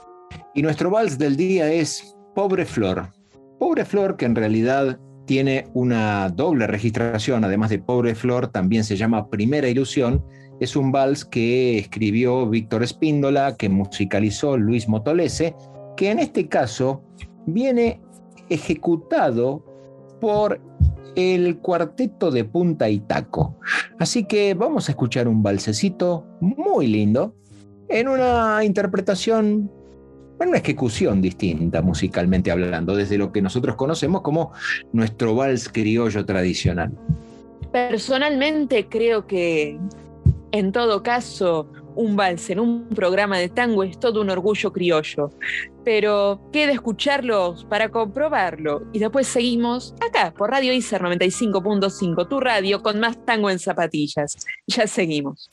Y 0.55 0.61
nuestro 0.61 0.89
vals 0.89 1.17
del 1.17 1.35
día 1.35 1.69
es 1.69 2.15
Pobre 2.33 2.65
Flor. 2.65 3.11
Pobre 3.59 3.83
Flor 3.83 4.15
que 4.15 4.23
en 4.23 4.37
realidad 4.37 4.97
tiene 5.25 5.67
una 5.73 6.29
doble 6.29 6.65
registración, 6.65 7.43
además 7.43 7.69
de 7.69 7.79
Pobre 7.79 8.15
Flor, 8.15 8.47
también 8.47 8.85
se 8.85 8.95
llama 8.95 9.29
Primera 9.29 9.67
Ilusión. 9.67 10.23
Es 10.61 10.77
un 10.77 10.93
vals 10.93 11.25
que 11.25 11.77
escribió 11.77 12.47
Víctor 12.47 12.83
Espíndola, 12.83 13.57
que 13.57 13.67
musicalizó 13.67 14.55
Luis 14.55 14.87
Motolese, 14.87 15.53
que 15.97 16.09
en 16.09 16.19
este 16.19 16.47
caso 16.47 17.03
viene 17.45 17.99
ejecutado 18.47 19.65
por 20.21 20.61
el 21.15 21.57
cuarteto 21.57 22.31
de 22.31 22.45
punta 22.45 22.89
y 22.89 22.99
taco. 22.99 23.57
Así 23.99 24.23
que 24.23 24.53
vamos 24.53 24.87
a 24.87 24.93
escuchar 24.93 25.27
un 25.27 25.43
balsecito 25.43 26.25
muy 26.39 26.87
lindo 26.87 27.35
en 27.89 28.07
una 28.07 28.63
interpretación, 28.63 29.69
en 30.39 30.47
una 30.47 30.59
ejecución 30.59 31.21
distinta 31.21 31.81
musicalmente 31.81 32.51
hablando, 32.51 32.95
desde 32.95 33.17
lo 33.17 33.33
que 33.33 33.41
nosotros 33.41 33.75
conocemos 33.75 34.21
como 34.21 34.53
nuestro 34.93 35.35
vals 35.35 35.67
criollo 35.67 36.25
tradicional. 36.25 36.93
Personalmente 37.73 38.87
creo 38.87 39.27
que, 39.27 39.77
en 40.51 40.71
todo 40.71 41.03
caso, 41.03 41.67
un 41.95 42.15
vals 42.15 42.49
en 42.49 42.59
un 42.59 42.87
programa 42.89 43.37
de 43.37 43.49
tango 43.49 43.83
es 43.83 43.99
todo 43.99 44.21
un 44.21 44.29
orgullo 44.29 44.71
criollo. 44.71 45.29
Pero 45.83 46.49
queda 46.51 46.71
escucharlos 46.71 47.65
para 47.65 47.89
comprobarlo. 47.89 48.83
Y 48.93 48.99
después 48.99 49.27
seguimos 49.27 49.95
acá 50.05 50.33
por 50.33 50.51
Radio 50.51 50.73
ICER 50.73 51.01
95.5, 51.01 52.27
tu 52.27 52.39
radio 52.39 52.81
con 52.81 52.99
más 52.99 53.23
tango 53.25 53.49
en 53.49 53.59
zapatillas. 53.59 54.37
Ya 54.67 54.87
seguimos. 54.87 55.49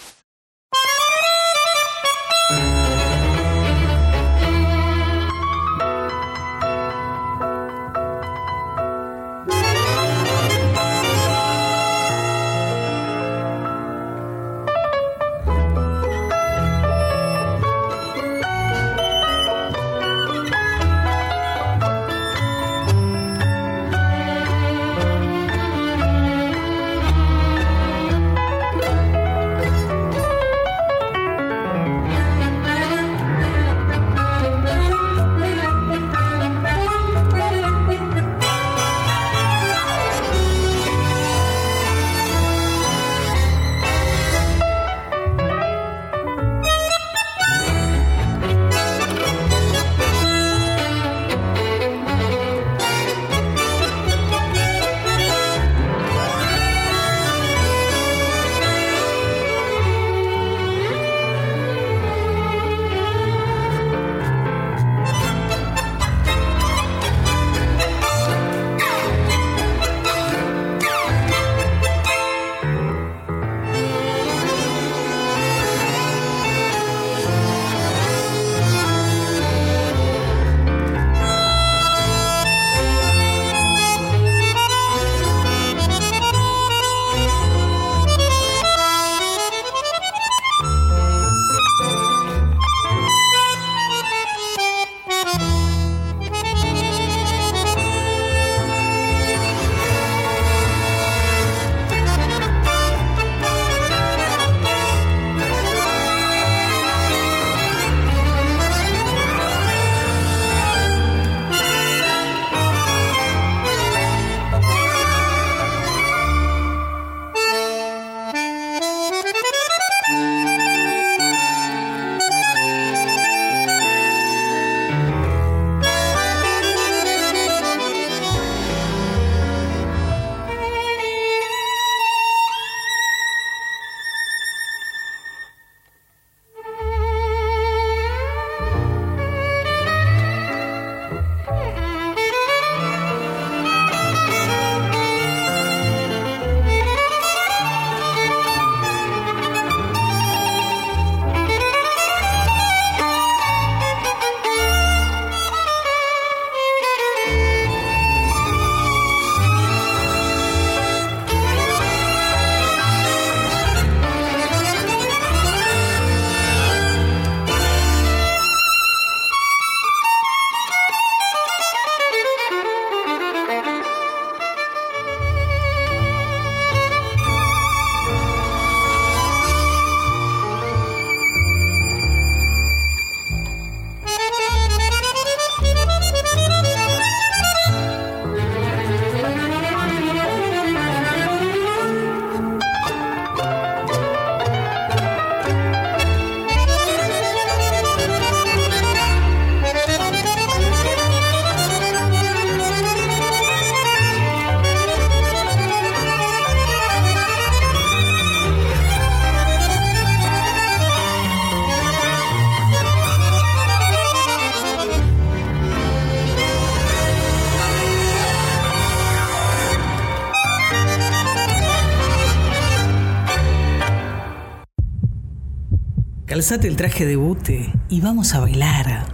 Calzate 226.38 226.68
el 226.68 226.76
traje 226.76 227.04
de 227.04 227.16
bute 227.16 227.72
y 227.88 228.00
vamos 228.00 228.32
a 228.32 228.38
bailar. 228.38 229.08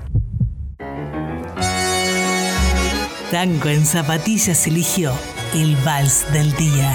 Tango 3.30 3.70
en 3.70 3.86
zapatillas 3.86 4.66
eligió 4.66 5.10
el 5.54 5.74
vals 5.76 6.30
del 6.34 6.54
día. 6.56 6.94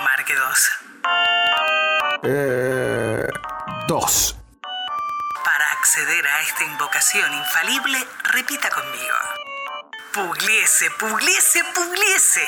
Marque 0.00 0.34
2. 0.34 0.70
Eh, 2.22 3.26
dos. 3.88 4.36
Para 5.44 5.72
acceder 5.72 6.26
a 6.26 6.40
esta 6.42 6.64
invocación 6.64 7.32
infalible, 7.34 7.98
repita 8.32 8.68
conmigo. 8.70 9.16
Pugliese, 10.12 10.90
pugliese, 10.98 11.60
pugliese. 11.74 12.46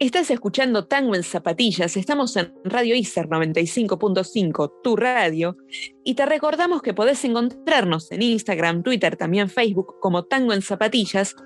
Estás 0.00 0.30
escuchando 0.30 0.86
Tango 0.86 1.14
en 1.14 1.22
Zapatillas, 1.22 1.96
estamos 1.96 2.36
en 2.36 2.52
Radio 2.64 2.94
ICER 2.96 3.28
95.5, 3.28 4.82
tu 4.82 4.96
radio, 4.96 5.56
y 6.04 6.14
te 6.14 6.26
recordamos 6.26 6.82
que 6.82 6.94
podés 6.94 7.24
encontrarnos 7.24 8.10
en 8.10 8.22
Instagram, 8.22 8.82
Twitter, 8.82 9.16
también 9.16 9.48
Facebook 9.48 10.00
como 10.00 10.24
Tango 10.24 10.52
en 10.52 10.62
Zapatillas, 10.62 11.36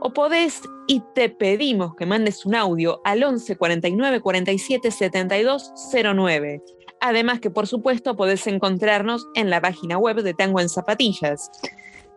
o 0.00 0.12
podés 0.12 0.62
y 0.86 1.02
te 1.14 1.28
pedimos 1.28 1.94
que 1.96 2.06
mandes 2.06 2.46
un 2.46 2.54
audio 2.54 3.00
al 3.04 3.22
11 3.22 3.56
49 3.56 4.20
47 4.20 4.90
72 4.90 5.72
09. 5.92 6.62
Además 7.00 7.40
que 7.40 7.50
por 7.50 7.66
supuesto 7.66 8.16
podés 8.16 8.46
encontrarnos 8.46 9.26
en 9.34 9.50
la 9.50 9.60
página 9.60 9.98
web 9.98 10.22
de 10.22 10.34
Tango 10.34 10.60
en 10.60 10.68
Zapatillas. 10.68 11.50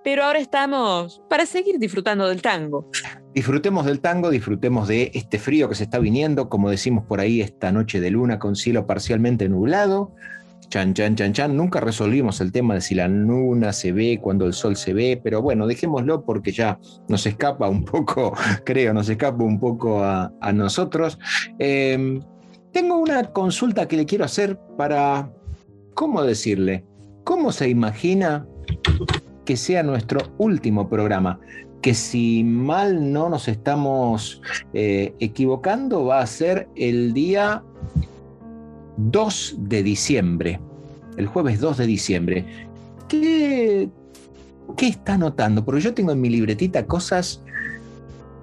Pero 0.03 0.23
ahora 0.23 0.39
estamos 0.39 1.21
para 1.29 1.45
seguir 1.45 1.77
disfrutando 1.77 2.27
del 2.27 2.41
tango. 2.41 2.89
Disfrutemos 3.35 3.85
del 3.85 3.99
tango, 3.99 4.31
disfrutemos 4.31 4.87
de 4.87 5.11
este 5.13 5.37
frío 5.37 5.69
que 5.69 5.75
se 5.75 5.83
está 5.83 5.99
viniendo, 5.99 6.49
como 6.49 6.71
decimos 6.71 7.05
por 7.05 7.19
ahí, 7.19 7.39
esta 7.41 7.71
noche 7.71 7.99
de 7.99 8.09
luna 8.09 8.39
con 8.39 8.55
cielo 8.55 8.87
parcialmente 8.87 9.47
nublado. 9.47 10.11
Chan, 10.71 10.93
chan, 10.93 11.17
chan, 11.17 11.33
chan. 11.33 11.57
Nunca 11.57 11.81
resolvimos 11.81 12.39
el 12.39 12.53
tema 12.53 12.75
de 12.75 12.81
si 12.81 12.95
la 12.95 13.09
luna 13.09 13.73
se 13.73 13.91
ve, 13.91 14.19
cuando 14.21 14.45
el 14.45 14.53
sol 14.53 14.77
se 14.77 14.93
ve, 14.93 15.19
pero 15.21 15.41
bueno, 15.41 15.67
dejémoslo 15.67 16.23
porque 16.23 16.53
ya 16.53 16.79
nos 17.09 17.25
escapa 17.25 17.67
un 17.67 17.83
poco, 17.83 18.33
creo, 18.65 18.93
nos 18.93 19.09
escapa 19.09 19.43
un 19.43 19.59
poco 19.59 20.01
a, 20.01 20.31
nosotros. 20.53 21.19
Eh, 21.59 22.21
tengo 22.71 22.97
una 22.97 23.21
consulta 23.33 23.85
que 23.85 23.97
le 23.97 24.05
quiero 24.05 24.23
hacer 24.23 24.57
para, 24.77 25.29
¿cómo 25.93 26.23
decirle? 26.23 26.85
¿Cómo 27.25 27.51
se 27.51 27.67
imagina 27.67 28.47
que 29.43 29.57
sea 29.57 29.83
nuestro 29.83 30.21
último 30.37 30.87
programa? 30.87 31.37
Que 31.81 31.93
si 31.93 32.45
mal 32.45 33.11
no 33.11 33.27
nos 33.27 33.49
estamos 33.49 34.41
eh, 34.73 35.13
equivocando, 35.19 36.05
va 36.05 36.21
a 36.21 36.27
ser 36.27 36.69
el 36.77 37.11
día 37.11 37.61
2 39.09 39.55
de 39.57 39.83
diciembre, 39.83 40.59
el 41.17 41.27
jueves 41.27 41.59
2 41.59 41.77
de 41.77 41.85
diciembre. 41.85 42.45
¿Qué, 43.07 43.89
qué 44.77 44.87
está 44.87 45.17
notando? 45.17 45.65
Porque 45.65 45.81
yo 45.81 45.93
tengo 45.93 46.11
en 46.11 46.21
mi 46.21 46.29
libretita 46.29 46.85
cosas 46.85 47.41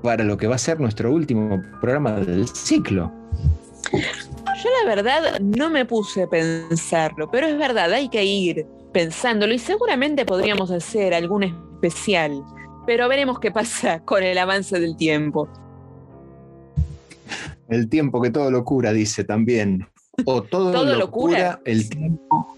para 0.02 0.24
lo 0.24 0.36
que 0.36 0.46
va 0.46 0.56
a 0.56 0.58
ser 0.58 0.80
nuestro 0.80 1.12
último 1.12 1.62
programa 1.80 2.12
del 2.20 2.48
ciclo. 2.48 3.12
Yo 3.92 4.70
la 4.82 4.94
verdad 4.94 5.40
no 5.40 5.70
me 5.70 5.84
puse 5.84 6.24
a 6.24 6.28
pensarlo, 6.28 7.30
pero 7.30 7.46
es 7.46 7.56
verdad, 7.56 7.92
hay 7.92 8.08
que 8.08 8.24
ir 8.24 8.66
pensándolo 8.92 9.54
y 9.54 9.58
seguramente 9.58 10.24
podríamos 10.24 10.70
hacer 10.70 11.14
algún 11.14 11.44
especial, 11.44 12.42
pero 12.86 13.08
veremos 13.08 13.38
qué 13.38 13.50
pasa 13.50 14.00
con 14.00 14.22
el 14.22 14.36
avance 14.38 14.80
del 14.80 14.96
tiempo. 14.96 15.48
El 17.68 17.88
tiempo 17.88 18.20
que 18.20 18.30
todo 18.30 18.50
lo 18.50 18.64
cura, 18.64 18.92
dice 18.92 19.24
también. 19.24 19.86
O 20.24 20.42
todo, 20.50 20.72
¿Todo 20.72 20.92
lo, 20.92 20.98
lo 20.98 21.10
cura, 21.10 21.36
cura? 21.36 21.60
el 21.64 21.88
tiempo. 21.88 22.56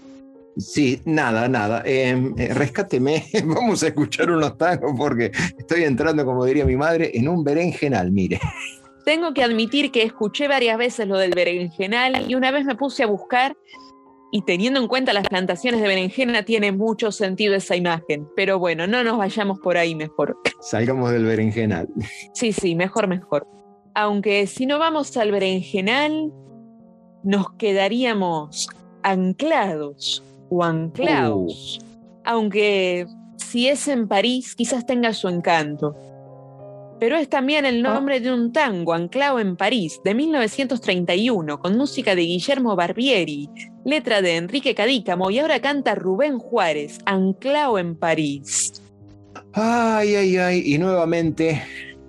Sí, 0.57 1.01
nada, 1.05 1.47
nada. 1.47 1.81
Eh, 1.85 2.33
eh, 2.37 2.53
rescáteme, 2.53 3.25
vamos 3.45 3.83
a 3.83 3.87
escuchar 3.87 4.31
unos 4.31 4.57
tangos 4.57 4.93
porque 4.97 5.31
estoy 5.57 5.83
entrando, 5.83 6.25
como 6.25 6.45
diría 6.45 6.65
mi 6.65 6.75
madre, 6.75 7.11
en 7.13 7.27
un 7.27 7.43
berenjenal, 7.43 8.11
mire. 8.11 8.39
Tengo 9.05 9.33
que 9.33 9.43
admitir 9.43 9.91
que 9.91 10.03
escuché 10.03 10.47
varias 10.47 10.77
veces 10.77 11.07
lo 11.07 11.17
del 11.17 11.31
berenjenal 11.31 12.29
y 12.29 12.35
una 12.35 12.51
vez 12.51 12.65
me 12.65 12.75
puse 12.75 13.03
a 13.03 13.07
buscar 13.07 13.55
y 14.31 14.43
teniendo 14.43 14.79
en 14.79 14.87
cuenta 14.87 15.11
las 15.11 15.27
plantaciones 15.27 15.81
de 15.81 15.87
berenjena 15.87 16.43
tiene 16.43 16.71
mucho 16.71 17.11
sentido 17.11 17.55
esa 17.55 17.75
imagen. 17.75 18.27
Pero 18.35 18.59
bueno, 18.59 18.87
no 18.87 19.03
nos 19.03 19.17
vayamos 19.17 19.59
por 19.59 19.77
ahí 19.77 19.95
mejor. 19.95 20.37
Salgamos 20.61 21.11
del 21.11 21.25
berenjenal. 21.25 21.89
Sí, 22.33 22.53
sí, 22.53 22.75
mejor, 22.75 23.07
mejor. 23.07 23.47
Aunque 23.93 24.47
si 24.47 24.65
no 24.65 24.79
vamos 24.79 25.17
al 25.17 25.31
berenjenal, 25.31 26.31
nos 27.23 27.51
quedaríamos 27.53 28.69
anclados 29.03 30.23
o 30.49 30.63
anclados. 30.63 31.79
Aunque 32.23 33.07
si 33.37 33.67
es 33.67 33.87
en 33.87 34.07
París, 34.07 34.55
quizás 34.55 34.85
tenga 34.85 35.13
su 35.13 35.27
encanto. 35.27 35.95
Pero 36.99 37.17
es 37.17 37.29
también 37.29 37.65
el 37.65 37.81
nombre 37.81 38.19
de 38.19 38.31
un 38.31 38.53
tango 38.53 38.93
anclado 38.93 39.39
en 39.39 39.55
París 39.55 39.99
de 40.03 40.13
1931 40.13 41.59
con 41.59 41.75
música 41.75 42.13
de 42.13 42.21
Guillermo 42.21 42.75
Barbieri, 42.75 43.49
letra 43.83 44.21
de 44.21 44.35
Enrique 44.35 44.75
Cadícamo 44.75 45.31
y 45.31 45.39
ahora 45.39 45.59
canta 45.59 45.95
Rubén 45.95 46.37
Juárez, 46.37 46.99
anclado 47.05 47.79
en 47.79 47.95
París. 47.95 48.73
Ay, 49.53 50.15
ay, 50.15 50.37
ay. 50.37 50.63
Y 50.63 50.77
nuevamente 50.77 51.63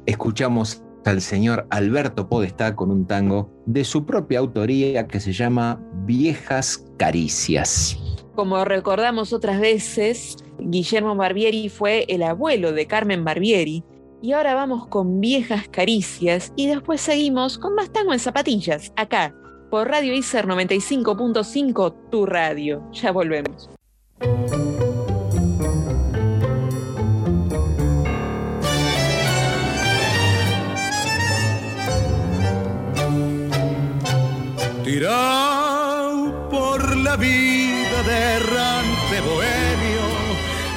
escuchamos 0.05 0.82
al 1.05 1.21
señor 1.21 1.67
Alberto 1.71 2.29
Podestá 2.29 2.75
con 2.77 2.91
un 2.91 3.07
tango 3.07 3.51
de 3.67 3.85
su 3.85 4.05
propia 4.05 4.39
autoría 4.39 5.07
que 5.07 5.21
se 5.21 5.33
llama 5.33 5.81
Viejas 6.05 6.85
Caricias. 6.97 7.99
Como 8.35 8.65
recordamos 8.65 9.33
otras 9.33 9.61
veces, 9.61 10.37
Guillermo 10.59 11.15
Barbieri 11.17 11.69
fue 11.69 12.05
el 12.09 12.23
abuelo 12.23 12.73
de 12.73 12.87
Carmen 12.87 13.25
Barbieri. 13.25 13.85
Y 14.23 14.33
ahora 14.33 14.55
vamos 14.55 14.87
con 14.87 15.21
Viejas 15.21 15.69
Caricias 15.69 16.53
y 16.55 16.69
después 16.69 17.01
seguimos 17.01 17.59
con 17.59 17.75
más 17.75 17.93
tango 17.93 18.13
en 18.13 18.21
zapatillas, 18.21 18.93
acá, 18.97 19.35
por 19.69 19.89
Radio 19.89 20.15
ICER 20.15 20.47
95.5, 20.47 22.11
tu 22.11 22.27
radio. 22.27 22.89
Ya 22.93 23.11
volvemos. 23.11 23.69
Tirado 35.03 36.49
por 36.49 36.97
la 36.97 37.17
vida 37.17 38.03
de 38.07 38.35
errante 38.37 39.21
bohemio, 39.27 40.05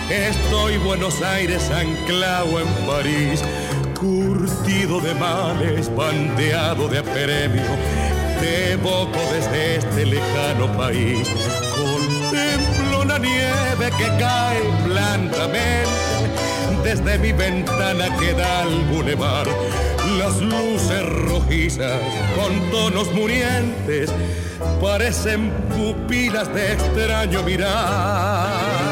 estoy 0.10 0.78
Buenos 0.78 1.22
Aires 1.22 1.70
anclado 1.70 2.60
en 2.60 2.68
París, 2.88 3.44
curtido 3.94 5.00
de 5.00 5.14
males, 5.14 5.96
bandeado 5.96 6.88
de 6.88 6.98
apremio, 6.98 7.62
te 8.40 8.72
evoco 8.72 9.20
desde 9.32 9.76
este 9.76 10.08
lejano 10.08 10.76
país, 10.76 11.30
contemplo 11.76 13.06
la 13.06 13.20
nieve 13.20 13.92
que 13.96 14.08
cae 14.18 14.60
blandamente 14.86 15.86
desde 16.84 17.20
mi 17.20 17.32
ventana 17.32 18.08
que 18.18 18.34
da 18.34 18.62
al 18.62 18.86
bulevar 18.86 19.46
las 20.20 20.42
luces 20.42 21.04
rojizas 21.28 22.02
con 22.36 22.72
tonos 22.72 23.12
murientes 23.14 24.12
parecen 24.82 25.52
pupilas 25.76 26.54
de 26.54 26.74
extraño 26.74 27.44
mirar. 27.44 28.86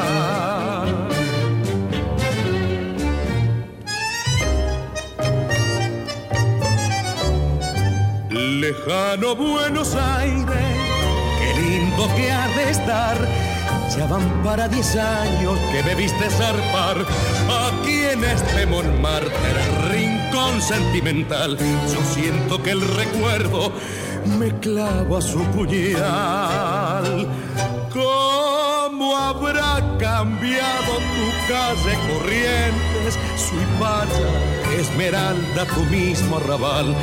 Lejano 8.29 9.35
Buenos 9.35 9.95
Aires, 9.95 10.47
qué 11.37 11.61
lindo 11.61 12.07
que 12.15 12.31
ha 12.31 12.47
de 12.47 12.71
estar. 12.71 13.17
Ya 13.95 14.07
van 14.07 14.41
para 14.43 14.67
diez 14.67 14.95
años 14.95 15.59
que 15.71 15.83
me 15.83 15.93
viste 15.95 16.29
zarpar 16.29 16.97
aquí 17.49 17.82
en 18.13 18.23
este 18.23 18.65
Montmartre, 18.67 19.31
rincón 19.89 20.61
sentimental. 20.61 21.57
Yo 21.57 22.01
siento 22.13 22.61
que 22.61 22.71
el 22.71 22.81
recuerdo 22.81 23.71
me 24.37 24.51
clava 24.59 25.19
su 25.19 25.39
puñal. 25.45 27.27
¿Cómo 27.91 29.17
habrá 29.17 29.81
cambiado 29.97 30.93
tu 31.15 31.51
calle 31.51 31.97
Corrientes, 32.07 33.17
Suipaya, 33.35 34.29
Esmeralda, 34.79 35.65
tu 35.73 35.81
mismo 35.85 36.37
arrabal? 36.37 36.95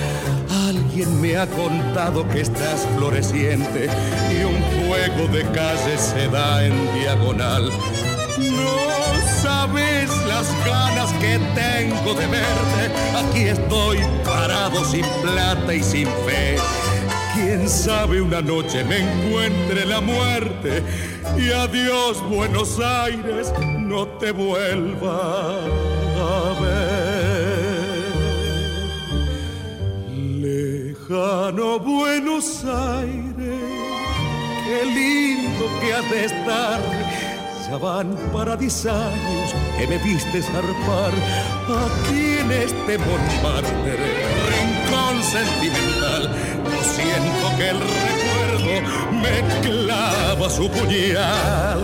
Alguien 0.69 1.21
me 1.21 1.37
ha 1.37 1.47
contado 1.49 2.29
que 2.29 2.43
estás 2.43 2.87
floreciente 2.97 3.89
y 4.31 4.45
un 4.45 4.63
juego 4.87 5.27
de 5.33 5.43
calle 5.51 5.99
se 5.99 6.29
da 6.29 6.65
en 6.65 6.73
diagonal. 6.95 7.69
No 8.39 8.90
sabes 9.61 10.11
las 10.27 10.49
ganas 10.65 11.13
que 11.15 11.39
tengo 11.55 12.15
de 12.15 12.27
verte. 12.27 12.83
Aquí 13.15 13.43
estoy 13.49 13.99
parado 14.25 14.85
sin 14.85 15.05
plata 15.23 15.75
y 15.75 15.83
sin 15.83 16.07
fe. 16.25 16.57
Quién 17.35 17.69
sabe 17.69 18.23
una 18.23 18.41
noche 18.41 18.83
me 18.85 18.99
encuentre 18.99 19.85
la 19.85 20.01
muerte 20.01 20.83
y 21.39 21.51
adiós 21.53 22.23
Buenos 22.29 22.81
Aires 22.81 23.53
no 23.79 24.07
te 24.21 24.33
vuelva 24.33 25.61
a 26.17 26.61
ver. 26.63 27.81
Lejano 30.43 31.79
Buenos 31.79 32.65
Aires, 32.65 33.61
qué 34.65 34.85
lindo 34.87 35.65
que 35.81 35.93
ha 35.93 36.03
de 36.03 36.25
estar 36.25 36.81
ya 37.71 37.79
van 37.79 38.17
para 38.33 38.57
diez 38.57 38.85
años 38.87 39.55
que 39.79 39.87
me 39.87 39.99
viste 39.99 40.43
zarpar 40.43 41.13
aquí 41.87 42.39
en 42.41 42.51
este 42.51 42.99
Montmartre, 42.99 43.97
rincón 44.51 45.23
sentimental. 45.23 46.23
Yo 46.65 46.83
siento 46.97 47.47
que 47.59 47.69
el 47.71 47.81
recuerdo 48.07 48.75
me 49.23 49.37
clava 49.63 50.51
su 50.51 50.69
puñal. 50.69 51.81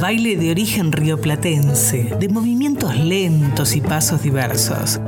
Baile 0.00 0.36
de 0.36 0.50
origen 0.50 0.92
rioplatense, 0.92 2.16
de 2.18 2.28
movimientos 2.30 2.96
lentos 2.96 3.76
y 3.76 3.82
pasos 3.82 4.22
diversos, 4.22 4.98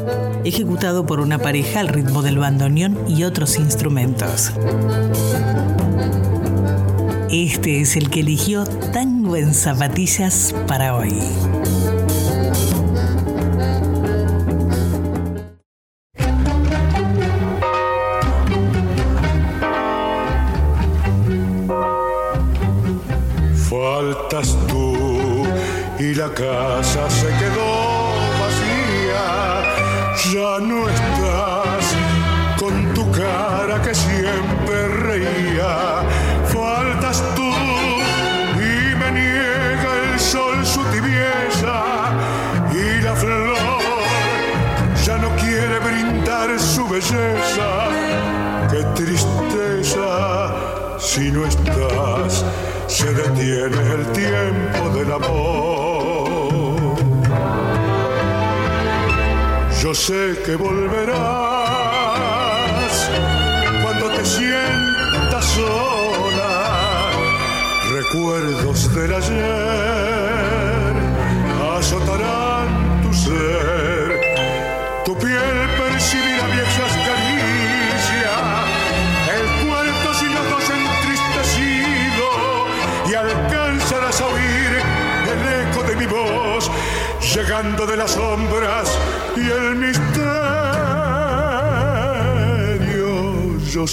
ejecutado 0.45 1.07
por 1.07 1.20
una 1.20 1.38
pareja 1.38 1.80
al 1.80 1.88
ritmo 1.88 2.20
del 2.20 2.38
bandoneón 2.38 2.99
y 3.09 3.24
otros 3.24 3.59
instrumentos. 3.59 4.53
Este 7.30 7.80
es 7.80 7.97
el 7.97 8.11
que 8.11 8.20
eligió 8.20 8.64
Tango 8.64 9.36
en 9.36 9.55
Zapatillas 9.55 10.55
para 10.66 10.95
hoy. 10.95 11.14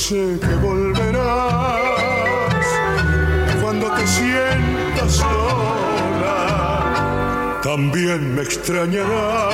Sé 0.10 0.40
que 0.42 0.56
volverás 0.56 1.78
cuando 3.62 3.92
te 3.92 4.08
sientas 4.08 5.12
sola. 5.12 6.38
También 7.62 8.34
me 8.34 8.42
extrañarás 8.42 9.49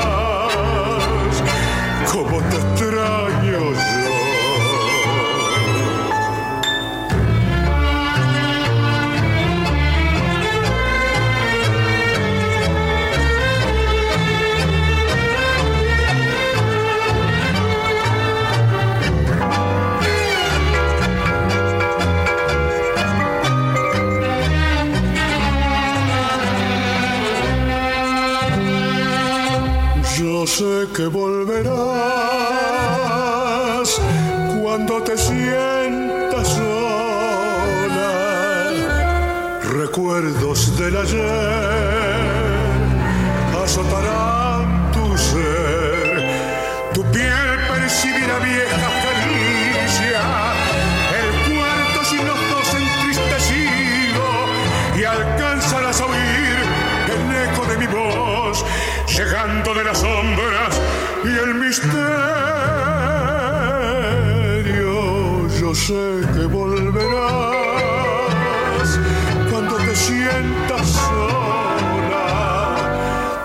te 70.45 70.53
sientas 70.53 70.87
sola. 70.87 72.25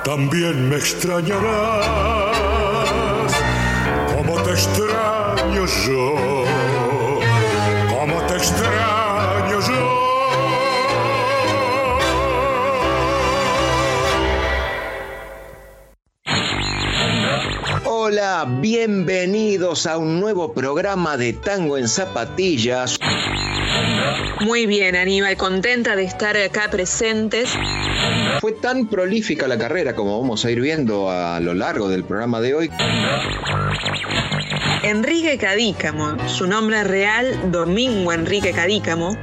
También 0.05 0.69
me 0.69 0.77
extrañarás 0.77 2.37
como 4.15 4.35
te 4.43 4.51
extraño 4.51 5.67
yo, 5.87 6.45
como 7.89 8.21
te 8.27 8.37
extraño 8.37 9.61
yo. 9.61 10.01
Hola, 17.85 18.47
bienvenidos 18.61 19.87
a 19.87 19.97
un 19.99 20.21
nuevo 20.21 20.53
programa 20.53 21.17
de 21.17 21.33
Tango 21.33 21.79
en 21.79 21.89
Zapatillas. 21.89 22.99
Muy 24.41 24.67
bien, 24.67 24.97
Aníbal, 24.97 25.37
contenta 25.37 25.97
de 25.97 26.05
estar 26.05 26.37
acá 26.37 26.71
presentes. 26.71 27.51
Fue 28.41 28.53
tan 28.53 28.89
prolífica 28.89 29.47
la 29.47 29.59
carrera 29.59 29.95
como 29.95 30.21
vamos 30.21 30.45
a 30.45 30.51
ir 30.51 30.61
viendo 30.61 31.11
a 31.11 31.41
lo 31.41 31.55
largo 31.55 31.89
del 31.89 32.05
programa 32.05 32.41
de 32.41 32.55
hoy. 32.55 32.71
Enrique 34.83 35.39
Cadícamo, 35.39 36.17
su 36.27 36.47
nombre 36.47 36.83
real, 36.85 37.53
Domingo 37.53 38.13
Enrique 38.13 38.53
Cadícamo. 38.53 39.17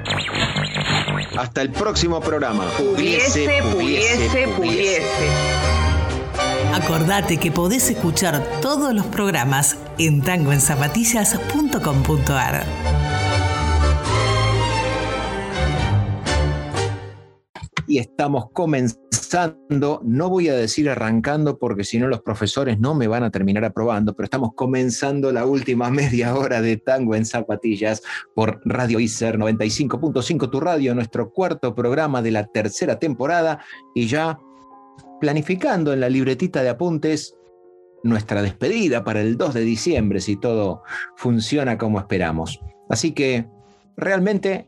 Hasta 1.36 1.62
el 1.62 1.72
próximo 1.72 2.22
programa. 2.22 2.66
Pudiese, 2.78 3.62
pudiese, 3.72 4.48
pudiese. 4.56 5.28
Acordate 6.74 7.38
que 7.38 7.52
podés 7.52 7.90
escuchar 7.90 8.44
todos 8.62 8.94
los 8.94 9.08
programas 9.08 9.78
en 9.98 10.22
tangoenzapatillas.com.ar. 10.22 13.07
y 17.88 18.00
estamos 18.00 18.52
comenzando, 18.52 20.02
no 20.04 20.30
voy 20.30 20.50
a 20.50 20.56
decir 20.56 20.90
arrancando 20.90 21.58
porque 21.58 21.84
si 21.84 21.98
no 22.00 22.08
los 22.08 22.22
profesores 22.22 22.80
no 22.80 22.94
me 22.94 23.08
van 23.08 23.24
a 23.24 23.32
terminar 23.32 23.64
aprobando, 23.66 24.14
pero 24.14 24.26
estamos 24.26 24.52
comenzando 24.56 25.32
la 25.32 25.46
última 25.46 25.90
media 25.92 26.36
hora 26.36 26.62
de 26.62 26.78
Tango 26.78 27.16
en 27.16 27.26
Zapatillas 27.26 28.04
por 28.36 28.62
Radio 28.66 29.00
ICER 29.00 29.38
95.5 29.38 30.50
Tu 30.52 30.60
Radio, 30.60 30.94
nuestro 30.94 31.32
cuarto 31.32 31.74
programa 31.74 32.22
de 32.22 32.32
la 32.32 32.46
tercera 32.48 33.00
temporada 33.00 33.60
y 33.96 34.08
ya 34.08 34.38
planificando 35.20 35.94
en 35.94 36.02
la 36.02 36.10
libretita 36.10 36.62
de 36.62 36.70
apuntes 36.70 37.36
nuestra 38.04 38.42
despedida 38.42 39.04
para 39.04 39.22
el 39.22 39.38
2 39.38 39.54
de 39.56 39.62
diciembre 39.62 40.22
si 40.22 40.36
todo 40.38 40.84
funciona 41.16 41.78
como 41.78 42.00
esperamos. 42.00 42.62
Así 42.90 43.12
que 43.12 43.48
realmente 43.98 44.68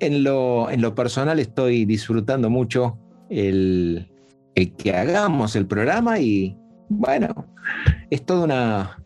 en 0.00 0.24
lo, 0.24 0.70
en 0.70 0.82
lo 0.82 0.94
personal 0.94 1.38
estoy 1.38 1.84
disfrutando 1.84 2.50
mucho 2.50 2.98
el, 3.30 4.10
el 4.54 4.74
que 4.74 4.94
hagamos 4.94 5.56
el 5.56 5.66
programa 5.66 6.18
y 6.18 6.56
bueno, 6.88 7.46
es 8.10 8.24
todo 8.24 8.44
una, 8.44 9.02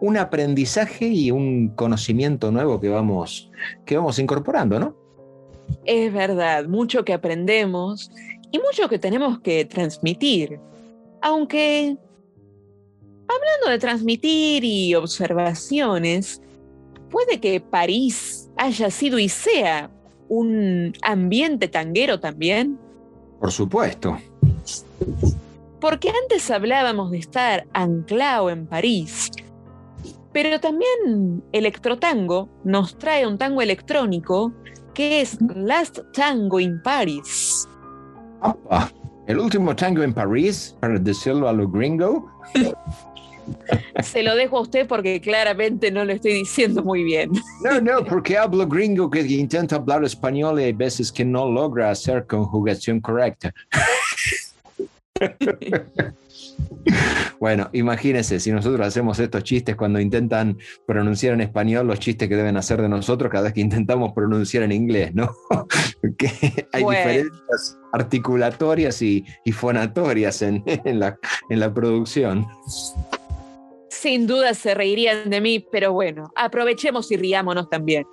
un 0.00 0.16
aprendizaje 0.16 1.06
y 1.06 1.30
un 1.30 1.68
conocimiento 1.68 2.50
nuevo 2.50 2.80
que 2.80 2.88
vamos, 2.88 3.50
que 3.84 3.96
vamos 3.96 4.18
incorporando, 4.18 4.80
¿no? 4.80 4.96
Es 5.84 6.12
verdad, 6.12 6.66
mucho 6.66 7.04
que 7.04 7.14
aprendemos 7.14 8.10
y 8.50 8.58
mucho 8.58 8.88
que 8.88 8.98
tenemos 8.98 9.40
que 9.40 9.64
transmitir. 9.64 10.60
Aunque, 11.22 11.96
hablando 13.28 13.70
de 13.70 13.78
transmitir 13.78 14.62
y 14.62 14.94
observaciones, 14.94 16.42
puede 17.10 17.40
que 17.40 17.60
París 17.60 18.43
haya 18.64 18.90
sido 18.90 19.18
y 19.18 19.28
sea 19.28 19.90
un 20.28 20.94
ambiente 21.02 21.68
tanguero 21.68 22.18
también. 22.18 22.78
Por 23.38 23.52
supuesto. 23.52 24.16
Porque 25.80 26.10
antes 26.22 26.50
hablábamos 26.50 27.10
de 27.10 27.18
estar 27.18 27.66
anclado 27.74 28.48
en 28.48 28.66
París, 28.66 29.30
pero 30.32 30.58
también 30.60 31.44
Electrotango 31.52 32.48
nos 32.64 32.96
trae 32.96 33.26
un 33.26 33.36
tango 33.36 33.60
electrónico 33.60 34.52
que 34.94 35.20
es 35.20 35.36
Last 35.54 35.98
Tango 36.14 36.58
in 36.58 36.80
Paris. 36.82 37.68
Opa, 38.40 38.90
el 39.26 39.38
último 39.38 39.76
tango 39.76 40.02
en 40.02 40.14
París, 40.14 40.74
para 40.80 40.98
decirlo 40.98 41.48
a 41.48 41.52
lo 41.52 41.68
gringo. 41.68 42.30
Se 44.02 44.22
lo 44.22 44.34
dejo 44.34 44.58
a 44.58 44.60
usted 44.62 44.86
porque 44.86 45.20
claramente 45.20 45.90
no 45.90 46.04
lo 46.04 46.12
estoy 46.12 46.32
diciendo 46.34 46.82
muy 46.82 47.02
bien. 47.04 47.30
No, 47.62 47.80
no, 47.80 48.04
porque 48.04 48.36
hablo 48.36 48.66
gringo 48.66 49.10
que 49.10 49.20
intenta 49.20 49.76
hablar 49.76 50.04
español 50.04 50.60
y 50.60 50.64
hay 50.64 50.72
veces 50.72 51.10
que 51.12 51.24
no 51.24 51.50
logra 51.50 51.90
hacer 51.90 52.26
conjugación 52.26 53.00
correcta. 53.00 53.52
Bueno, 57.40 57.68
imagínense, 57.72 58.40
si 58.40 58.50
nosotros 58.52 58.86
hacemos 58.86 59.18
estos 59.18 59.42
chistes 59.42 59.76
cuando 59.76 60.00
intentan 60.00 60.56
pronunciar 60.86 61.34
en 61.34 61.40
español, 61.42 61.86
los 61.86 61.98
chistes 61.98 62.28
que 62.28 62.36
deben 62.36 62.56
hacer 62.56 62.80
de 62.80 62.88
nosotros 62.88 63.30
cada 63.30 63.44
vez 63.44 63.52
que 63.52 63.60
intentamos 63.60 64.12
pronunciar 64.12 64.62
en 64.62 64.72
inglés, 64.72 65.14
¿no? 65.14 65.34
que 66.18 66.30
hay 66.72 66.82
Bueno. 66.82 66.98
diferencias 66.98 67.78
articulatorias 67.92 69.02
y, 69.02 69.24
y 69.44 69.52
fonatorias 69.52 70.42
en, 70.42 70.62
en 70.66 71.00
la, 71.00 71.18
en 71.48 71.60
la 71.60 71.72
producción. 71.72 72.46
Sin 74.04 74.26
duda 74.26 74.52
se 74.52 74.74
reirían 74.74 75.30
de 75.30 75.40
mí, 75.40 75.66
pero 75.72 75.94
bueno, 75.94 76.30
aprovechemos 76.36 77.10
y 77.10 77.16
riámonos 77.16 77.70
también. 77.70 78.04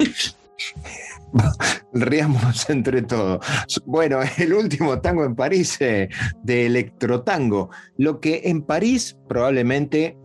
Riámonos 1.92 2.68
entre 2.68 3.02
todos. 3.02 3.38
Bueno, 3.84 4.18
el 4.38 4.52
último 4.52 5.00
tango 5.00 5.24
en 5.24 5.36
París 5.36 5.80
eh, 5.80 6.08
de 6.42 6.66
electrotango. 6.66 7.70
Lo 7.98 8.18
que 8.18 8.40
en 8.46 8.62
París 8.62 9.16
probablemente, 9.28 10.18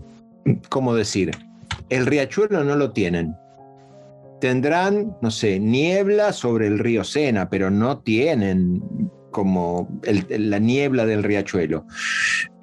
¿cómo 0.69 0.95
decir? 0.95 1.29
El 1.89 2.07
riachuelo 2.07 2.63
no 2.63 2.75
lo 2.75 2.91
tienen. 2.91 3.35
Tendrán, 4.41 5.15
no 5.21 5.29
sé, 5.29 5.59
niebla 5.59 6.33
sobre 6.33 6.65
el 6.65 6.79
río 6.79 7.03
Sena, 7.03 7.51
pero 7.51 7.69
no 7.69 7.99
tienen 7.99 8.81
como 9.35 9.89
la 10.29 10.59
niebla 10.59 11.05
del 11.05 11.21
riachuelo, 11.21 11.85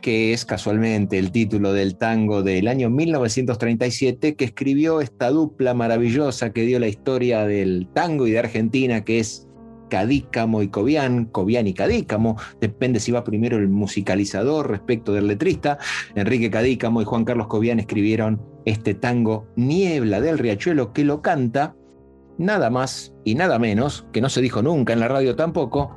que 0.00 0.32
es 0.32 0.46
casualmente 0.46 1.18
el 1.18 1.30
título 1.30 1.74
del 1.74 1.98
tango 1.98 2.42
del 2.42 2.66
año 2.66 2.88
1937 2.88 4.36
que 4.36 4.44
escribió 4.46 5.02
esta 5.02 5.28
dupla 5.28 5.74
maravillosa 5.74 6.54
que 6.54 6.62
dio 6.62 6.78
la 6.78 6.88
historia 6.88 7.44
del 7.44 7.88
tango 7.92 8.26
y 8.26 8.30
de 8.30 8.38
Argentina, 8.38 9.04
que 9.04 9.18
es 9.18 9.46
Cadícamo 9.90 10.62
y 10.62 10.68
Cobian, 10.68 11.26
Cobian 11.26 11.66
y 11.66 11.74
Cadícamo, 11.74 12.38
depende 12.58 13.00
si 13.00 13.12
va 13.12 13.22
primero 13.22 13.58
el 13.58 13.68
musicalizador 13.68 14.70
respecto 14.70 15.12
del 15.12 15.26
letrista. 15.26 15.76
Enrique 16.14 16.50
Cadícamo 16.50 17.02
y 17.02 17.04
Juan 17.04 17.26
Carlos 17.26 17.48
Cobian 17.48 17.80
escribieron 17.80 18.40
este 18.64 18.94
tango 18.94 19.46
Niebla 19.56 20.22
del 20.22 20.38
Riachuelo 20.38 20.94
que 20.94 21.04
lo 21.04 21.20
canta 21.20 21.76
nada 22.38 22.70
más 22.70 23.12
y 23.24 23.34
nada 23.34 23.58
menos, 23.58 24.06
que 24.12 24.20
no 24.20 24.28
se 24.28 24.40
dijo 24.40 24.62
nunca 24.62 24.92
en 24.92 25.00
la 25.00 25.08
radio 25.08 25.36
tampoco, 25.36 25.96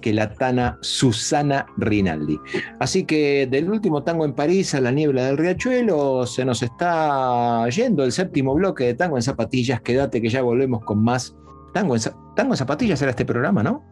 que 0.00 0.12
la 0.12 0.32
tana 0.34 0.78
Susana 0.80 1.66
Rinaldi. 1.76 2.38
Así 2.80 3.04
que 3.04 3.46
del 3.46 3.70
último 3.70 4.02
tango 4.02 4.24
en 4.24 4.32
París 4.32 4.74
a 4.74 4.80
la 4.80 4.90
niebla 4.90 5.26
del 5.26 5.38
Riachuelo 5.38 6.26
se 6.26 6.44
nos 6.44 6.62
está 6.62 7.68
yendo 7.68 8.04
el 8.04 8.12
séptimo 8.12 8.54
bloque 8.54 8.84
de 8.84 8.94
Tango 8.94 9.16
en 9.16 9.22
Zapatillas. 9.22 9.80
Quédate 9.82 10.22
que 10.22 10.28
ya 10.28 10.42
volvemos 10.42 10.84
con 10.84 11.02
más. 11.02 11.34
Tango 11.74 11.96
en, 11.96 12.02
en 12.36 12.56
Zapatillas 12.56 13.00
era 13.02 13.10
este 13.10 13.24
programa, 13.24 13.62
¿no? 13.62 13.84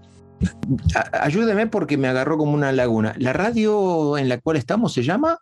Ayúdeme 1.13 1.67
porque 1.67 1.99
me 1.99 2.09
agarró 2.09 2.39
como 2.39 2.53
una 2.53 2.73
laguna. 2.73 3.15
¿La 3.19 3.33
radio 3.33 4.17
en 4.17 4.29
la 4.29 4.39
cual 4.39 4.57
estamos 4.57 4.93
se 4.95 5.03
llama? 5.03 5.39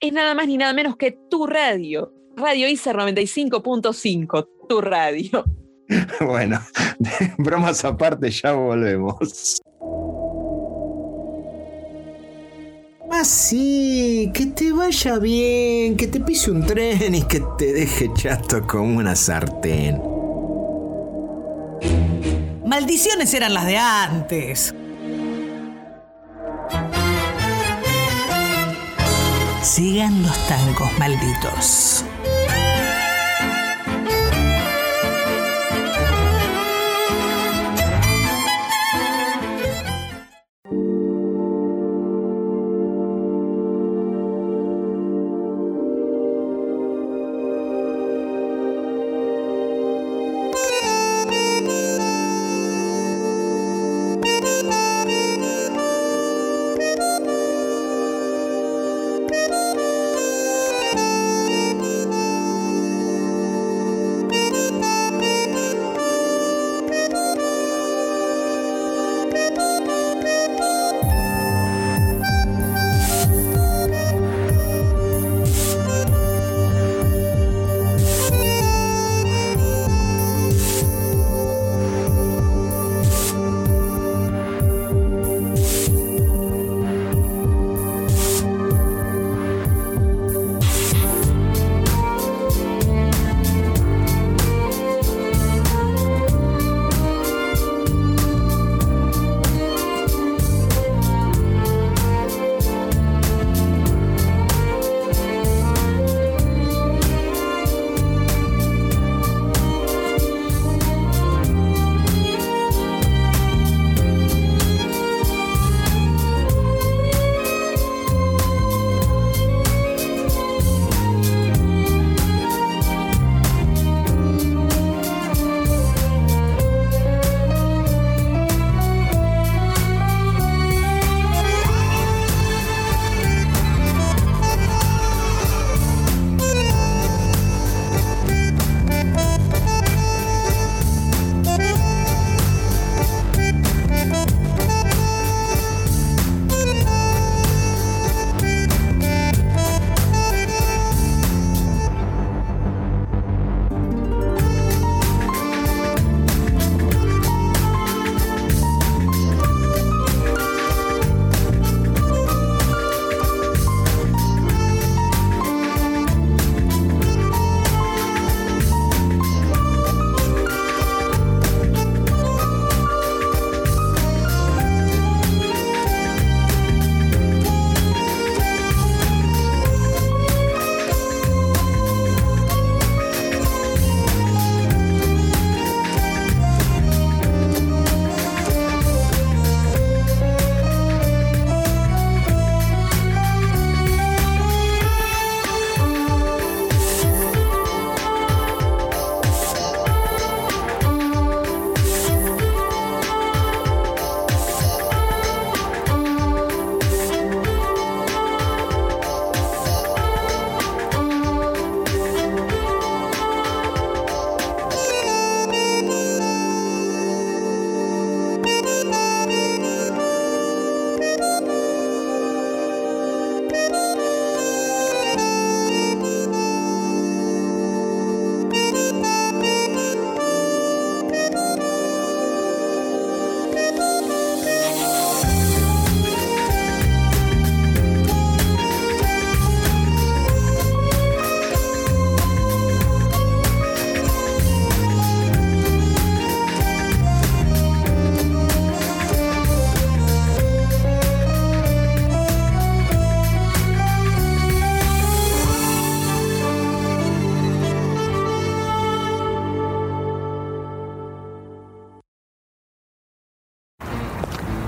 Es 0.00 0.12
nada 0.12 0.34
más 0.34 0.48
ni 0.48 0.56
nada 0.56 0.72
menos 0.72 0.96
que 0.96 1.16
tu 1.30 1.46
radio. 1.46 2.12
Radio 2.36 2.68
ICER 2.68 2.96
95.5, 2.96 4.48
tu 4.68 4.80
radio. 4.80 5.44
Bueno, 6.20 6.60
bromas 7.38 7.84
aparte, 7.84 8.30
ya 8.30 8.52
volvemos. 8.52 9.60
Ah, 13.10 13.24
sí, 13.24 14.30
que 14.32 14.46
te 14.46 14.72
vaya 14.72 15.18
bien, 15.18 15.96
que 15.96 16.06
te 16.06 16.18
pise 16.18 16.50
un 16.50 16.64
tren 16.64 17.14
y 17.14 17.22
que 17.22 17.42
te 17.58 17.72
deje 17.72 18.10
chato 18.14 18.66
como 18.66 18.98
una 18.98 19.14
sartén. 19.14 20.00
Maldiciones 22.64 23.34
eran 23.34 23.52
las 23.52 23.66
de 23.66 23.76
antes. 23.76 24.74
Sigan 29.62 30.22
los 30.22 30.48
tangos 30.48 30.98
malditos. 30.98 32.04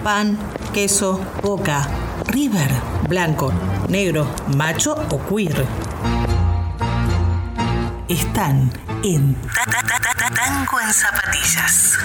Pan, 0.04 0.38
queso, 0.74 1.18
boca, 1.42 1.88
river, 2.26 2.70
blanco, 3.08 3.50
negro, 3.88 4.26
macho 4.54 4.94
o 5.08 5.18
queer. 5.18 5.66
Están 8.06 8.70
en 9.02 9.34
Tango 10.34 10.80
en 10.80 10.92
Zapatillas. 10.92 11.98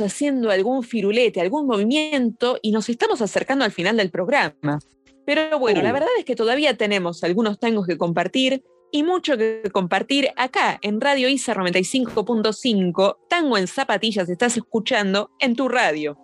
Haciendo 0.00 0.50
algún 0.50 0.82
firulete, 0.82 1.40
algún 1.40 1.66
movimiento 1.66 2.58
y 2.62 2.70
nos 2.72 2.88
estamos 2.88 3.20
acercando 3.22 3.64
al 3.64 3.72
final 3.72 3.96
del 3.96 4.10
programa. 4.10 4.78
Pero 5.24 5.58
bueno, 5.58 5.82
la 5.82 5.90
Uh. 5.90 5.94
verdad 5.94 6.08
es 6.18 6.24
que 6.24 6.36
todavía 6.36 6.76
tenemos 6.76 7.24
algunos 7.24 7.58
tangos 7.58 7.86
que 7.86 7.96
compartir 7.98 8.62
y 8.92 9.02
mucho 9.02 9.36
que 9.36 9.62
compartir 9.72 10.30
acá 10.36 10.78
en 10.82 11.00
Radio 11.00 11.28
ISA 11.28 11.54
95.5. 11.54 13.16
Tango 13.28 13.58
en 13.58 13.66
zapatillas 13.66 14.28
estás 14.28 14.56
escuchando 14.56 15.30
en 15.40 15.56
tu 15.56 15.68
radio. 15.68 16.16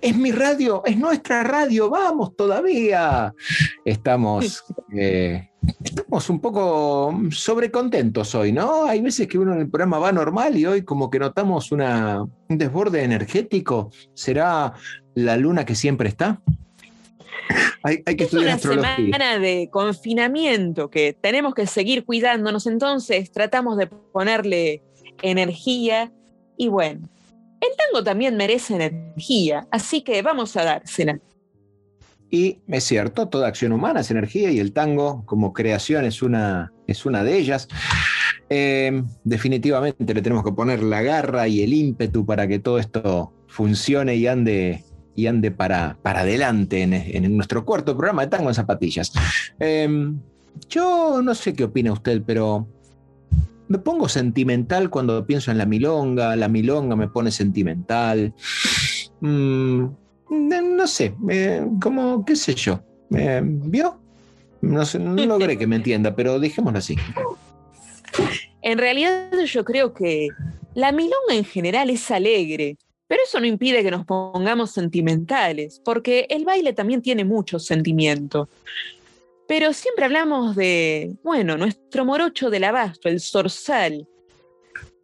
Es 0.00 0.16
mi 0.16 0.32
radio, 0.32 0.82
es 0.84 0.96
nuestra 0.96 1.42
radio, 1.44 1.88
vamos 1.90 2.34
todavía. 2.36 3.32
Estamos, 3.84 4.64
eh, 4.92 5.50
estamos 5.82 6.28
un 6.30 6.40
poco 6.40 7.16
sobrecontentos 7.30 8.34
hoy, 8.34 8.52
¿no? 8.52 8.84
Hay 8.84 9.00
veces 9.00 9.28
que 9.28 9.38
uno 9.38 9.54
en 9.54 9.60
el 9.60 9.70
programa 9.70 9.98
va 9.98 10.12
normal 10.12 10.56
y 10.56 10.66
hoy 10.66 10.82
como 10.82 11.10
que 11.10 11.18
notamos 11.18 11.70
una, 11.72 12.22
un 12.22 12.58
desborde 12.58 13.02
energético. 13.04 13.90
¿Será 14.14 14.74
la 15.14 15.36
luna 15.36 15.64
que 15.64 15.74
siempre 15.74 16.08
está? 16.08 16.40
Hay, 17.82 18.02
hay 18.04 18.16
que 18.16 18.24
Es 18.24 18.28
estudiar 18.28 18.46
una 18.46 18.54
astrología. 18.56 18.96
semana 18.96 19.38
de 19.38 19.68
confinamiento 19.70 20.90
que 20.90 21.12
tenemos 21.18 21.54
que 21.54 21.66
seguir 21.66 22.04
cuidándonos, 22.04 22.66
entonces 22.66 23.30
tratamos 23.30 23.76
de 23.78 23.86
ponerle 23.86 24.82
energía 25.22 26.12
y 26.56 26.68
bueno, 26.68 27.08
el 27.60 27.68
tango 27.76 28.04
también 28.04 28.36
merece 28.36 28.74
energía, 28.74 29.66
así 29.70 30.02
que 30.02 30.22
vamos 30.22 30.56
a 30.56 30.64
dársela. 30.64 31.18
Y 32.30 32.58
es 32.68 32.84
cierto, 32.84 33.28
toda 33.28 33.48
acción 33.48 33.72
humana 33.72 34.00
es 34.00 34.10
energía 34.10 34.50
y 34.50 34.58
el 34.58 34.72
tango 34.72 35.24
como 35.24 35.52
creación 35.52 36.04
es 36.04 36.22
una, 36.22 36.72
es 36.86 37.06
una 37.06 37.24
de 37.24 37.38
ellas. 37.38 37.68
Eh, 38.50 39.02
definitivamente 39.24 40.14
le 40.14 40.22
tenemos 40.22 40.44
que 40.44 40.52
poner 40.52 40.82
la 40.82 41.02
garra 41.02 41.48
y 41.48 41.62
el 41.62 41.72
ímpetu 41.72 42.26
para 42.26 42.46
que 42.46 42.58
todo 42.58 42.78
esto 42.78 43.32
funcione 43.46 44.16
y 44.16 44.26
ande, 44.26 44.84
y 45.14 45.26
ande 45.26 45.50
para, 45.50 45.98
para 46.02 46.20
adelante 46.20 46.82
en, 46.82 46.92
en 46.92 47.34
nuestro 47.34 47.64
cuarto 47.64 47.96
programa 47.96 48.22
de 48.22 48.28
Tango 48.28 48.48
en 48.48 48.54
Zapatillas. 48.54 49.12
Eh, 49.58 50.12
yo 50.68 51.22
no 51.22 51.34
sé 51.34 51.54
qué 51.54 51.64
opina 51.64 51.92
usted, 51.92 52.22
pero 52.26 52.68
me 53.68 53.78
pongo 53.78 54.08
sentimental 54.08 54.90
cuando 54.90 55.24
pienso 55.26 55.50
en 55.50 55.58
la 55.58 55.66
milonga, 55.66 56.34
la 56.36 56.48
milonga 56.48 56.96
me 56.96 57.08
pone 57.08 57.30
sentimental. 57.30 58.34
Mm, 59.20 59.84
no, 60.30 60.86
sé, 60.86 61.14
eh, 61.30 61.66
como, 61.80 62.24
qué 62.24 62.36
sé 62.36 62.54
yo. 62.54 62.80
Eh, 63.14 63.40
¿Vio? 63.44 64.00
No, 64.60 64.84
sé, 64.84 64.98
no 64.98 65.24
logré 65.24 65.56
que 65.56 65.66
me 65.66 65.76
entienda, 65.76 66.14
pero 66.16 66.40
dejémoslo 66.40 66.78
así. 66.78 66.96
En 68.62 68.78
realidad 68.78 69.30
yo 69.46 69.64
creo 69.64 69.94
que 69.94 70.28
la 70.74 70.92
milonga 70.92 71.34
en 71.34 71.44
general 71.44 71.90
es 71.90 72.10
alegre, 72.10 72.76
pero 73.06 73.22
eso 73.24 73.40
no 73.40 73.46
impide 73.46 73.82
que 73.82 73.90
nos 73.90 74.04
pongamos 74.04 74.72
sentimentales, 74.72 75.80
porque 75.84 76.26
el 76.28 76.44
baile 76.44 76.72
también 76.72 77.00
tiene 77.00 77.24
mucho 77.24 77.58
sentimiento. 77.58 78.48
Pero 79.48 79.72
siempre 79.72 80.04
hablamos 80.04 80.54
de, 80.54 81.16
bueno, 81.24 81.56
nuestro 81.56 82.04
morocho 82.04 82.50
del 82.50 82.64
abasto, 82.64 83.08
el 83.08 83.18
zorzal. 83.18 84.06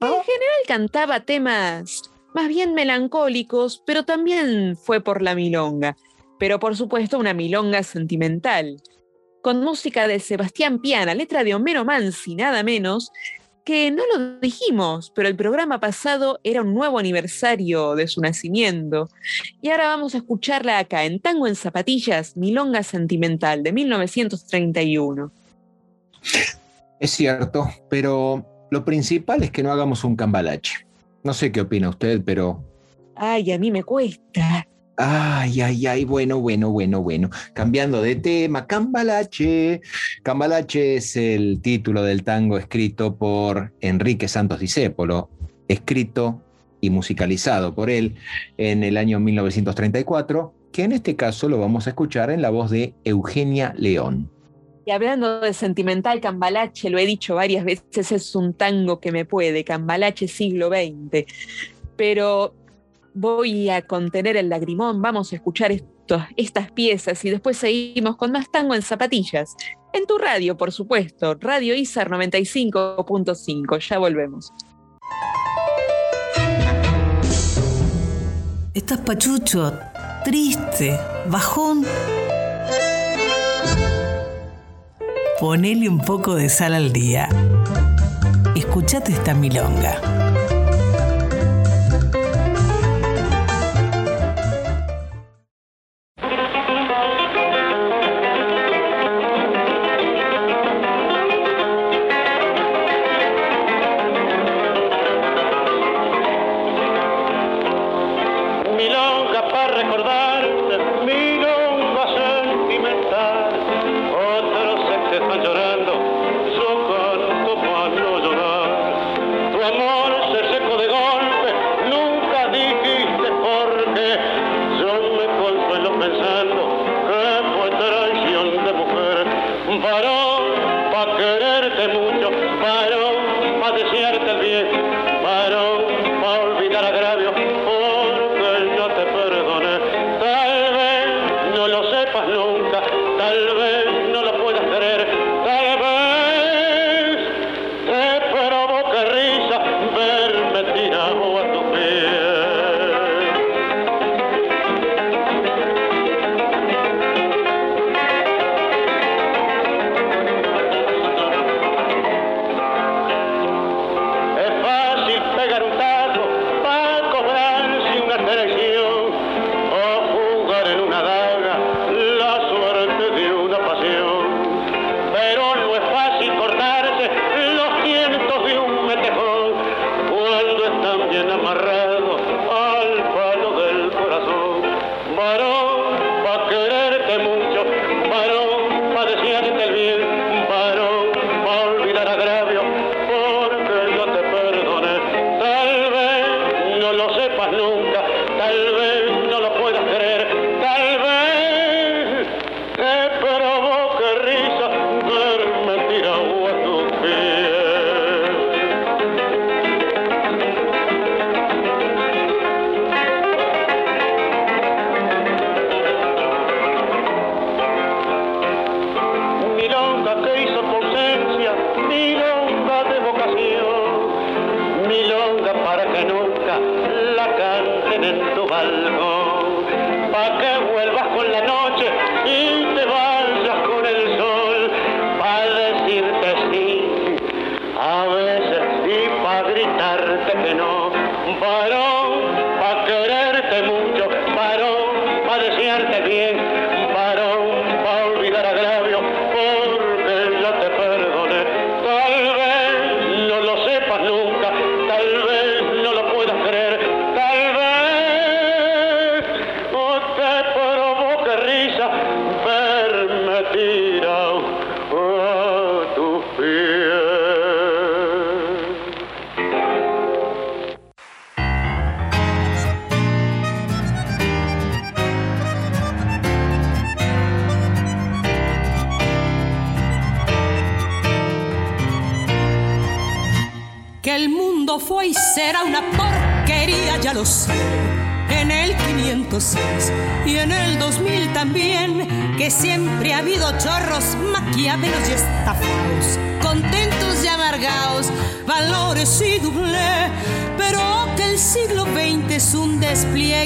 En 0.00 0.08
general 0.08 0.60
cantaba 0.68 1.20
temas 1.20 2.02
más 2.34 2.48
bien 2.48 2.74
melancólicos, 2.74 3.82
pero 3.86 4.04
también 4.04 4.76
fue 4.76 5.00
por 5.00 5.22
la 5.22 5.34
milonga. 5.34 5.96
Pero 6.38 6.58
por 6.60 6.76
supuesto 6.76 7.18
una 7.18 7.32
milonga 7.32 7.82
sentimental. 7.82 8.76
Con 9.42 9.62
música 9.62 10.06
de 10.06 10.20
Sebastián 10.20 10.78
Piana, 10.78 11.14
letra 11.14 11.42
de 11.42 11.54
Homero 11.54 11.84
Mansi, 11.84 12.34
nada 12.34 12.62
menos, 12.62 13.10
que 13.64 13.90
no 13.90 14.02
lo 14.14 14.38
dijimos, 14.40 15.10
pero 15.14 15.28
el 15.28 15.36
programa 15.36 15.80
pasado 15.80 16.38
era 16.44 16.60
un 16.60 16.74
nuevo 16.74 16.98
aniversario 16.98 17.94
de 17.94 18.06
su 18.06 18.20
nacimiento. 18.20 19.08
Y 19.62 19.70
ahora 19.70 19.88
vamos 19.88 20.14
a 20.14 20.18
escucharla 20.18 20.78
acá 20.78 21.04
en 21.04 21.18
Tango 21.18 21.46
en 21.46 21.56
Zapatillas, 21.56 22.36
Milonga 22.36 22.82
Sentimental 22.82 23.62
de 23.62 23.72
1931. 23.72 25.32
Es 27.00 27.10
cierto, 27.10 27.68
pero 27.88 28.46
lo 28.70 28.84
principal 28.84 29.42
es 29.42 29.50
que 29.50 29.62
no 29.62 29.72
hagamos 29.72 30.04
un 30.04 30.14
cambalache. 30.14 30.86
No 31.22 31.32
sé 31.32 31.50
qué 31.50 31.62
opina 31.62 31.88
usted, 31.88 32.22
pero... 32.24 32.62
Ay, 33.16 33.50
a 33.52 33.58
mí 33.58 33.70
me 33.70 33.82
cuesta. 33.82 34.66
Ay, 34.96 35.60
ay, 35.60 35.86
ay, 35.86 36.04
bueno, 36.04 36.38
bueno, 36.38 36.70
bueno, 36.70 37.02
bueno. 37.02 37.30
Cambiando 37.52 38.00
de 38.00 38.14
tema, 38.14 38.66
Cambalache. 38.66 39.80
Cambalache 40.22 40.96
es 40.96 41.16
el 41.16 41.60
título 41.60 42.04
del 42.04 42.22
tango 42.22 42.58
escrito 42.58 43.16
por 43.16 43.72
Enrique 43.80 44.28
Santos 44.28 44.60
Discépolo, 44.60 45.30
escrito 45.66 46.40
y 46.80 46.90
musicalizado 46.90 47.74
por 47.74 47.90
él 47.90 48.14
en 48.56 48.84
el 48.84 48.96
año 48.96 49.18
1934, 49.18 50.54
que 50.70 50.84
en 50.84 50.92
este 50.92 51.16
caso 51.16 51.48
lo 51.48 51.58
vamos 51.58 51.86
a 51.86 51.90
escuchar 51.90 52.30
en 52.30 52.40
la 52.40 52.50
voz 52.50 52.70
de 52.70 52.94
Eugenia 53.04 53.74
León. 53.76 54.30
Y 54.86 54.92
hablando 54.92 55.40
de 55.40 55.54
sentimental, 55.54 56.20
Cambalache, 56.20 56.90
lo 56.90 56.98
he 56.98 57.06
dicho 57.06 57.34
varias 57.34 57.64
veces, 57.64 58.12
es 58.12 58.36
un 58.36 58.52
tango 58.52 59.00
que 59.00 59.10
me 59.10 59.24
puede, 59.24 59.64
Cambalache 59.64 60.28
siglo 60.28 60.68
XX. 60.68 61.24
Pero 61.96 62.54
voy 63.14 63.70
a 63.70 63.82
contener 63.82 64.36
el 64.36 64.48
lagrimón, 64.48 65.00
vamos 65.00 65.32
a 65.32 65.36
escuchar 65.36 65.72
estas 66.36 66.72
piezas 66.72 67.24
y 67.24 67.30
después 67.30 67.56
seguimos 67.56 68.16
con 68.16 68.32
más 68.32 68.50
tango 68.50 68.74
en 68.74 68.82
zapatillas. 68.82 69.56
En 69.92 70.06
tu 70.06 70.18
radio, 70.18 70.56
por 70.56 70.72
supuesto, 70.72 71.34
Radio 71.34 71.74
ISAR 71.74 72.10
95.5. 72.10 73.78
Ya 73.88 73.98
volvemos. 73.98 74.52
Estás 78.74 78.98
pachucho, 78.98 79.72
triste, 80.24 80.98
bajón. 81.28 81.86
Ponele 85.38 85.88
un 85.88 86.00
poco 86.00 86.34
de 86.34 86.48
sal 86.48 86.74
al 86.74 86.92
día. 86.92 87.28
Escuchate 88.56 89.12
esta 89.12 89.32
milonga. 89.32 90.13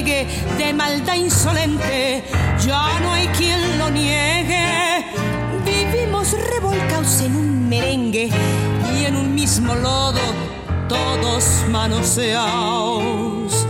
de 0.01 0.73
maldad 0.73 1.15
insolente, 1.15 2.23
ya 2.65 2.99
no 3.01 3.11
hay 3.11 3.27
quien 3.29 3.77
lo 3.77 3.89
niegue. 3.89 5.05
Vivimos 5.65 6.31
revolcados 6.31 7.19
en 7.19 7.35
un 7.35 7.67
merengue 7.67 8.29
y 8.95 9.05
en 9.05 9.17
un 9.17 9.35
mismo 9.35 9.75
lodo, 9.75 10.21
todos 10.87 11.43
manoseados. 11.69 13.67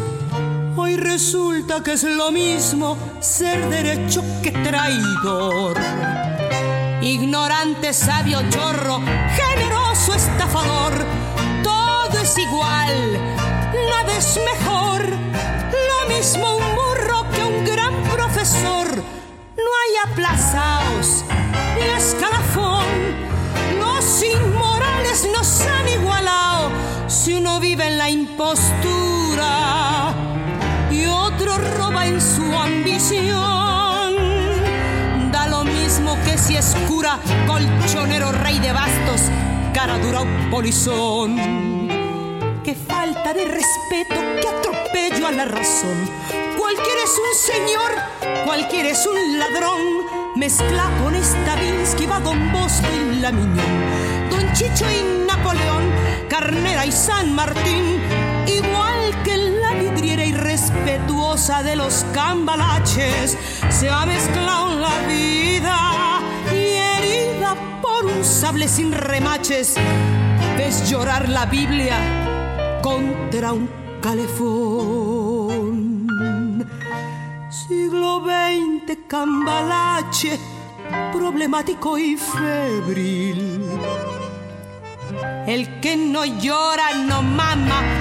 Hoy 0.75 0.97
resulta 0.97 1.81
que 1.81 1.93
es 1.93 2.03
lo 2.03 2.29
mismo 2.29 2.95
ser 3.19 3.67
derecho 3.67 4.23
que 4.43 4.51
traidor. 4.51 5.77
Ignorante, 7.01 7.91
sabio, 7.91 8.39
chorro, 8.51 9.01
generoso, 9.35 10.13
estafador, 10.13 10.93
todo 11.63 12.19
es 12.21 12.37
igual, 12.37 13.19
nada 13.89 14.15
es 14.15 14.39
mejor 14.45 14.88
mismo 16.31 16.57
un 16.57 16.75
burro 16.75 17.25
que 17.31 17.43
un 17.43 17.65
gran 17.65 17.93
profesor. 18.03 18.85
No 18.95 19.71
hay 19.81 20.11
aplazaos 20.11 21.25
ni 21.75 21.87
escalafón. 21.97 22.85
Los 23.79 24.23
inmorales 24.23 25.27
nos 25.35 25.61
han 25.61 25.87
igualado 25.87 26.69
si 27.07 27.33
uno 27.33 27.59
vive 27.59 27.87
en 27.87 27.97
la 27.97 28.11
impostura 28.11 29.47
y 30.91 31.07
otro 31.07 31.57
roba 31.57 32.05
en 32.05 32.21
su 32.21 32.45
ambición. 32.55 34.13
Da 35.31 35.47
lo 35.47 35.63
mismo 35.63 36.15
que 36.25 36.37
si 36.37 36.57
es 36.57 36.75
cura, 36.87 37.17
colchonero, 37.47 38.31
rey 38.33 38.59
de 38.59 38.71
bastos, 38.71 39.21
cara 39.73 39.97
dura 39.97 40.21
o 40.21 40.27
polizón. 40.51 41.89
Qué 42.63 42.75
falta 42.75 43.33
de 43.33 43.45
respeto, 43.45 44.21
qué 44.39 44.47
atropello 44.47 45.25
a 45.25 45.31
la 45.31 45.45
razón 45.45 46.18
Cualquiera 46.71 47.01
es 47.03 47.17
un 47.17 47.33
señor, 47.35 48.45
cualquiera 48.45 48.89
es 48.89 49.07
un 49.07 49.39
ladrón. 49.39 49.81
Mezcla 50.35 50.83
con 51.01 51.15
Stavinsky, 51.15 52.05
va 52.05 52.19
Don 52.19 52.51
Bosco 52.51 52.85
y 52.93 53.15
la 53.15 53.31
Miñón. 53.31 54.29
Don 54.29 54.53
Chicho 54.53 54.85
y 54.85 55.25
Napoleón, 55.25 55.91
Carnera 56.29 56.85
y 56.85 56.91
San 56.91 57.33
Martín. 57.33 57.99
Igual 58.45 59.23
que 59.23 59.35
la 59.35 59.73
vidriera 59.73 60.23
irrespetuosa 60.23 61.63
de 61.63 61.75
los 61.75 62.05
cambalaches, 62.13 63.35
se 63.69 63.89
ha 63.89 64.05
mezclado 64.05 64.71
en 64.71 64.81
la 64.81 64.99
vida 65.07 66.21
y 66.53 66.75
herida 66.75 67.55
por 67.81 68.05
un 68.05 68.23
sable 68.23 68.67
sin 68.67 68.91
remaches. 68.91 69.73
Ves 70.55 70.87
llorar 70.87 71.29
la 71.29 71.47
Biblia 71.47 71.97
contra 72.83 73.53
un 73.53 73.67
calefón. 74.03 75.18
Siglo 77.69 78.23
XX, 78.25 78.97
cambalache, 79.07 80.39
problemático 81.13 81.99
y 81.99 82.17
febril. 82.17 83.63
El 85.45 85.79
que 85.79 85.95
no 85.95 86.25
llora 86.25 86.95
no 86.95 87.21
mama 87.21 87.98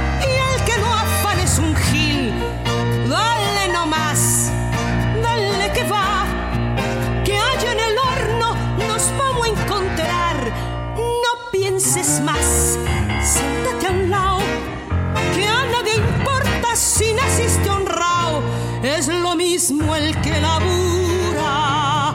mismo 19.70 19.94
el 19.96 20.18
que 20.22 20.40
labura, 20.40 22.14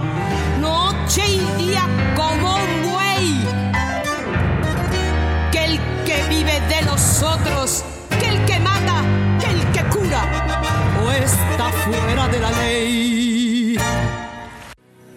noche 0.59 1.21
y 1.27 1.39
día 1.61 1.87
como 2.15 2.55
un 2.55 2.91
buey 2.91 3.45
que 5.51 5.65
el 5.65 5.79
que 6.03 6.23
vive 6.29 6.59
de 6.61 6.81
los 6.83 7.21
otros, 7.21 7.83
que 8.19 8.29
el 8.29 8.45
que 8.45 8.59
mata, 8.59 9.03
que 9.39 9.51
el 9.51 9.71
que 9.71 9.83
cura, 9.95 10.23
o 11.03 11.11
está 11.11 11.69
fuera 11.69 12.27
de 12.27 12.39
la 12.39 12.51
ley. 12.51 13.77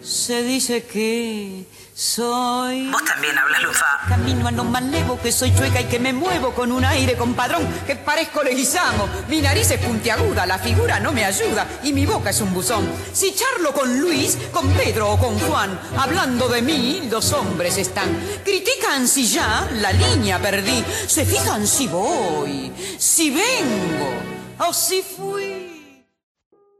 Se 0.02 0.42
dice 0.42 0.84
que 0.84 1.64
soy. 1.96 2.90
Vos 2.90 3.02
también 3.06 3.38
hablas 3.38 3.62
lufa. 3.62 3.86
Camino 4.06 4.46
a 4.46 4.50
no 4.50 4.64
malevo, 4.64 5.18
que 5.18 5.32
soy 5.32 5.54
chueca 5.56 5.80
y 5.80 5.84
que 5.84 5.98
me 5.98 6.12
muevo 6.12 6.52
con 6.52 6.70
un 6.70 6.84
aire 6.84 7.16
compadrón, 7.16 7.66
que 7.86 7.96
parezco 7.96 8.42
leguizamo. 8.42 9.08
Mi 9.28 9.40
nariz 9.40 9.70
es 9.70 9.80
puntiaguda, 9.80 10.44
la 10.44 10.58
figura 10.58 11.00
no 11.00 11.12
me 11.12 11.24
ayuda 11.24 11.66
y 11.82 11.94
mi 11.94 12.04
boca 12.04 12.30
es 12.30 12.40
un 12.42 12.52
buzón. 12.52 12.86
Si 13.14 13.34
charlo 13.34 13.72
con 13.72 13.98
Luis, 13.98 14.36
con 14.52 14.68
Pedro 14.74 15.10
o 15.10 15.18
con 15.18 15.38
Juan, 15.38 15.80
hablando 15.96 16.48
de 16.48 16.60
mí, 16.60 17.08
los 17.10 17.32
hombres 17.32 17.78
están. 17.78 18.14
Critican 18.44 19.08
si 19.08 19.26
ya 19.26 19.66
la 19.72 19.90
línea 19.90 20.38
perdí, 20.38 20.84
se 21.06 21.24
fijan 21.24 21.66
si 21.66 21.88
voy, 21.88 22.70
si 22.98 23.30
vengo 23.30 24.68
o 24.68 24.72
si 24.74 25.02
fui. 25.02 25.55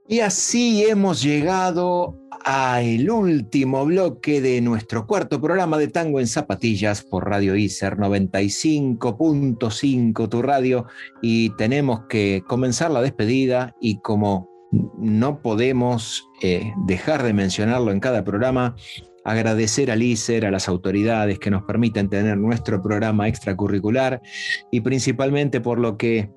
Y 0.09 0.21
así 0.21 0.85
hemos 0.85 1.21
llegado 1.21 2.17
al 2.45 3.11
último 3.11 3.85
bloque 3.85 4.41
de 4.41 4.61
nuestro 4.61 5.05
cuarto 5.05 5.41
programa 5.41 5.79
de 5.79 5.89
Tango 5.89 6.21
en 6.21 6.29
Zapatillas 6.29 7.03
por 7.03 7.29
Radio 7.29 7.57
ICER 7.57 7.97
95.5, 7.97 10.29
tu 10.29 10.43
radio, 10.43 10.87
y 11.23 11.51
tenemos 11.57 12.03
que 12.09 12.45
comenzar 12.47 12.93
la 12.93 13.03
despedida 13.03 13.75
y 13.81 14.01
como 14.01 14.49
no 14.97 15.43
podemos 15.43 16.31
eh, 16.41 16.73
dejar 16.87 17.25
de 17.25 17.33
mencionarlo 17.33 17.91
en 17.91 17.99
cada 17.99 18.23
programa, 18.23 18.77
agradecer 19.25 19.91
al 19.91 20.05
ICER, 20.05 20.47
a 20.47 20.53
las 20.53 20.69
autoridades 20.69 21.41
que 21.41 21.51
nos 21.51 21.65
permiten 21.65 22.09
tener 22.09 22.39
nuestro 22.39 22.81
programa 22.81 23.27
extracurricular 23.27 24.23
y 24.71 24.83
principalmente 24.83 25.61
por 25.61 25.81
lo 25.81 25.97
que 25.97 26.31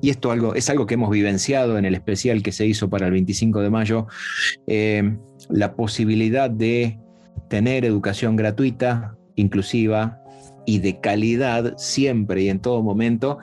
y 0.00 0.10
esto 0.10 0.30
algo, 0.30 0.54
es 0.54 0.68
algo 0.70 0.86
que 0.86 0.94
hemos 0.94 1.10
vivenciado 1.10 1.78
en 1.78 1.84
el 1.84 1.94
especial 1.94 2.42
que 2.42 2.52
se 2.52 2.66
hizo 2.66 2.90
para 2.90 3.06
el 3.06 3.12
25 3.12 3.60
de 3.60 3.70
mayo, 3.70 4.06
eh, 4.66 5.16
la 5.48 5.74
posibilidad 5.74 6.50
de 6.50 6.98
tener 7.48 7.84
educación 7.84 8.36
gratuita, 8.36 9.16
inclusiva 9.36 10.20
y 10.66 10.78
de 10.78 11.00
calidad 11.00 11.74
siempre 11.76 12.42
y 12.42 12.48
en 12.48 12.60
todo 12.60 12.82
momento, 12.82 13.38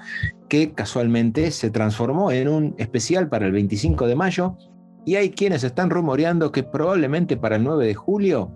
que 0.49 0.73
casualmente 0.73 1.51
se 1.51 1.69
transformó 1.69 2.31
en 2.31 2.47
un 2.47 2.75
especial 2.77 3.29
para 3.29 3.45
el 3.45 3.51
25 3.51 4.07
de 4.07 4.15
mayo. 4.15 4.57
Y 5.05 5.15
hay 5.15 5.31
quienes 5.31 5.63
están 5.63 5.89
rumoreando 5.89 6.51
que 6.51 6.63
probablemente 6.63 7.37
para 7.37 7.55
el 7.55 7.63
9 7.63 7.85
de 7.87 7.95
julio 7.95 8.51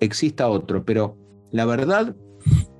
exista 0.00 0.48
otro, 0.48 0.84
pero 0.84 1.16
la 1.50 1.66
verdad 1.66 2.14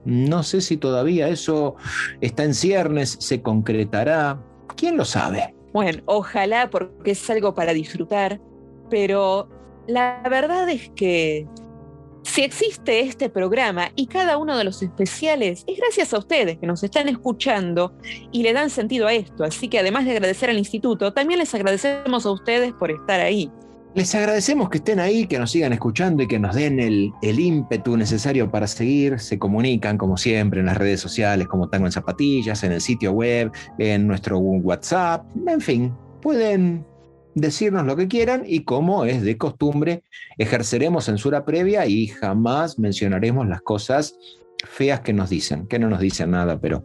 no 0.04 0.42
sé 0.42 0.60
si 0.60 0.76
todavía 0.76 1.28
eso 1.28 1.76
está 2.20 2.44
en 2.44 2.54
ciernes, 2.54 3.16
se 3.20 3.42
concretará. 3.42 4.40
¿Quién 4.76 4.96
lo 4.96 5.04
sabe? 5.04 5.54
Bueno, 5.72 6.02
ojalá 6.06 6.70
porque 6.70 7.12
es 7.12 7.30
algo 7.30 7.54
para 7.54 7.72
disfrutar, 7.72 8.40
pero 8.88 9.48
la 9.86 10.22
verdad 10.28 10.68
es 10.68 10.90
que 10.90 11.46
si 12.22 12.42
existe 12.42 13.00
este 13.00 13.28
programa 13.28 13.90
y 13.96 14.06
cada 14.06 14.36
uno 14.36 14.56
de 14.56 14.64
los 14.64 14.82
especiales, 14.82 15.64
es 15.66 15.78
gracias 15.78 16.12
a 16.12 16.18
ustedes 16.18 16.58
que 16.58 16.66
nos 16.66 16.82
están 16.82 17.08
escuchando 17.08 17.94
y 18.30 18.42
le 18.42 18.52
dan 18.52 18.70
sentido 18.70 19.06
a 19.06 19.14
esto. 19.14 19.44
Así 19.44 19.68
que 19.68 19.78
además 19.78 20.04
de 20.04 20.12
agradecer 20.12 20.50
al 20.50 20.58
instituto, 20.58 21.12
también 21.12 21.38
les 21.38 21.54
agradecemos 21.54 22.26
a 22.26 22.30
ustedes 22.30 22.72
por 22.72 22.90
estar 22.90 23.20
ahí. 23.20 23.50
Les 23.92 24.14
agradecemos 24.14 24.70
que 24.70 24.78
estén 24.78 25.00
ahí, 25.00 25.26
que 25.26 25.40
nos 25.40 25.50
sigan 25.50 25.72
escuchando 25.72 26.22
y 26.22 26.28
que 26.28 26.38
nos 26.38 26.54
den 26.54 26.78
el, 26.78 27.12
el, 27.22 27.40
ímpetu 27.40 27.96
necesario 27.96 28.48
para 28.48 28.68
seguir. 28.68 29.18
Se 29.18 29.36
comunican, 29.36 29.98
como 29.98 30.16
siempre, 30.16 30.60
en 30.60 30.66
las 30.66 30.76
redes 30.76 31.00
sociales, 31.00 31.48
como 31.48 31.68
Tango 31.68 31.86
en 31.86 31.92
Zapatillas, 31.92 32.62
en 32.62 32.70
el 32.70 32.80
sitio 32.80 33.10
web, 33.10 33.50
en 33.78 34.06
nuestro 34.06 34.38
WhatsApp. 34.38 35.24
En 35.44 35.60
fin, 35.60 35.92
pueden 36.22 36.86
decirnos 37.34 37.84
lo 37.84 37.96
que 37.96 38.06
quieran 38.06 38.44
y 38.46 38.62
como 38.62 39.04
es 39.04 39.22
de 39.22 39.36
costumbre, 39.36 40.04
ejerceremos 40.38 41.06
censura 41.06 41.44
previa 41.44 41.86
y 41.86 42.06
jamás 42.06 42.78
mencionaremos 42.78 43.48
las 43.48 43.60
cosas 43.62 44.16
feas 44.68 45.00
que 45.00 45.12
nos 45.12 45.30
dicen, 45.30 45.66
que 45.66 45.80
no 45.80 45.88
nos 45.88 45.98
dicen 45.98 46.30
nada, 46.30 46.60
pero 46.60 46.84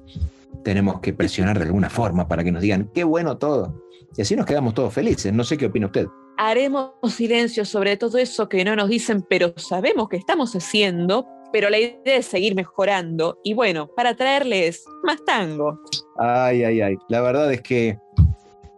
tenemos 0.64 1.02
que 1.02 1.14
presionar 1.14 1.60
de 1.60 1.66
alguna 1.66 1.92
forma 1.92 2.28
para 2.28 2.44
que 2.44 2.52
nos 2.52 2.64
digan, 2.64 2.90
qué 2.96 3.04
bueno 3.04 3.38
todo. 3.38 3.84
Y 4.18 4.24
así 4.24 4.36
nos 4.36 4.48
quedamos 4.48 4.74
todos 4.74 4.92
felices. 4.92 5.32
No 5.32 5.44
sé 5.44 5.56
qué 5.56 5.68
opina 5.68 5.86
usted 5.86 6.08
haremos 6.38 6.92
silencio 7.10 7.66
sobre 7.66 7.98
todo 7.98 8.18
eso 8.18 8.50
que 8.50 8.64
no 8.64 8.76
nos 8.76 8.90
dicen, 8.90 9.24
pero 9.30 9.54
sabemos 9.58 10.10
que 10.10 10.18
estamos 10.18 10.56
haciendo, 10.56 11.26
pero 11.52 11.70
la 11.70 11.80
idea 11.80 12.18
es 12.18 12.26
seguir 12.26 12.56
mejorando 12.56 13.40
y 13.44 13.54
bueno, 13.54 13.88
para 13.88 14.16
traerles 14.16 14.84
más 15.04 15.24
tango. 15.26 15.80
Ay, 16.18 16.64
ay, 16.64 16.82
ay. 16.82 16.96
La 17.10 17.22
verdad 17.22 17.52
es 17.54 17.62
que 17.62 17.98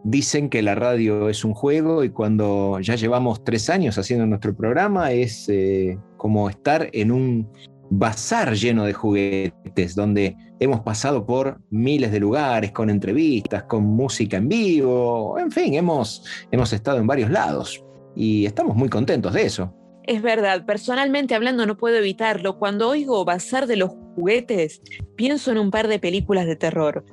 dicen 0.04 0.50
que 0.50 0.62
la 0.62 0.76
radio 0.76 1.30
es 1.30 1.44
un 1.44 1.54
juego 1.54 2.04
y 2.04 2.10
cuando 2.10 2.80
ya 2.80 2.96
llevamos 2.96 3.44
tres 3.44 3.70
años 3.70 3.98
haciendo 3.98 4.26
nuestro 4.26 4.56
programa 4.56 5.12
es 5.12 5.50
eh, 5.50 5.98
como 6.18 6.50
estar 6.50 6.90
en 6.94 7.12
un 7.12 7.52
bazar 7.90 8.54
lleno 8.54 8.86
de 8.86 8.94
juguetes, 8.94 9.96
donde 9.96 10.36
hemos 10.60 10.82
pasado 10.82 11.26
por 11.26 11.60
miles 11.70 12.12
de 12.12 12.20
lugares, 12.20 12.72
con 12.72 12.90
entrevistas, 12.90 13.64
con 13.64 13.84
música 13.84 14.38
en 14.38 14.50
vivo, 14.50 15.38
en 15.40 15.52
fin, 15.52 15.74
hemos, 15.76 16.26
hemos 16.52 16.74
estado 16.74 16.98
en 16.98 17.08
varios 17.08 17.30
lados 17.30 17.84
y 18.16 18.46
estamos 18.46 18.76
muy 18.76 18.90
contentos 18.90 19.34
de 19.34 19.44
eso. 19.44 19.74
Es 20.04 20.22
verdad, 20.22 20.66
personalmente 20.66 21.36
hablando 21.36 21.66
no 21.66 21.78
puedo 21.78 21.98
evitarlo. 21.98 22.58
Cuando 22.58 22.88
oigo 22.88 23.26
Bazar 23.26 23.68
de 23.68 23.76
los 23.76 23.92
Juguetes, 24.16 24.82
pienso 25.16 25.52
en 25.52 25.58
un 25.58 25.70
par 25.70 25.88
de 25.90 26.00
películas 26.00 26.46
de 26.46 26.56
terror. 26.56 27.04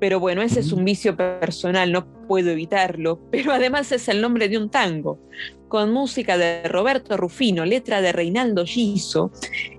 Pero 0.00 0.18
bueno, 0.18 0.42
ese 0.42 0.60
es 0.60 0.72
un 0.72 0.84
vicio 0.84 1.16
personal, 1.16 1.92
no 1.92 2.26
puedo 2.26 2.50
evitarlo. 2.50 3.20
Pero 3.30 3.52
además 3.52 3.92
es 3.92 4.08
el 4.08 4.20
nombre 4.20 4.48
de 4.48 4.58
un 4.58 4.68
tango, 4.68 5.20
con 5.68 5.92
música 5.92 6.36
de 6.36 6.64
Roberto 6.64 7.16
Rufino, 7.16 7.64
letra 7.64 8.00
de 8.00 8.10
Reinaldo 8.10 8.64
Giso. 8.66 9.30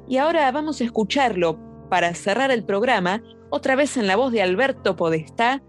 Y 0.07 0.18
ahora 0.18 0.49
vamos 0.52 0.80
a 0.80 0.85
escucharlo 0.85 1.70
para 1.91 2.15
cerrar 2.15 2.51
el 2.51 2.63
programa, 2.63 3.22
otra 3.49 3.76
vez 3.76 3.97
en 3.97 4.07
la 4.07 4.15
voz 4.15 4.31
de 4.31 4.41
Alberto 4.41 4.95
Podestá, 4.95 5.61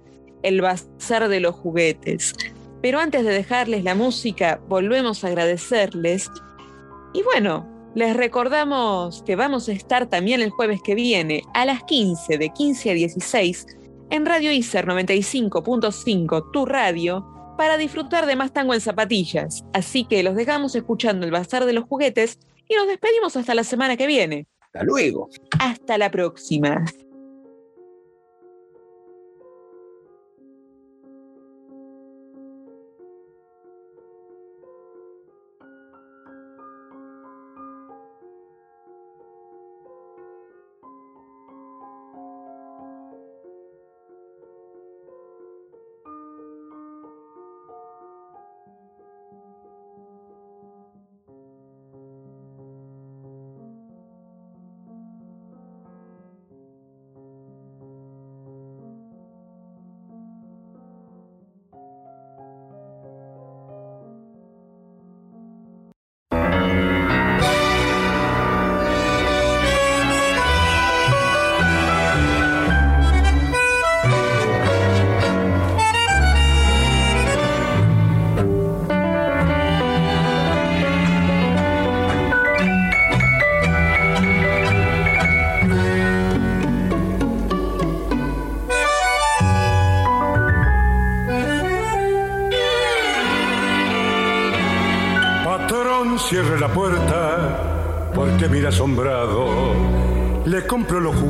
El 0.44 0.61
Bazar 0.61 1.28
de 1.28 1.40
los 1.40 1.57
Juguetes. 1.57 2.32
Pero 2.81 3.01
antes 3.01 3.24
de 3.24 3.32
dejarles 3.32 3.82
la 3.82 3.97
música, 3.97 4.61
volvemos 4.69 5.24
a 5.24 5.27
agradecerles. 5.27 6.31
Y 7.12 7.24
bueno, 7.24 7.69
les 7.97 8.16
recordamos 8.16 9.24
que 9.24 9.35
vamos 9.35 9.69
a 9.69 9.73
estar 9.73 10.07
también 10.07 10.40
el 10.40 10.51
jueves 10.51 10.81
que 10.81 10.94
viene 10.94 11.43
a 11.55 11.65
las 11.65 11.82
15, 11.82 12.39
de 12.39 12.51
15 12.51 12.90
a 12.93 12.94
16, 12.94 13.66
en 14.11 14.24
Radio 14.24 14.53
ICER 14.53 14.86
95.5, 14.86 16.53
tu 16.53 16.66
radio, 16.66 17.27
para 17.59 17.77
disfrutar 17.78 18.27
de 18.27 18.36
más 18.36 18.53
tango 18.53 18.74
en 18.74 18.81
zapatillas. 18.81 19.65
Así 19.73 20.05
que 20.05 20.23
los 20.23 20.36
dejamos 20.36 20.77
escuchando 20.77 21.27
el 21.27 21.32
Bazar 21.32 21.66
de 21.66 21.73
los 21.73 21.85
Juguetes 21.89 22.39
y 22.69 22.77
nos 22.77 22.86
despedimos 22.86 23.36
hasta 23.36 23.57
la 23.57 23.65
semana 23.65 23.97
que 23.97 24.07
viene. 24.07 24.47
Hasta 24.61 24.85
luego. 24.85 25.28
Hasta 25.63 25.97
la 25.97 26.11
próxima. 26.11 26.85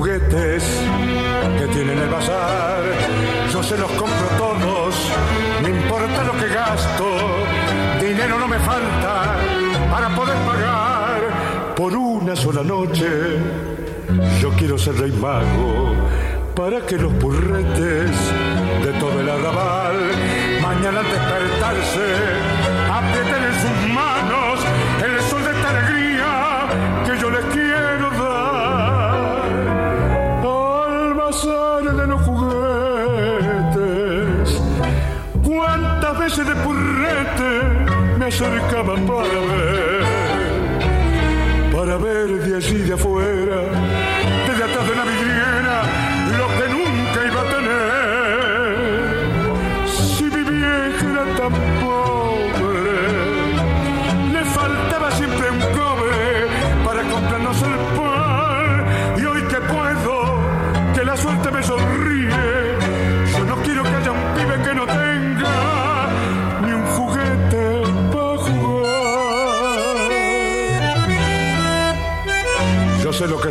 Juguetes 0.03 0.65
que 1.59 1.67
tiene 1.69 1.93
en 1.93 1.99
el 2.01 2.09
bazar. 2.09 2.83
Yo 3.53 3.63
se 3.63 3.79
los 3.79 3.91
compro 3.93 4.27
todos, 4.37 4.95
no 5.63 5.69
importa 5.69 6.25
lo 6.25 6.33
que 6.41 6.49
gasto. 6.49 7.07
Dinero 8.01 8.37
no 8.41 8.49
me 8.49 8.59
falta 8.59 9.37
para 9.93 10.09
poder 10.17 10.37
pagar 10.39 11.75
por 11.77 11.95
una 11.95 12.35
sola 12.35 12.65
noche. 12.65 13.07
Yo 14.41 14.51
quiero 14.59 14.77
ser 14.77 14.97
rey 14.97 15.13
mago 15.13 15.95
para 16.57 16.85
que 16.85 16.97
los 16.97 17.13
purretes 17.15 18.11
de 18.85 18.93
todo 18.99 19.21
el 19.21 19.29
arrabal 19.29 19.99
mañana 20.61 20.99
al 20.99 21.07
despertarse 21.07 22.09
aprieten 22.91 23.43
en 23.45 23.55
sus 23.63 23.95
manos 23.95 24.32
acercaba 38.33 38.95
para 38.95 39.41
ver, 39.51 40.03
para 41.71 41.97
ver 41.99 42.29
de 42.41 42.57
allí 42.57 42.79
de 42.79 42.95
afuera, 42.95 43.61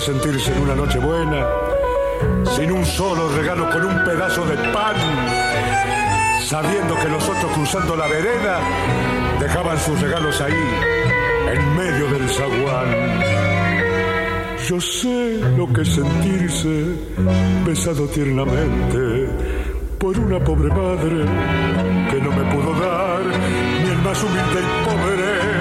sentirse 0.01 0.51
en 0.51 0.63
una 0.63 0.73
noche 0.73 0.97
buena, 0.97 1.45
sin 2.55 2.71
un 2.71 2.83
solo 2.83 3.29
regalo 3.37 3.69
con 3.69 3.85
un 3.85 4.03
pedazo 4.03 4.43
de 4.45 4.55
pan, 4.73 4.95
sabiendo 6.43 6.95
que 6.95 7.07
los 7.07 7.29
otros 7.29 7.51
cruzando 7.51 7.95
la 7.95 8.07
vereda 8.07 8.59
dejaban 9.39 9.77
sus 9.77 10.01
regalos 10.01 10.41
ahí, 10.41 10.53
en 11.53 11.75
medio 11.75 12.07
del 12.07 12.27
zaguán. 12.29 13.21
Yo 14.67 14.81
sé 14.81 15.39
lo 15.55 15.71
que 15.71 15.85
sentirse 15.85 16.95
besado 17.63 18.07
tiernamente 18.07 19.29
por 19.99 20.17
una 20.17 20.39
pobre 20.39 20.69
madre 20.69 21.25
que 22.09 22.21
no 22.21 22.31
me 22.31 22.55
pudo 22.55 22.73
dar 22.79 23.21
ni 23.83 23.89
el 23.89 24.01
más 24.01 24.23
humilde 24.23 24.61
y 24.61 24.85
pobre 24.85 25.60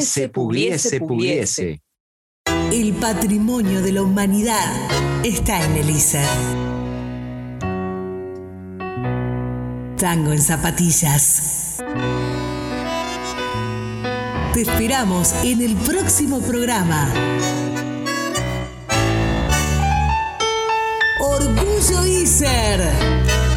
Pugliese, 0.00 0.28
pugliese, 0.30 1.00
pugliese. 1.00 1.82
El 2.72 2.94
patrimonio 2.94 3.82
de 3.82 3.92
la 3.92 4.00
humanidad 4.00 4.74
está 5.22 5.62
en 5.62 5.76
el 5.76 5.90
ISER. 5.90 6.26
Tango 9.98 10.32
en 10.32 10.40
zapatillas. 10.40 11.82
Te 14.54 14.62
esperamos 14.62 15.34
en 15.44 15.60
el 15.60 15.76
próximo 15.76 16.40
programa. 16.40 17.12
Orgullo 21.20 22.06
ISER. 22.06 23.49